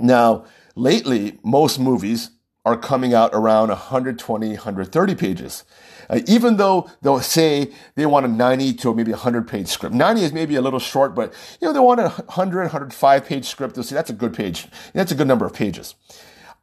Now, 0.00 0.44
lately, 0.74 1.38
most 1.42 1.78
movies 1.78 2.30
are 2.68 2.76
coming 2.76 3.14
out 3.14 3.30
around 3.32 3.68
120, 3.68 4.48
130 4.48 5.14
pages. 5.14 5.64
Uh, 6.10 6.20
even 6.26 6.56
though 6.56 6.88
they'll 7.02 7.20
say 7.20 7.70
they 7.94 8.06
want 8.06 8.24
a 8.24 8.28
90 8.28 8.74
to 8.74 8.94
maybe 8.94 9.10
100 9.10 9.48
page 9.48 9.68
script. 9.68 9.94
90 9.94 10.22
is 10.22 10.32
maybe 10.32 10.54
a 10.54 10.62
little 10.62 10.78
short, 10.78 11.14
but 11.14 11.32
you 11.60 11.66
know, 11.66 11.72
they 11.72 11.80
want 11.80 12.00
a 12.00 12.08
100, 12.08 12.60
105 12.62 13.24
page 13.24 13.46
script. 13.46 13.74
They'll 13.74 13.84
say 13.84 13.94
that's 13.94 14.10
a 14.10 14.14
good 14.14 14.34
page. 14.34 14.68
That's 14.92 15.12
a 15.12 15.14
good 15.14 15.26
number 15.26 15.46
of 15.46 15.52
pages. 15.52 15.94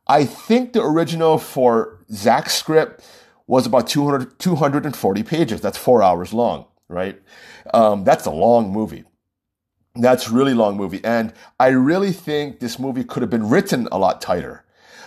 I 0.08 0.26
think 0.26 0.74
the 0.74 0.84
original 0.84 1.38
for 1.38 2.00
Zack's 2.12 2.54
script 2.54 3.04
was 3.48 3.66
about 3.66 3.88
200, 3.88 4.40
240 4.40 5.24
pages. 5.24 5.62
That's 5.62 5.78
four 5.78 6.02
hours 6.04 6.34
long, 6.34 6.66
right? 6.88 7.20
Um, 7.74 8.04
that's 8.04 8.26
a 8.26 8.32
long 8.32 8.72
movie. 8.72 9.06
That's 9.96 10.30
really 10.30 10.54
long 10.54 10.78
movie. 10.78 11.04
And 11.04 11.34
I 11.60 11.70
really 11.70 12.12
think 12.12 12.60
this 12.60 12.78
movie 12.78 13.04
could 13.04 13.22
have 13.22 13.30
been 13.30 13.50
written 13.50 13.88
a 13.92 13.98
lot 13.98 14.22
tighter. 14.22 14.64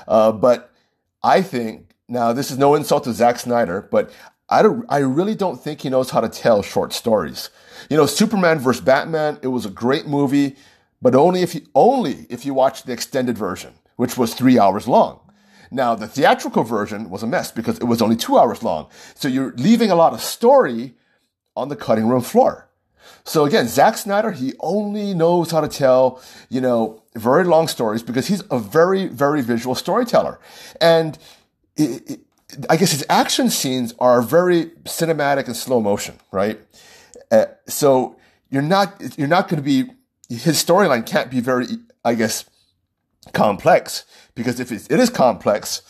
Uh, 0.06 0.32
but 0.32 0.72
I 1.28 1.42
think 1.42 1.90
now 2.08 2.32
this 2.32 2.50
is 2.50 2.56
no 2.56 2.74
insult 2.74 3.04
to 3.04 3.12
Zack 3.12 3.38
Snyder, 3.38 3.86
but 3.90 4.10
I 4.48 4.62
don't, 4.62 4.86
I 4.88 5.00
really 5.00 5.34
don't 5.34 5.62
think 5.62 5.82
he 5.82 5.90
knows 5.90 6.08
how 6.08 6.22
to 6.22 6.28
tell 6.30 6.62
short 6.62 6.94
stories. 6.94 7.50
You 7.90 7.98
know, 7.98 8.06
Superman 8.06 8.60
vs. 8.60 8.80
Batman, 8.82 9.38
it 9.42 9.48
was 9.48 9.66
a 9.66 9.70
great 9.70 10.06
movie, 10.06 10.56
but 11.02 11.14
only 11.14 11.42
if 11.42 11.54
you, 11.54 11.66
only 11.74 12.26
if 12.30 12.46
you 12.46 12.54
watch 12.54 12.84
the 12.84 12.94
extended 12.94 13.36
version, 13.36 13.74
which 13.96 14.16
was 14.16 14.32
three 14.32 14.58
hours 14.58 14.88
long. 14.88 15.20
Now, 15.70 15.94
the 15.94 16.08
theatrical 16.08 16.64
version 16.64 17.10
was 17.10 17.22
a 17.22 17.26
mess 17.26 17.52
because 17.52 17.76
it 17.76 17.84
was 17.84 18.00
only 18.00 18.16
two 18.16 18.38
hours 18.38 18.62
long. 18.62 18.88
So 19.14 19.28
you're 19.28 19.52
leaving 19.58 19.90
a 19.90 19.96
lot 19.96 20.14
of 20.14 20.22
story 20.22 20.94
on 21.54 21.68
the 21.68 21.76
cutting 21.76 22.08
room 22.08 22.22
floor. 22.22 22.67
So 23.24 23.44
again, 23.44 23.68
Zack 23.68 23.98
Snyder, 23.98 24.32
he 24.32 24.54
only 24.60 25.14
knows 25.14 25.50
how 25.50 25.60
to 25.60 25.68
tell, 25.68 26.22
you 26.48 26.60
know, 26.60 27.02
very 27.14 27.44
long 27.44 27.68
stories 27.68 28.02
because 28.02 28.28
he's 28.28 28.42
a 28.50 28.58
very, 28.58 29.06
very 29.06 29.42
visual 29.42 29.74
storyteller. 29.74 30.38
And 30.80 31.18
it, 31.76 32.10
it, 32.10 32.20
I 32.70 32.76
guess 32.76 32.92
his 32.92 33.04
action 33.08 33.50
scenes 33.50 33.94
are 33.98 34.22
very 34.22 34.66
cinematic 34.84 35.46
and 35.46 35.56
slow 35.56 35.80
motion, 35.80 36.18
right? 36.32 36.58
Uh, 37.30 37.46
so 37.66 38.16
you're 38.50 38.62
not, 38.62 39.18
you're 39.18 39.28
not 39.28 39.48
going 39.48 39.62
to 39.62 39.64
be, 39.64 39.90
his 40.28 40.62
storyline 40.62 41.06
can't 41.06 41.30
be 41.30 41.40
very, 41.40 41.66
I 42.04 42.14
guess, 42.14 42.44
complex 43.32 44.04
because 44.34 44.60
if 44.60 44.72
it 44.72 44.90
is 44.90 45.10
complex, 45.10 45.82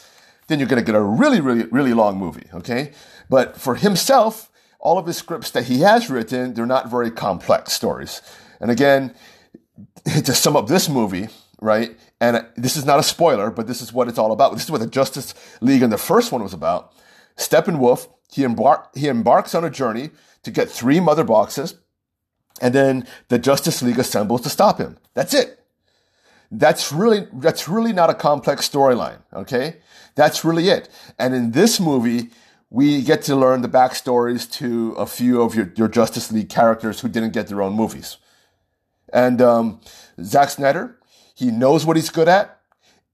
then 0.49 0.59
you're 0.59 0.69
going 0.69 0.83
to 0.83 0.87
get 0.87 0.99
a 0.99 1.03
really, 1.03 1.41
really, 1.41 1.67
really 1.67 1.95
long 1.95 2.19
movie. 2.19 2.47
Okay. 2.53 2.93
But 3.29 3.61
for 3.61 3.77
himself, 3.77 4.51
all 4.79 4.99
of 4.99 5.07
his 5.07 5.17
scripts 5.17 5.51
that 5.53 5.65
he 5.65 5.81
has 5.81 6.09
written, 6.09 6.55
they're 6.55 6.67
not 6.67 6.91
very 6.91 7.11
complex 7.11 7.73
stories. 7.73 8.23
And 8.61 8.71
again, 8.71 9.15
to 10.05 10.35
sum 10.35 10.57
up 10.57 10.67
this 10.67 10.89
movie, 10.89 11.29
right? 11.61 11.97
And 12.21 12.47
this 12.57 12.77
is 12.77 12.85
not 12.85 12.99
a 12.99 13.03
spoiler, 13.03 13.51
but 13.51 13.67
this 13.67 13.83
is 13.83 13.93
what 13.93 14.09
it's 14.09 14.19
all 14.19 14.33
about. 14.33 14.53
This 14.53 14.65
is 14.65 14.71
what 14.71 14.81
the 14.81 14.87
Justice 14.87 15.35
League 15.61 15.83
in 15.83 15.91
the 15.91 15.99
first 15.99 16.33
one 16.33 16.43
was 16.43 16.53
about. 16.53 16.93
Steppenwolf, 17.37 18.09
he, 18.33 18.47
he 18.99 19.09
embarks 19.09 19.55
on 19.55 19.65
a 19.65 19.71
journey 19.71 20.11
to 20.43 20.51
get 20.51 20.71
three 20.71 21.01
mother 21.01 21.25
boxes, 21.25 21.77
and 22.61 22.75
then 22.75 23.07
the 23.29 23.39
Justice 23.39 23.83
League 23.83 23.99
assembles 23.99 24.41
to 24.43 24.49
stop 24.49 24.79
him. 24.79 24.99
That's 25.15 25.35
it. 25.35 25.65
That's 26.51 26.93
really, 26.93 27.27
that's 27.33 27.69
really 27.69 27.93
not 27.93 28.11
a 28.11 28.15
complex 28.15 28.69
storyline. 28.69 29.19
Okay. 29.33 29.77
That's 30.15 30.45
really 30.45 30.69
it. 30.69 30.89
And 31.19 31.35
in 31.35 31.53
this 31.53 31.79
movie, 31.79 32.31
we 32.71 33.03
get 33.03 33.23
to 33.23 33.37
learn 33.37 33.63
the 33.63 33.69
backstories 33.69 34.51
to 34.53 34.93
a 34.93 35.07
few 35.07 35.41
of 35.43 35.55
your, 35.55 35.73
your 35.77 35.89
Justice 35.89 36.31
League 36.31 36.49
characters 36.49 37.01
who 37.01 37.09
didn't 37.09 37.33
get 37.33 37.49
their 37.49 37.63
own 37.63 37.75
movies. 37.75 38.19
And, 39.13 39.41
um, 39.41 39.81
Zack 40.23 40.51
Snyder, 40.51 40.99
he 41.35 41.51
knows 41.51 41.87
what 41.87 41.97
he's 41.97 42.11
good 42.11 42.29
at 42.29 42.59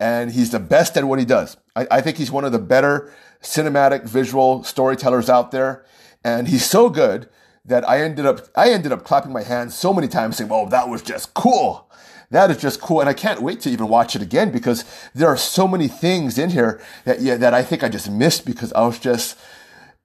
and 0.00 0.32
he's 0.32 0.50
the 0.50 0.58
best 0.58 0.96
at 0.96 1.04
what 1.04 1.18
he 1.18 1.24
does. 1.24 1.56
I, 1.76 1.86
I 1.90 2.00
think 2.00 2.16
he's 2.16 2.30
one 2.30 2.44
of 2.44 2.52
the 2.52 2.58
better 2.58 3.12
cinematic 3.42 4.04
visual 4.04 4.64
storytellers 4.64 5.30
out 5.30 5.50
there. 5.50 5.84
And 6.24 6.48
he's 6.48 6.68
so 6.68 6.88
good 6.88 7.28
that 7.64 7.88
I 7.88 8.00
ended 8.00 8.26
up, 8.26 8.40
I 8.56 8.70
ended 8.70 8.92
up 8.92 9.04
clapping 9.04 9.32
my 9.32 9.42
hands 9.42 9.74
so 9.74 9.92
many 9.92 10.08
times 10.08 10.36
saying, 10.36 10.50
"Oh, 10.52 10.68
that 10.68 10.88
was 10.88 11.02
just 11.02 11.34
cool. 11.34 11.90
That 12.34 12.50
is 12.50 12.56
just 12.56 12.80
cool. 12.80 12.98
And 12.98 13.08
I 13.08 13.12
can't 13.12 13.40
wait 13.40 13.60
to 13.60 13.70
even 13.70 13.86
watch 13.86 14.16
it 14.16 14.20
again 14.20 14.50
because 14.50 14.84
there 15.14 15.28
are 15.28 15.36
so 15.36 15.68
many 15.68 15.86
things 15.86 16.36
in 16.36 16.50
here 16.50 16.82
that, 17.04 17.20
yeah, 17.20 17.36
that 17.36 17.54
I 17.54 17.62
think 17.62 17.84
I 17.84 17.88
just 17.88 18.10
missed 18.10 18.44
because 18.44 18.72
I 18.72 18.84
was 18.84 18.98
just 18.98 19.38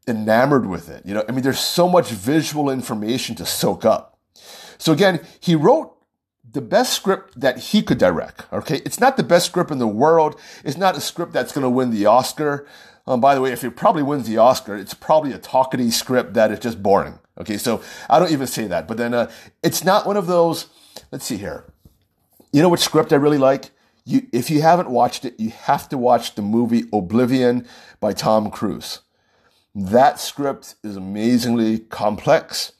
enamored 0.07 0.67
with 0.67 0.89
it. 0.89 1.03
You 1.07 1.15
know, 1.15 1.23
I 1.27 1.31
mean, 1.31 1.41
there's 1.41 1.59
so 1.59 1.89
much 1.89 2.11
visual 2.11 2.69
information 2.69 3.35
to 3.37 3.47
soak 3.47 3.83
up. 3.83 4.19
So 4.77 4.93
again, 4.93 5.21
he 5.39 5.55
wrote 5.55 5.95
the 6.47 6.61
best 6.61 6.93
script 6.93 7.39
that 7.39 7.57
he 7.57 7.81
could 7.81 7.97
direct. 7.97 8.45
Okay. 8.53 8.77
It's 8.85 8.99
not 8.99 9.17
the 9.17 9.23
best 9.23 9.47
script 9.47 9.71
in 9.71 9.79
the 9.79 9.87
world. 9.87 10.39
It's 10.63 10.77
not 10.77 10.95
a 10.95 11.01
script 11.01 11.33
that's 11.33 11.51
going 11.51 11.63
to 11.63 11.69
win 11.69 11.89
the 11.89 12.05
Oscar. 12.05 12.67
Um, 13.07 13.21
by 13.21 13.33
the 13.33 13.41
way, 13.41 13.53
if 13.53 13.63
it 13.63 13.75
probably 13.75 14.03
wins 14.03 14.27
the 14.27 14.37
Oscar, 14.37 14.75
it's 14.75 14.93
probably 14.93 15.31
a 15.31 15.39
talkity 15.39 15.91
script 15.91 16.35
that 16.35 16.51
is 16.51 16.59
just 16.59 16.83
boring. 16.83 17.17
Okay, 17.39 17.57
so 17.57 17.81
I 18.07 18.19
don't 18.19 18.31
even 18.31 18.45
say 18.45 18.67
that. 18.67 18.87
But 18.87 18.97
then 18.97 19.15
uh, 19.15 19.31
it's 19.63 19.83
not 19.83 20.05
one 20.05 20.15
of 20.15 20.27
those. 20.27 20.67
Let's 21.11 21.25
see 21.25 21.37
here. 21.37 21.65
You 22.51 22.63
know 22.63 22.69
which 22.69 22.81
script 22.81 23.13
I 23.13 23.17
really 23.17 23.37
like? 23.37 23.69
You, 24.05 24.25
if 24.31 24.49
you 24.49 24.61
haven't 24.61 24.89
watched 24.89 25.23
it, 25.23 25.39
you 25.39 25.51
have 25.51 25.87
to 25.89 25.97
watch 25.97 26.33
the 26.33 26.41
movie 26.41 26.85
Oblivion 26.91 27.67
by 27.99 28.13
Tom 28.13 28.49
Cruise. 28.49 29.01
That 29.75 30.19
script 30.19 30.75
is 30.83 30.95
amazingly 30.95 31.79
complex. 31.79 32.71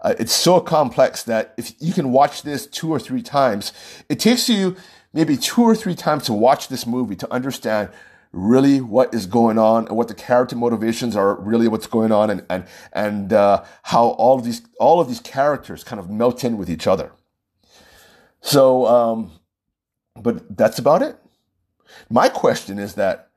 Uh, 0.00 0.14
it's 0.18 0.32
so 0.32 0.60
complex 0.60 1.22
that 1.24 1.52
if 1.58 1.74
you 1.80 1.92
can 1.92 2.12
watch 2.12 2.42
this 2.42 2.66
two 2.66 2.90
or 2.90 2.98
three 2.98 3.22
times, 3.22 3.74
it 4.08 4.18
takes 4.18 4.48
you 4.48 4.74
maybe 5.12 5.36
two 5.36 5.62
or 5.62 5.74
three 5.74 5.94
times 5.94 6.24
to 6.24 6.32
watch 6.32 6.68
this 6.68 6.86
movie 6.86 7.16
to 7.16 7.30
understand 7.30 7.90
really 8.32 8.80
what 8.80 9.14
is 9.14 9.26
going 9.26 9.58
on 9.58 9.86
and 9.86 9.96
what 9.96 10.08
the 10.08 10.14
character 10.14 10.56
motivations 10.56 11.14
are 11.14 11.36
really 11.36 11.68
what's 11.68 11.86
going 11.86 12.10
on 12.10 12.30
and 12.30 12.44
and 12.50 12.64
and 12.92 13.32
uh, 13.32 13.62
how 13.84 14.08
all 14.08 14.38
of 14.38 14.44
these 14.44 14.62
all 14.80 14.98
of 14.98 15.08
these 15.08 15.20
characters 15.20 15.84
kind 15.84 16.00
of 16.00 16.10
melt 16.10 16.42
in 16.42 16.56
with 16.56 16.70
each 16.70 16.86
other. 16.86 17.12
So, 18.44 18.86
um, 18.86 19.30
but 20.20 20.54
that's 20.54 20.78
about 20.78 21.00
it. 21.00 21.16
My 22.10 22.28
question 22.28 22.78
is 22.78 22.94
that 22.94 23.30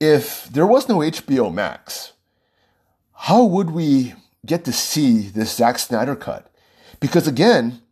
if 0.00 0.46
there 0.46 0.66
was 0.66 0.88
no 0.88 0.98
HBO 0.98 1.54
Max, 1.54 2.12
how 3.12 3.44
would 3.44 3.70
we 3.70 4.14
get 4.44 4.64
to 4.64 4.72
see 4.72 5.28
this 5.28 5.54
Zack 5.54 5.78
Snyder 5.78 6.16
cut? 6.16 6.52
Because 6.98 7.28
again, 7.28 7.82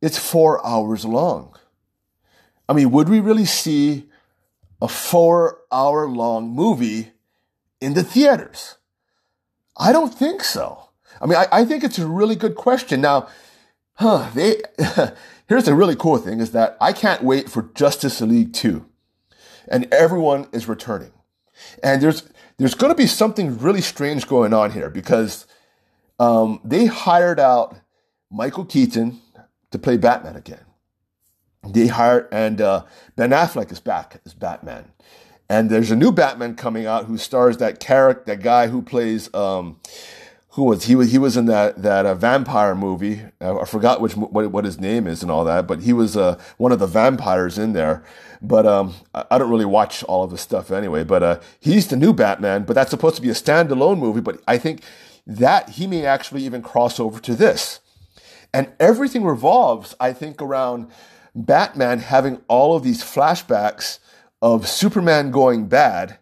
it's 0.00 0.16
four 0.16 0.64
hours 0.64 1.04
long. 1.04 1.56
I 2.68 2.74
mean, 2.74 2.92
would 2.92 3.08
we 3.08 3.18
really 3.18 3.44
see 3.44 4.08
a 4.80 4.86
four 4.86 5.62
hour 5.72 6.08
long 6.08 6.48
movie 6.48 7.10
in 7.80 7.94
the 7.94 8.04
theaters? 8.04 8.76
I 9.76 9.90
don't 9.90 10.14
think 10.14 10.44
so. 10.44 10.90
I 11.20 11.26
mean, 11.26 11.38
I, 11.38 11.46
I 11.50 11.64
think 11.64 11.82
it's 11.82 11.98
a 11.98 12.06
really 12.06 12.36
good 12.36 12.54
question. 12.54 13.00
Now, 13.00 13.26
huh, 13.94 14.30
they, 14.32 14.62
here's 15.48 15.64
the 15.64 15.74
really 15.74 15.96
cool 15.96 16.18
thing 16.18 16.40
is 16.40 16.52
that 16.52 16.76
I 16.80 16.92
can't 16.92 17.22
wait 17.22 17.50
for 17.50 17.70
Justice 17.74 18.20
League 18.20 18.52
2 18.52 18.84
and 19.68 19.92
everyone 19.92 20.48
is 20.52 20.68
returning. 20.68 21.12
And 21.82 22.02
there's, 22.02 22.28
there's 22.58 22.74
going 22.74 22.92
to 22.92 22.96
be 22.96 23.06
something 23.06 23.58
really 23.58 23.80
strange 23.80 24.26
going 24.26 24.52
on 24.52 24.72
here 24.72 24.90
because, 24.90 25.46
um, 26.18 26.60
they 26.64 26.86
hired 26.86 27.40
out 27.40 27.76
Michael 28.30 28.64
Keaton 28.64 29.20
to 29.70 29.78
play 29.78 29.96
Batman 29.96 30.36
again. 30.36 30.64
They 31.68 31.86
hired, 31.86 32.28
and 32.30 32.60
uh, 32.60 32.84
Ben 33.16 33.30
Affleck 33.30 33.72
is 33.72 33.80
back 33.80 34.20
as 34.26 34.34
Batman. 34.34 34.92
And 35.48 35.70
there's 35.70 35.90
a 35.90 35.96
new 35.96 36.12
Batman 36.12 36.54
coming 36.56 36.86
out 36.86 37.06
who 37.06 37.18
stars 37.18 37.58
that 37.58 37.80
character, 37.80 38.24
that 38.26 38.42
guy 38.42 38.68
who 38.68 38.82
plays, 38.82 39.32
um, 39.34 39.80
who 40.54 40.62
was 40.62 40.84
he 40.84 40.94
was 40.94 41.10
he 41.10 41.18
was 41.18 41.36
in 41.36 41.46
that 41.46 41.82
that 41.82 42.06
uh, 42.06 42.14
vampire 42.14 42.76
movie. 42.76 43.22
I 43.40 43.64
forgot 43.64 44.00
which 44.00 44.16
what, 44.16 44.52
what 44.52 44.64
his 44.64 44.78
name 44.78 45.08
is 45.08 45.20
and 45.20 45.30
all 45.30 45.44
that, 45.44 45.66
but 45.66 45.82
he 45.82 45.92
was 45.92 46.16
uh, 46.16 46.38
one 46.58 46.70
of 46.70 46.78
the 46.78 46.86
vampires 46.86 47.58
in 47.58 47.72
there. 47.72 48.04
But 48.40 48.64
um, 48.64 48.94
I 49.12 49.36
don't 49.38 49.50
really 49.50 49.64
watch 49.64 50.04
all 50.04 50.22
of 50.22 50.30
this 50.30 50.42
stuff 50.42 50.70
anyway. 50.70 51.02
But 51.02 51.22
uh, 51.24 51.40
he's 51.58 51.88
the 51.88 51.96
new 51.96 52.12
Batman. 52.12 52.62
But 52.64 52.74
that's 52.74 52.90
supposed 52.90 53.16
to 53.16 53.22
be 53.22 53.30
a 53.30 53.34
standalone 53.34 53.98
movie. 53.98 54.20
But 54.20 54.42
I 54.46 54.58
think 54.58 54.82
that 55.26 55.70
he 55.70 55.88
may 55.88 56.06
actually 56.06 56.44
even 56.44 56.62
cross 56.62 57.00
over 57.00 57.18
to 57.18 57.34
this, 57.34 57.80
and 58.52 58.72
everything 58.78 59.24
revolves, 59.24 59.96
I 59.98 60.12
think, 60.12 60.40
around 60.40 60.86
Batman 61.34 61.98
having 61.98 62.40
all 62.46 62.76
of 62.76 62.84
these 62.84 63.02
flashbacks 63.02 63.98
of 64.40 64.68
Superman 64.68 65.32
going 65.32 65.66
bad, 65.66 66.18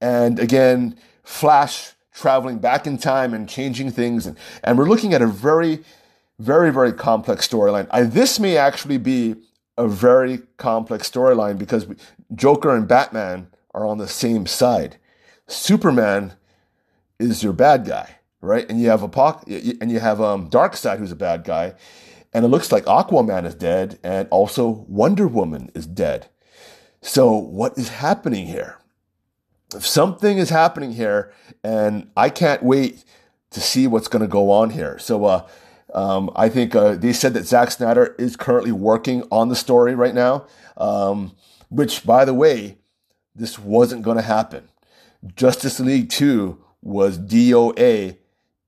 and 0.00 0.38
again, 0.38 0.96
Flash 1.24 1.94
traveling 2.18 2.58
back 2.58 2.86
in 2.86 2.98
time 2.98 3.32
and 3.32 3.48
changing 3.48 3.90
things. 3.90 4.26
And, 4.26 4.36
and 4.64 4.76
we're 4.76 4.88
looking 4.88 5.14
at 5.14 5.22
a 5.22 5.26
very, 5.26 5.84
very, 6.38 6.72
very 6.72 6.92
complex 6.92 7.46
storyline. 7.48 7.88
This 8.12 8.40
may 8.40 8.56
actually 8.56 8.98
be 8.98 9.36
a 9.76 9.86
very 9.86 10.40
complex 10.56 11.08
storyline 11.08 11.58
because 11.58 11.86
Joker 12.34 12.74
and 12.74 12.88
Batman 12.88 13.48
are 13.72 13.86
on 13.86 13.98
the 13.98 14.08
same 14.08 14.46
side. 14.46 14.96
Superman 15.46 16.32
is 17.18 17.42
your 17.42 17.52
bad 17.52 17.86
guy, 17.86 18.16
right? 18.40 18.68
And 18.68 18.80
you 18.80 18.90
have 18.90 19.02
a 19.02 19.40
and 19.80 19.90
you 19.90 20.00
have 20.00 20.20
um 20.20 20.50
Darkseid 20.50 20.98
who's 20.98 21.12
a 21.12 21.16
bad 21.16 21.44
guy, 21.44 21.74
and 22.34 22.44
it 22.44 22.48
looks 22.48 22.72
like 22.72 22.84
Aquaman 22.84 23.46
is 23.46 23.54
dead 23.54 23.98
and 24.02 24.28
also 24.30 24.84
Wonder 24.88 25.28
Woman 25.28 25.70
is 25.74 25.86
dead. 25.86 26.28
So 27.00 27.32
what 27.32 27.78
is 27.78 27.88
happening 27.88 28.46
here? 28.46 28.78
Something 29.70 30.38
is 30.38 30.50
happening 30.50 30.92
here 30.92 31.32
and 31.62 32.10
I 32.16 32.30
can't 32.30 32.62
wait 32.62 33.04
to 33.50 33.60
see 33.60 33.86
what's 33.86 34.08
going 34.08 34.22
to 34.22 34.28
go 34.28 34.50
on 34.50 34.70
here. 34.70 34.98
So, 34.98 35.24
uh, 35.24 35.46
um, 35.94 36.30
I 36.36 36.48
think 36.48 36.74
uh, 36.74 36.96
they 36.96 37.12
said 37.12 37.34
that 37.34 37.46
Zack 37.46 37.70
Snyder 37.70 38.14
is 38.18 38.36
currently 38.36 38.72
working 38.72 39.24
on 39.30 39.48
the 39.48 39.56
story 39.56 39.94
right 39.94 40.14
now, 40.14 40.46
um, 40.76 41.32
which, 41.70 42.04
by 42.04 42.26
the 42.26 42.34
way, 42.34 42.76
this 43.34 43.58
wasn't 43.58 44.02
going 44.02 44.16
to 44.18 44.22
happen. 44.22 44.68
Justice 45.34 45.80
League 45.80 46.10
2 46.10 46.62
was 46.82 47.18
DOA 47.18 48.18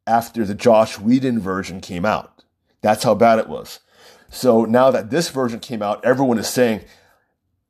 after 0.07 0.45
the 0.45 0.55
Joss 0.55 0.99
Whedon 0.99 1.41
version 1.41 1.81
came 1.81 2.05
out. 2.05 2.45
That's 2.81 3.05
how 3.05 3.15
bad 3.15 3.39
it 3.39 3.49
was. 3.49 3.81
So 4.31 4.65
now 4.65 4.91
that 4.91 5.11
this 5.11 5.29
version 5.29 5.61
came 5.61 5.83
out, 5.83 6.05
everyone 6.05 6.39
is 6.39 6.49
saying, 6.49 6.83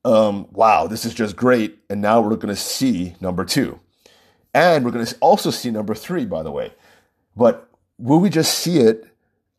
um, 0.04 0.48
wow, 0.50 0.86
this 0.86 1.04
is 1.04 1.14
just 1.14 1.36
great. 1.36 1.78
And 1.88 2.00
now 2.00 2.20
we're 2.20 2.36
going 2.36 2.54
to 2.54 2.56
see 2.56 3.14
number 3.20 3.44
two. 3.44 3.80
And 4.54 4.84
we're 4.84 4.90
going 4.90 5.06
to 5.06 5.16
also 5.20 5.50
see 5.50 5.70
number 5.70 5.94
three, 5.94 6.24
by 6.24 6.42
the 6.42 6.50
way. 6.50 6.72
But 7.36 7.68
will 7.98 8.18
we 8.18 8.30
just 8.30 8.58
see 8.58 8.78
it 8.78 9.06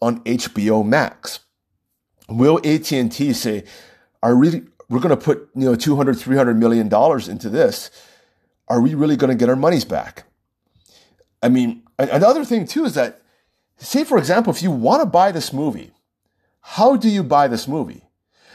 on 0.01 0.21
HBO 0.23 0.85
Max? 0.85 1.39
Will 2.27 2.57
AT&T 2.65 3.33
say, 3.33 3.63
are 4.23 4.35
we, 4.35 4.63
we're 4.91 4.99
going 4.99 5.17
to 5.17 5.17
put, 5.17 5.49
you 5.55 5.65
know, 5.65 5.75
200, 5.75 6.19
300 6.19 6.57
million 6.57 6.89
dollars 6.89 7.29
into 7.29 7.49
this. 7.49 7.89
Are 8.67 8.81
we 8.81 8.93
really 8.93 9.15
going 9.15 9.31
to 9.31 9.39
get 9.39 9.49
our 9.49 9.55
monies 9.55 9.85
back? 9.85 10.25
I 11.41 11.47
mean, 11.47 11.83
another 11.97 12.43
thing 12.43 12.67
too 12.67 12.83
is 12.83 12.93
that, 12.95 13.21
say 13.77 14.03
for 14.03 14.17
example, 14.17 14.51
if 14.53 14.61
you 14.61 14.69
want 14.69 15.01
to 15.01 15.05
buy 15.05 15.31
this 15.31 15.53
movie, 15.53 15.91
how 16.59 16.97
do 16.97 17.09
you 17.09 17.23
buy 17.23 17.47
this 17.47 17.69
movie? 17.69 18.03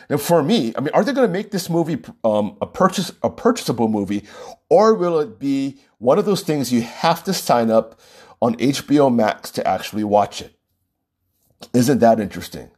Now, 0.09 0.19
for 0.19 0.43
me, 0.43 0.73
I 0.77 0.81
mean, 0.81 0.91
are 0.95 1.03
they 1.03 1.13
going 1.13 1.27
to 1.27 1.33
make 1.33 1.51
this 1.51 1.69
movie 1.69 2.03
um, 2.23 2.57
a 2.61 2.67
purchase 2.67 3.13
a 3.23 3.31
purchasable 3.31 3.89
movie, 3.89 4.25
or 4.69 4.95
will 4.95 5.19
it 5.19 5.39
be 5.39 5.81
one 5.99 6.19
of 6.19 6.25
those 6.25 6.43
things 6.43 6.73
you 6.73 6.83
have 6.83 7.25
to 7.25 7.33
sign 7.33 7.71
up 7.71 8.01
on 8.41 8.57
HBO 8.57 9.13
Max 9.13 9.51
to 9.53 9.67
actually 9.67 10.05
watch 10.05 10.41
it? 10.41 10.57
Isn't 11.73 11.99
that 11.99 12.21
interesting? 12.21 12.71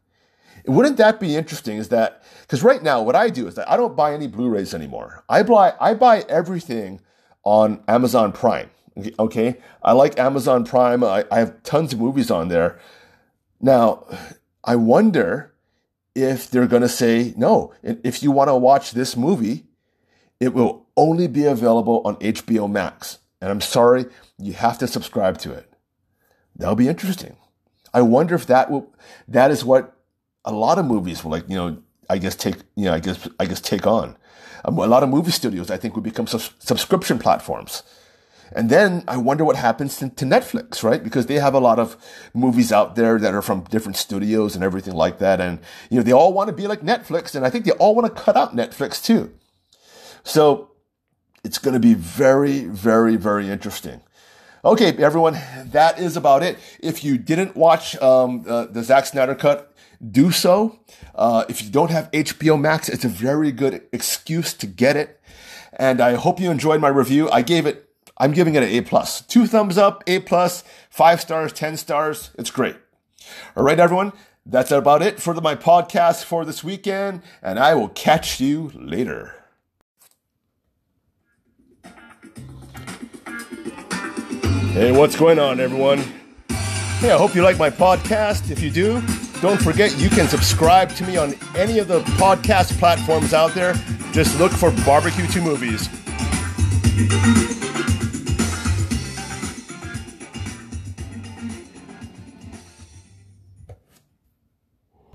Wouldn't 0.66 0.98
that 0.98 1.18
be 1.18 1.36
interesting? 1.36 1.78
Is 1.78 1.88
that 1.88 2.22
because 2.42 2.62
right 2.62 2.82
now 2.82 3.02
what 3.02 3.16
I 3.16 3.30
do 3.30 3.46
is 3.46 3.54
that 3.54 3.70
I 3.70 3.76
don't 3.76 3.96
buy 3.96 4.14
any 4.14 4.26
Blu-rays 4.26 4.74
anymore. 4.74 5.24
I 5.28 5.42
buy 5.42 5.74
I 5.80 5.94
buy 5.94 6.24
everything 6.28 7.00
on 7.44 7.82
Amazon 7.88 8.32
Prime. 8.32 8.70
Okay, 9.18 9.58
I 9.82 9.92
like 9.92 10.18
Amazon 10.18 10.64
Prime. 10.64 11.04
I, 11.04 11.24
I 11.30 11.38
have 11.38 11.62
tons 11.62 11.92
of 11.92 12.00
movies 12.00 12.30
on 12.30 12.48
there. 12.48 12.78
Now, 13.60 14.06
I 14.64 14.76
wonder 14.76 15.54
if 16.22 16.50
they're 16.50 16.66
going 16.66 16.82
to 16.82 16.88
say, 16.88 17.34
no, 17.36 17.72
if 17.82 18.22
you 18.22 18.30
want 18.30 18.48
to 18.48 18.56
watch 18.56 18.92
this 18.92 19.16
movie, 19.16 19.64
it 20.40 20.54
will 20.54 20.86
only 20.96 21.26
be 21.26 21.44
available 21.44 22.02
on 22.04 22.16
HBO 22.16 22.70
Max. 22.70 23.18
And 23.40 23.50
I'm 23.50 23.60
sorry, 23.60 24.06
you 24.38 24.52
have 24.54 24.78
to 24.78 24.86
subscribe 24.86 25.38
to 25.38 25.52
it. 25.52 25.72
That'll 26.56 26.74
be 26.74 26.88
interesting. 26.88 27.36
I 27.94 28.02
wonder 28.02 28.34
if 28.34 28.46
that 28.46 28.70
will, 28.70 28.92
that 29.28 29.50
is 29.50 29.64
what 29.64 29.96
a 30.44 30.52
lot 30.52 30.78
of 30.78 30.86
movies 30.86 31.22
will 31.22 31.30
like, 31.30 31.48
you 31.48 31.56
know, 31.56 31.82
I 32.10 32.18
guess 32.18 32.34
take, 32.34 32.56
you 32.74 32.86
know, 32.86 32.94
I 32.94 33.00
guess, 33.00 33.28
I 33.38 33.46
guess 33.46 33.60
take 33.60 33.86
on. 33.86 34.16
Um, 34.64 34.78
a 34.78 34.86
lot 34.86 35.02
of 35.02 35.08
movie 35.08 35.30
studios, 35.30 35.70
I 35.70 35.76
think, 35.76 35.94
will 35.94 36.02
become 36.02 36.26
subscription 36.26 37.18
platforms. 37.18 37.82
And 38.52 38.70
then 38.70 39.04
I 39.06 39.16
wonder 39.16 39.44
what 39.44 39.56
happens 39.56 39.96
to, 39.98 40.08
to, 40.08 40.24
Netflix, 40.24 40.82
right? 40.82 41.02
Because 41.02 41.26
they 41.26 41.34
have 41.34 41.54
a 41.54 41.60
lot 41.60 41.78
of 41.78 41.96
movies 42.34 42.72
out 42.72 42.94
there 42.94 43.18
that 43.18 43.34
are 43.34 43.42
from 43.42 43.62
different 43.64 43.96
studios 43.96 44.54
and 44.54 44.64
everything 44.64 44.94
like 44.94 45.18
that. 45.18 45.40
And, 45.40 45.60
you 45.90 45.96
know, 45.96 46.02
they 46.02 46.12
all 46.12 46.32
want 46.32 46.48
to 46.48 46.54
be 46.54 46.66
like 46.66 46.80
Netflix. 46.80 47.34
And 47.34 47.44
I 47.44 47.50
think 47.50 47.64
they 47.64 47.72
all 47.72 47.94
want 47.94 48.14
to 48.14 48.22
cut 48.22 48.36
out 48.36 48.56
Netflix 48.56 49.02
too. 49.04 49.32
So 50.24 50.70
it's 51.44 51.58
going 51.58 51.74
to 51.74 51.80
be 51.80 51.94
very, 51.94 52.64
very, 52.64 53.16
very 53.16 53.48
interesting. 53.48 54.02
Okay, 54.64 54.88
everyone, 55.02 55.38
that 55.66 56.00
is 56.00 56.16
about 56.16 56.42
it. 56.42 56.58
If 56.80 57.04
you 57.04 57.16
didn't 57.16 57.56
watch 57.56 57.96
um, 58.02 58.44
uh, 58.46 58.66
the 58.66 58.82
Zack 58.82 59.06
Snyder 59.06 59.34
cut, 59.34 59.72
do 60.10 60.30
so. 60.30 60.80
Uh, 61.14 61.44
if 61.48 61.62
you 61.62 61.70
don't 61.70 61.90
have 61.90 62.10
HBO 62.10 62.60
Max, 62.60 62.88
it's 62.88 63.04
a 63.04 63.08
very 63.08 63.52
good 63.52 63.82
excuse 63.92 64.52
to 64.54 64.66
get 64.66 64.96
it. 64.96 65.20
And 65.72 66.00
I 66.00 66.14
hope 66.14 66.40
you 66.40 66.50
enjoyed 66.50 66.80
my 66.80 66.88
review. 66.88 67.30
I 67.30 67.42
gave 67.42 67.66
it 67.66 67.87
I'm 68.18 68.32
giving 68.32 68.54
it 68.54 68.62
an 68.62 68.68
A 68.68 68.80
plus. 68.80 69.22
Two 69.22 69.46
thumbs 69.46 69.78
up, 69.78 70.02
A 70.06 70.18
plus, 70.18 70.64
five 70.90 71.20
stars, 71.20 71.52
10 71.52 71.76
stars. 71.76 72.30
It's 72.36 72.50
great. 72.50 72.76
All 73.56 73.62
right, 73.62 73.78
everyone. 73.78 74.12
That's 74.44 74.70
about 74.70 75.02
it 75.02 75.20
for 75.20 75.34
the, 75.34 75.42
my 75.42 75.54
podcast 75.54 76.24
for 76.24 76.44
this 76.44 76.64
weekend, 76.64 77.22
and 77.42 77.58
I 77.58 77.74
will 77.74 77.90
catch 77.90 78.40
you 78.40 78.72
later. 78.74 79.34
Hey, 84.72 84.90
what's 84.92 85.16
going 85.16 85.38
on, 85.38 85.60
everyone? 85.60 85.98
Hey, 87.00 87.10
I 87.10 87.18
hope 87.18 87.34
you 87.34 87.42
like 87.42 87.58
my 87.58 87.68
podcast. 87.70 88.50
If 88.50 88.62
you 88.62 88.70
do, 88.70 89.02
don't 89.40 89.60
forget 89.60 89.96
you 89.98 90.08
can 90.08 90.28
subscribe 90.28 90.90
to 90.94 91.04
me 91.04 91.16
on 91.16 91.34
any 91.54 91.78
of 91.78 91.88
the 91.88 92.00
podcast 92.16 92.78
platforms 92.78 93.34
out 93.34 93.52
there. 93.54 93.74
Just 94.12 94.38
look 94.38 94.52
for 94.52 94.70
Barbecue 94.84 95.26
2 95.26 95.42
Movies. 95.42 95.88